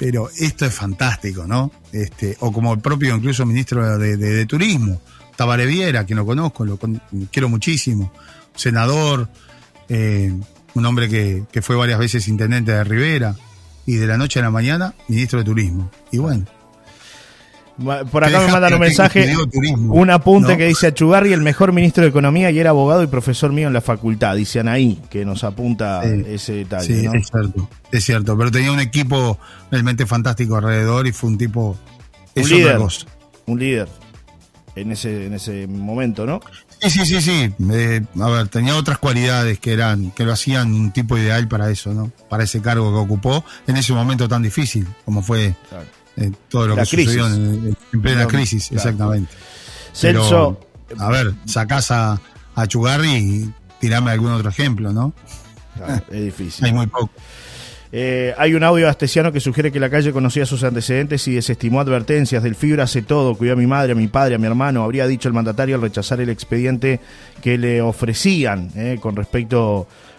Pero 0.00 0.28
esto 0.36 0.64
es 0.66 0.74
fantástico, 0.74 1.46
¿no? 1.46 1.70
Este, 1.92 2.36
o 2.40 2.50
como 2.50 2.72
el 2.74 2.80
propio 2.80 3.14
incluso 3.14 3.46
ministro 3.46 3.98
de, 3.98 4.16
de- 4.16 4.30
de 4.34 4.46
Turismo, 4.46 5.00
Tabaré 5.36 5.66
Viera, 5.66 6.04
que 6.06 6.14
lo 6.16 6.26
conozco, 6.26 6.64
lo 6.64 6.76
con- 6.78 7.00
quiero 7.30 7.48
muchísimo. 7.48 8.12
senador, 8.56 9.28
eh, 9.88 10.32
un 10.74 10.86
hombre 10.86 11.08
que, 11.08 11.44
que 11.52 11.62
fue 11.62 11.76
varias 11.76 11.98
veces 11.98 12.26
intendente 12.28 12.72
de 12.72 12.82
Rivera 12.82 13.36
y 13.86 13.94
de 13.96 14.06
la 14.06 14.16
noche 14.18 14.38
a 14.40 14.42
la 14.42 14.50
mañana 14.50 14.94
ministro 15.08 15.38
de 15.40 15.44
Turismo. 15.44 15.90
Y 16.10 16.18
bueno, 16.18 16.46
por 18.10 18.24
acá 18.24 18.40
me 18.40 18.52
mandan 18.52 18.74
un 18.74 18.80
mensaje, 18.80 19.34
un 19.78 20.10
apunte 20.10 20.56
que 20.56 20.66
dice 20.66 20.88
Achugarri, 20.88 21.32
el 21.32 21.40
mejor 21.40 21.72
ministro 21.72 22.02
de 22.02 22.10
Economía 22.10 22.50
y 22.50 22.58
era 22.58 22.70
abogado 22.70 23.02
y 23.02 23.06
profesor 23.06 23.52
mío 23.52 23.68
en 23.68 23.72
la 23.72 23.80
facultad. 23.80 24.36
Dice 24.36 24.60
Anaí, 24.60 25.00
que 25.10 25.24
nos 25.24 25.44
apunta 25.44 26.04
ese 26.04 26.52
detalle. 26.54 27.00
Sí, 27.00 27.06
es 27.12 27.30
cierto, 27.30 27.68
es 27.90 28.04
cierto. 28.04 28.36
Pero 28.36 28.50
tenía 28.50 28.72
un 28.72 28.80
equipo 28.80 29.38
realmente 29.70 30.06
fantástico 30.06 30.56
alrededor 30.56 31.06
y 31.06 31.12
fue 31.12 31.30
un 31.30 31.38
tipo. 31.38 31.76
Un 32.36 32.48
líder. 32.48 32.78
Un 33.46 33.58
líder 33.58 33.88
en 34.76 34.92
ese, 34.92 35.26
en 35.26 35.34
ese 35.34 35.66
momento, 35.66 36.26
¿no? 36.26 36.40
Sí, 36.80 36.90
sí, 36.90 37.04
sí, 37.04 37.20
sí. 37.20 37.52
a 38.20 38.28
ver, 38.28 38.48
tenía 38.48 38.74
otras 38.76 38.98
cualidades 38.98 39.58
que 39.58 39.72
eran, 39.72 40.12
que 40.12 40.24
lo 40.24 40.32
hacían 40.32 40.72
un 40.72 40.92
tipo 40.92 41.18
ideal 41.18 41.46
para 41.46 41.70
eso, 41.70 41.92
¿no? 41.92 42.10
Para 42.28 42.44
ese 42.44 42.62
cargo 42.62 42.90
que 42.90 42.98
ocupó 42.98 43.44
en 43.66 43.76
ese 43.76 43.92
momento 43.92 44.28
tan 44.28 44.42
difícil 44.42 44.86
como 45.04 45.22
fue 45.22 45.54
todo 46.48 46.68
lo 46.68 46.76
que 46.76 46.84
sucedió 46.84 47.26
en, 47.26 47.76
plena 48.02 48.26
crisis, 48.26 48.70
exactamente. 48.72 49.32
Celso. 49.92 50.60
a 50.98 51.08
ver, 51.08 51.34
sacás 51.46 51.90
a, 51.90 52.20
a 52.54 52.66
Chugarri 52.66 53.10
y 53.10 53.50
tirame 53.80 54.10
algún 54.10 54.32
otro 54.32 54.50
ejemplo, 54.50 54.92
¿no? 54.92 55.12
es 56.10 56.24
difícil. 56.24 56.64
Hay 56.66 56.72
muy 56.72 56.86
poco. 56.86 57.10
Eh, 57.92 58.32
hay 58.38 58.54
un 58.54 58.62
audio 58.62 58.88
astesiano 58.88 59.32
que 59.32 59.40
sugiere 59.40 59.72
que 59.72 59.80
la 59.80 59.90
calle 59.90 60.12
conocía 60.12 60.46
sus 60.46 60.62
antecedentes 60.62 61.26
y 61.26 61.34
desestimó 61.34 61.80
advertencias. 61.80 62.42
Del 62.42 62.54
Fibra 62.54 62.84
hace 62.84 63.02
todo, 63.02 63.34
cuidó 63.34 63.54
a 63.54 63.56
mi 63.56 63.66
madre, 63.66 63.92
a 63.92 63.94
mi 63.96 64.06
padre, 64.06 64.36
a 64.36 64.38
mi 64.38 64.46
hermano. 64.46 64.84
Habría 64.84 65.08
dicho 65.08 65.26
el 65.26 65.34
mandatario 65.34 65.74
al 65.74 65.82
rechazar 65.82 66.20
el 66.20 66.28
expediente 66.28 67.00
que 67.42 67.58
le 67.58 67.82
ofrecían 67.82 68.70
eh, 68.76 68.98
con 69.00 69.16
respecto 69.16 69.88
a 69.88 70.09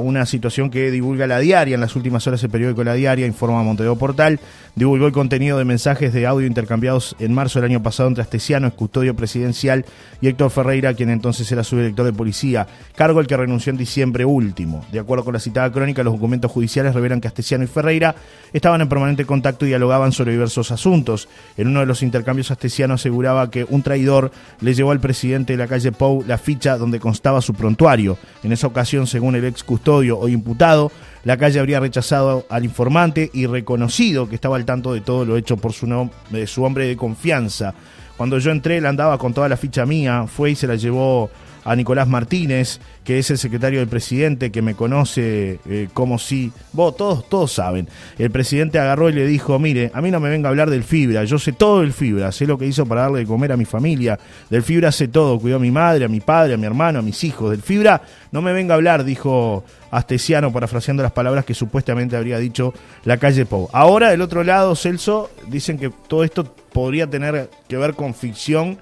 una 0.00 0.24
situación 0.24 0.70
que 0.70 0.90
divulga 0.90 1.26
la 1.26 1.38
diaria. 1.38 1.74
En 1.74 1.80
las 1.80 1.94
últimas 1.94 2.26
horas 2.26 2.42
el 2.42 2.50
periódico 2.50 2.84
La 2.84 2.94
Diaria 2.94 3.26
informa 3.26 3.60
a 3.60 3.94
Portal. 3.96 4.40
Divulgó 4.74 5.06
el 5.06 5.12
contenido 5.12 5.58
de 5.58 5.64
mensajes 5.64 6.12
de 6.12 6.26
audio 6.26 6.46
intercambiados 6.46 7.16
en 7.18 7.34
marzo 7.34 7.60
del 7.60 7.70
año 7.70 7.82
pasado 7.82 8.08
entre 8.08 8.22
Astesiano, 8.22 8.72
custodio 8.74 9.16
presidencial, 9.16 9.84
y 10.20 10.28
Héctor 10.28 10.50
Ferreira, 10.50 10.94
quien 10.94 11.10
entonces 11.10 11.50
era 11.50 11.64
subdirector 11.64 12.06
de 12.06 12.12
policía, 12.12 12.66
cargo 12.94 13.18
el 13.18 13.26
que 13.26 13.36
renunció 13.36 13.70
en 13.72 13.76
diciembre 13.76 14.24
último. 14.24 14.84
De 14.92 15.00
acuerdo 15.00 15.24
con 15.24 15.34
la 15.34 15.40
citada 15.40 15.72
crónica, 15.72 16.04
los 16.04 16.14
documentos 16.14 16.52
judiciales 16.52 16.94
revelan 16.94 17.20
que 17.20 17.26
Astesiano 17.26 17.64
y 17.64 17.66
Ferreira 17.66 18.14
estaban 18.52 18.80
en 18.80 18.88
permanente 18.88 19.24
contacto 19.24 19.64
y 19.64 19.68
dialogaban 19.68 20.12
sobre 20.12 20.32
diversos 20.32 20.70
asuntos. 20.70 21.28
En 21.56 21.66
uno 21.66 21.80
de 21.80 21.86
los 21.86 22.02
intercambios, 22.02 22.52
Astesiano 22.52 22.94
aseguraba 22.94 23.50
que 23.50 23.66
un 23.68 23.82
traidor 23.82 24.30
le 24.60 24.74
llevó 24.74 24.92
al 24.92 25.00
presidente 25.00 25.54
de 25.54 25.56
la 25.56 25.66
calle 25.66 25.90
Pou 25.90 26.22
la 26.24 26.38
ficha 26.38 26.78
donde 26.78 27.00
constaba 27.00 27.40
su 27.40 27.52
prontuario. 27.52 28.16
En 28.44 28.52
esa 28.52 28.68
ocasión, 28.68 29.08
según 29.08 29.34
el 29.34 29.44
ex 29.44 29.57
custodio 29.64 30.18
o 30.18 30.28
imputado, 30.28 30.90
la 31.24 31.36
calle 31.36 31.58
habría 31.58 31.80
rechazado 31.80 32.46
al 32.48 32.64
informante 32.64 33.30
y 33.32 33.46
reconocido 33.46 34.28
que 34.28 34.34
estaba 34.34 34.56
al 34.56 34.64
tanto 34.64 34.92
de 34.92 35.00
todo 35.00 35.24
lo 35.24 35.36
hecho 35.36 35.56
por 35.56 35.72
su, 35.72 36.10
su 36.46 36.64
hombre 36.64 36.86
de 36.86 36.96
confianza. 36.96 37.74
Cuando 38.16 38.38
yo 38.38 38.50
entré, 38.50 38.78
él 38.78 38.86
andaba 38.86 39.18
con 39.18 39.34
toda 39.34 39.48
la 39.48 39.56
ficha 39.56 39.86
mía, 39.86 40.26
fue 40.26 40.52
y 40.52 40.54
se 40.54 40.66
la 40.66 40.74
llevó 40.74 41.30
a 41.64 41.76
Nicolás 41.76 42.08
Martínez, 42.08 42.80
que 43.04 43.18
es 43.18 43.30
el 43.30 43.38
secretario 43.38 43.80
del 43.80 43.88
presidente, 43.88 44.50
que 44.50 44.62
me 44.62 44.74
conoce 44.74 45.60
eh, 45.68 45.88
como 45.92 46.18
si... 46.18 46.52
Vos, 46.72 46.96
todos, 46.96 47.28
todos 47.28 47.52
saben. 47.52 47.88
El 48.18 48.30
presidente 48.30 48.78
agarró 48.78 49.08
y 49.08 49.12
le 49.12 49.26
dijo, 49.26 49.58
mire, 49.58 49.90
a 49.94 50.00
mí 50.00 50.10
no 50.10 50.20
me 50.20 50.28
venga 50.28 50.48
a 50.48 50.50
hablar 50.50 50.70
del 50.70 50.84
Fibra, 50.84 51.24
yo 51.24 51.38
sé 51.38 51.52
todo 51.52 51.80
del 51.80 51.92
Fibra, 51.92 52.32
sé 52.32 52.46
lo 52.46 52.58
que 52.58 52.66
hizo 52.66 52.86
para 52.86 53.02
darle 53.02 53.20
de 53.20 53.26
comer 53.26 53.52
a 53.52 53.56
mi 53.56 53.64
familia, 53.64 54.18
del 54.50 54.62
Fibra 54.62 54.92
sé 54.92 55.08
todo, 55.08 55.38
cuidó 55.38 55.56
a 55.56 55.60
mi 55.60 55.70
madre, 55.70 56.04
a 56.04 56.08
mi 56.08 56.20
padre, 56.20 56.54
a 56.54 56.56
mi 56.56 56.66
hermano, 56.66 56.98
a 56.98 57.02
mis 57.02 57.24
hijos, 57.24 57.50
del 57.50 57.62
Fibra 57.62 58.02
no 58.30 58.42
me 58.42 58.52
venga 58.52 58.74
a 58.74 58.76
hablar, 58.76 59.04
dijo 59.04 59.64
Astesiano, 59.90 60.52
parafraseando 60.52 61.02
las 61.02 61.12
palabras 61.12 61.44
que 61.44 61.54
supuestamente 61.54 62.16
habría 62.16 62.38
dicho 62.38 62.74
la 63.04 63.16
calle 63.16 63.46
Pou. 63.46 63.68
Ahora, 63.72 64.10
del 64.10 64.20
otro 64.20 64.44
lado, 64.44 64.76
Celso, 64.76 65.30
dicen 65.46 65.78
que 65.78 65.90
todo 66.08 66.24
esto 66.24 66.44
podría 66.72 67.06
tener 67.08 67.48
que 67.68 67.76
ver 67.76 67.94
con 67.94 68.14
ficción 68.14 68.78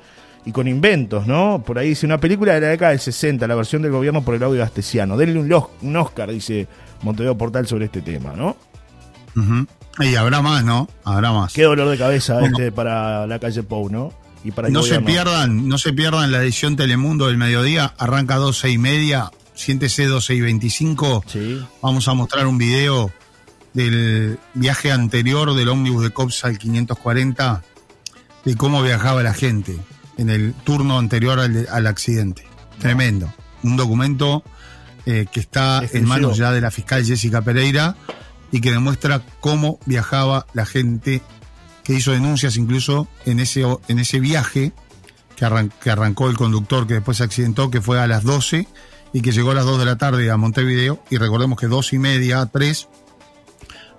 y 0.46 0.52
con 0.52 0.68
inventos, 0.68 1.26
¿no? 1.26 1.62
Por 1.66 1.76
ahí 1.78 1.90
dice 1.90 2.06
una 2.06 2.18
película 2.18 2.54
de 2.54 2.60
la 2.60 2.68
década 2.68 2.92
del 2.92 3.00
60, 3.00 3.46
la 3.48 3.54
versión 3.56 3.82
del 3.82 3.90
gobierno 3.90 4.22
por 4.22 4.36
el 4.36 4.42
audio 4.44 4.62
astesiano. 4.62 5.16
Denle 5.16 5.40
un, 5.40 5.96
Oscar, 5.96 6.30
dice 6.30 6.68
Montevideo 7.02 7.36
Portal 7.36 7.66
sobre 7.66 7.86
este 7.86 8.00
tema, 8.00 8.32
¿no? 8.34 8.56
Y 9.98 10.14
habrá 10.14 10.40
más, 10.42 10.64
¿no? 10.64 10.88
Habrá 11.04 11.32
más. 11.32 11.52
Qué 11.52 11.64
dolor 11.64 11.90
de 11.90 11.98
cabeza 11.98 12.40
este 12.46 12.70
para 12.70 13.26
la 13.26 13.40
calle 13.40 13.64
Pou, 13.64 13.90
¿no? 13.90 14.12
Y 14.44 14.52
para 14.52 14.68
no 14.68 14.84
se 14.84 15.00
pierdan, 15.00 15.68
no 15.68 15.78
se 15.78 15.92
pierdan 15.92 16.30
la 16.30 16.40
edición 16.40 16.76
Telemundo 16.76 17.26
del 17.26 17.38
mediodía, 17.38 17.92
arranca 17.98 18.36
12 18.36 18.70
y 18.70 18.78
media, 18.78 19.32
siéntese 19.54 20.06
12 20.06 20.34
y 20.36 20.40
25. 20.42 21.24
Sí. 21.26 21.66
Vamos 21.82 22.06
a 22.06 22.14
mostrar 22.14 22.46
un 22.46 22.56
video 22.56 23.10
del 23.72 24.38
viaje 24.54 24.92
anterior 24.92 25.54
del 25.54 25.68
ómnibus 25.68 26.04
de 26.04 26.10
Cops 26.10 26.44
al 26.44 26.56
540, 26.56 27.64
de 28.44 28.56
cómo 28.56 28.80
viajaba 28.80 29.24
la 29.24 29.34
gente 29.34 29.76
en 30.16 30.30
el 30.30 30.54
turno 30.54 30.98
anterior 30.98 31.38
al, 31.38 31.86
accidente. 31.86 32.46
Tremendo. 32.78 33.32
Un 33.62 33.76
documento 33.76 34.42
eh, 35.04 35.26
que 35.30 35.40
está 35.40 35.82
en 35.92 36.04
manos 36.04 36.36
ya 36.36 36.52
de 36.52 36.60
la 36.60 36.70
fiscal 36.70 37.04
Jessica 37.04 37.42
Pereira 37.42 37.96
y 38.52 38.60
que 38.60 38.70
demuestra 38.70 39.22
cómo 39.40 39.78
viajaba 39.86 40.46
la 40.52 40.66
gente 40.66 41.22
que 41.84 41.94
hizo 41.94 42.12
denuncias 42.12 42.56
incluso 42.56 43.08
en 43.24 43.40
ese, 43.40 43.64
en 43.88 43.98
ese 43.98 44.20
viaje 44.20 44.72
que, 45.36 45.70
que 45.80 45.90
arrancó 45.90 46.28
el 46.28 46.36
conductor 46.36 46.86
que 46.86 46.94
después 46.94 47.18
se 47.18 47.24
accidentó, 47.24 47.70
que 47.70 47.80
fue 47.80 48.00
a 48.00 48.06
las 48.06 48.24
12 48.24 48.66
y 49.12 49.20
que 49.20 49.32
llegó 49.32 49.52
a 49.52 49.54
las 49.54 49.64
2 49.64 49.78
de 49.78 49.84
la 49.84 49.96
tarde 49.96 50.30
a 50.30 50.36
Montevideo. 50.36 51.02
Y 51.10 51.18
recordemos 51.18 51.58
que 51.58 51.68
dos 51.68 51.92
y 51.92 51.98
media, 51.98 52.46
3, 52.46 52.88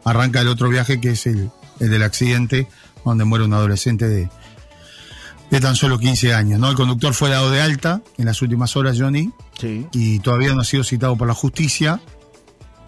arranca 0.04 0.42
el 0.42 0.48
otro 0.48 0.70
viaje 0.70 1.00
que 1.00 1.12
es 1.12 1.26
el, 1.28 1.50
el 1.80 1.90
del 1.90 2.04
accidente, 2.04 2.68
donde 3.06 3.24
muere 3.24 3.46
un 3.46 3.54
adolescente 3.54 4.08
de, 4.08 4.30
de 5.50 5.60
tan 5.60 5.76
solo 5.76 5.98
15 5.98 6.34
años. 6.34 6.60
¿no? 6.60 6.70
El 6.70 6.76
conductor 6.76 7.14
fue 7.14 7.30
dado 7.30 7.50
de 7.52 7.62
alta 7.62 8.02
en 8.18 8.26
las 8.26 8.42
últimas 8.42 8.76
horas, 8.76 8.98
Johnny, 9.00 9.32
sí. 9.60 9.88
y 9.94 10.20
todavía 10.20 10.54
no 10.54 10.62
ha 10.62 10.66
sido 10.66 10.84
citado 10.84 11.16
por 11.16 11.28
la 11.28 11.34
justicia. 11.34 12.02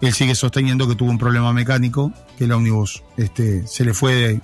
Él 0.00 0.12
sigue 0.14 0.34
sosteniendo 0.34 0.88
que 0.88 0.94
tuvo 0.94 1.10
un 1.10 1.18
problema 1.18 1.52
mecánico, 1.52 2.12
que 2.38 2.44
el 2.44 2.52
ómnibus 2.52 3.02
este, 3.16 3.66
se 3.66 3.84
le 3.84 3.92
fue 3.92 4.14
de, 4.14 4.40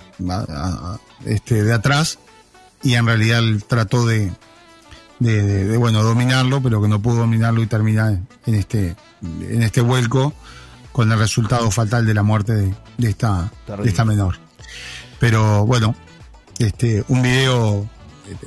este, 1.25 1.63
de 1.63 1.73
atrás 1.73 2.19
y 2.83 2.93
en 2.93 3.07
realidad 3.07 3.39
él 3.39 3.63
trató 3.63 4.05
de, 4.05 4.31
de, 5.19 5.77
bueno, 5.77 6.03
dominarlo, 6.03 6.61
pero 6.61 6.81
que 6.81 6.87
no 6.87 7.01
pudo 7.01 7.17
dominarlo 7.17 7.63
y 7.63 7.67
termina 7.67 8.21
en 8.45 8.55
este, 8.55 8.95
en 9.23 9.63
este 9.63 9.81
vuelco 9.81 10.33
con 10.91 11.11
el 11.11 11.17
resultado 11.17 11.69
fatal 11.71 12.05
de 12.05 12.13
la 12.13 12.23
muerte 12.23 12.53
de, 12.53 13.09
esta, 13.09 13.51
de 13.81 13.89
esta 13.89 14.05
menor. 14.05 14.37
Pero 15.19 15.65
bueno, 15.65 15.95
este, 16.59 17.03
un 17.07 17.23
video 17.23 17.89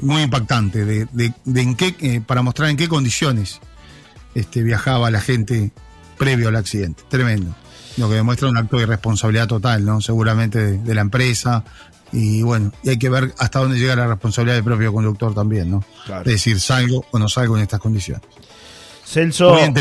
muy 0.01 0.22
impactante 0.22 0.85
de, 0.85 1.07
de, 1.12 1.61
en 1.61 1.74
qué, 1.74 1.95
eh, 2.01 2.20
para 2.24 2.43
mostrar 2.43 2.70
en 2.70 2.76
qué 2.76 2.89
condiciones 2.89 3.61
este, 4.35 4.62
viajaba 4.62 5.11
la 5.11 5.20
gente 5.20 5.70
previo 6.18 6.49
al 6.49 6.57
accidente. 6.57 7.03
Tremendo. 7.09 7.55
Lo 7.97 8.09
que 8.09 8.14
demuestra 8.14 8.49
un 8.49 8.57
acto 8.57 8.76
de 8.76 8.85
irresponsabilidad 8.85 9.49
total, 9.49 9.85
¿no? 9.85 10.01
Seguramente 10.01 10.78
de, 10.78 10.95
la 10.95 11.01
empresa. 11.01 11.64
Y 12.12 12.43
bueno, 12.43 12.72
y 12.83 12.91
hay 12.91 12.99
que 12.99 13.09
ver 13.09 13.35
hasta 13.39 13.61
dónde 13.61 13.78
llega 13.78 13.97
la 13.97 14.07
responsabilidad 14.07 14.57
del 14.57 14.64
propio 14.64 14.93
conductor 14.93 15.35
también, 15.35 15.70
¿no? 15.70 15.85
Es 16.18 16.24
decir, 16.24 16.61
salgo 16.61 17.05
o 17.11 17.18
no 17.18 17.28
salgo 17.28 17.57
en 17.57 17.62
estas 17.62 17.81
condiciones. 17.81 18.22
Celso. 19.05 19.57
Bien, 19.57 19.74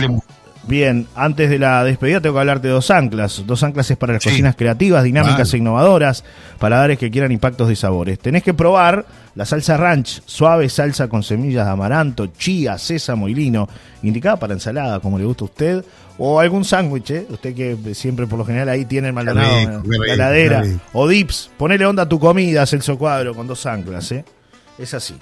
antes 1.15 1.49
de 1.49 1.59
la 1.59 1.83
despedida 1.83 2.21
tengo 2.21 2.35
que 2.35 2.41
hablarte 2.41 2.67
de 2.67 2.73
dos 2.73 2.91
anclas. 2.91 3.43
Dos 3.45 3.63
anclas 3.63 3.89
es 3.91 3.97
para 3.97 4.13
las 4.13 4.23
cocinas 4.23 4.55
creativas, 4.55 5.03
dinámicas 5.03 5.53
e 5.53 5.57
innovadoras, 5.57 6.23
paladares 6.59 6.97
que 6.97 7.09
quieran 7.09 7.31
impactos 7.31 7.67
de 7.67 7.75
sabores. 7.75 8.19
Tenés 8.19 8.43
que 8.43 8.53
probar 8.53 9.05
la 9.35 9.45
salsa 9.45 9.77
ranch, 9.77 10.21
suave 10.25 10.69
salsa 10.69 11.07
con 11.07 11.23
semillas 11.23 11.65
de 11.65 11.71
amaranto, 11.71 12.27
chía, 12.27 12.77
sésamo 12.77 13.27
y 13.29 13.35
lino, 13.35 13.67
indicada 14.03 14.37
para 14.37 14.53
ensalada, 14.53 14.99
como 14.99 15.17
le 15.17 15.25
gusta 15.25 15.43
a 15.43 15.45
usted, 15.45 15.85
o 16.17 16.39
algún 16.39 16.65
sándwich, 16.65 17.11
¿eh? 17.11 17.25
usted 17.29 17.55
que 17.55 17.95
siempre 17.95 18.27
por 18.27 18.37
lo 18.37 18.45
general 18.45 18.69
ahí 18.69 18.85
tiene 18.85 19.07
el 19.07 19.13
Maldonado, 19.13 19.81
la 19.85 20.13
heladera, 20.13 20.63
o 20.93 21.07
dips. 21.07 21.49
Ponele 21.57 21.85
onda 21.85 22.03
a 22.03 22.09
tu 22.09 22.19
comida, 22.19 22.65
Celso 22.65 22.97
Cuadro, 22.97 23.33
con 23.33 23.47
dos 23.47 23.65
anclas, 23.65 24.11
¿eh? 24.11 24.25
Es 24.77 24.93
así. 24.93 25.15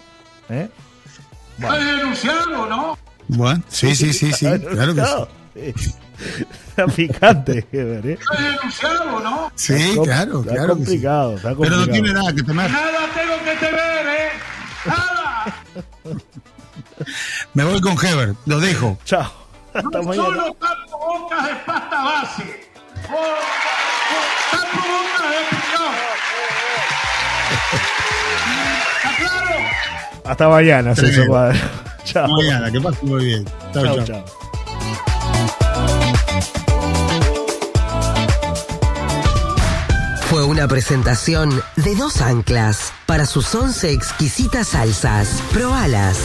¿eh? 0.49 0.67
Bueno. 1.57 1.77
denunciado, 1.77 2.65
no? 2.67 2.97
Bueno, 3.27 3.63
sí, 3.67 3.95
sí, 3.95 4.13
sí, 4.13 4.31
sí, 4.31 4.45
claro 4.71 4.95
que 4.95 5.73
sí. 5.75 5.93
Está 6.69 6.87
picante, 6.87 7.65
¿eh? 7.71 8.17
denunciado, 8.39 9.19
¿no? 9.19 9.51
Sí, 9.55 9.97
claro, 10.03 10.41
está 10.41 10.53
claro. 10.53 10.73
Complicado, 10.75 11.35
Está 11.35 11.49
complicado, 11.49 11.61
Pero 11.61 11.77
no 11.77 11.87
tiene 11.91 12.13
nada 12.13 12.33
que 12.33 12.43
temer. 12.43 12.71
Nada 12.71 13.07
tengo 13.13 13.43
que 13.43 13.55
temer, 13.65 14.07
¿eh? 14.07 14.29
Nada. 14.85 15.55
Me 17.53 17.63
voy 17.63 17.81
con 17.81 17.93
Heber, 18.03 18.35
lo 18.45 18.59
dejo. 18.59 18.97
Chao. 19.05 19.31
Hasta 19.73 20.01
no 20.01 20.13
solo 20.13 20.53
tapo 20.53 20.97
bocas 20.97 21.45
de 21.45 21.55
pasta 21.65 22.03
base. 22.03 22.69
tapo 24.51 24.77
bocas 24.87 25.29
de 25.29 25.37
piñón. 25.49 25.93
¿Está 28.97 29.11
claro? 29.17 29.55
Hasta 30.25 30.49
mañana, 30.49 30.95
César 30.95 31.27
Padre. 31.27 31.59
Chao. 32.07 32.27
Mañana, 32.27 32.71
que 32.71 32.79
pase 32.81 33.05
muy 33.05 33.25
bien. 33.25 33.45
Chao, 33.73 33.83
Chao, 33.83 33.95
chao. 33.97 34.05
chao. 34.05 34.25
Fue 40.29 40.43
una 40.43 40.67
presentación 40.67 41.49
de 41.77 41.95
dos 41.95 42.21
anclas 42.21 42.91
para 43.05 43.25
sus 43.25 43.53
once 43.55 43.91
exquisitas 43.91 44.69
salsas. 44.69 45.41
Probalas. 45.53 46.17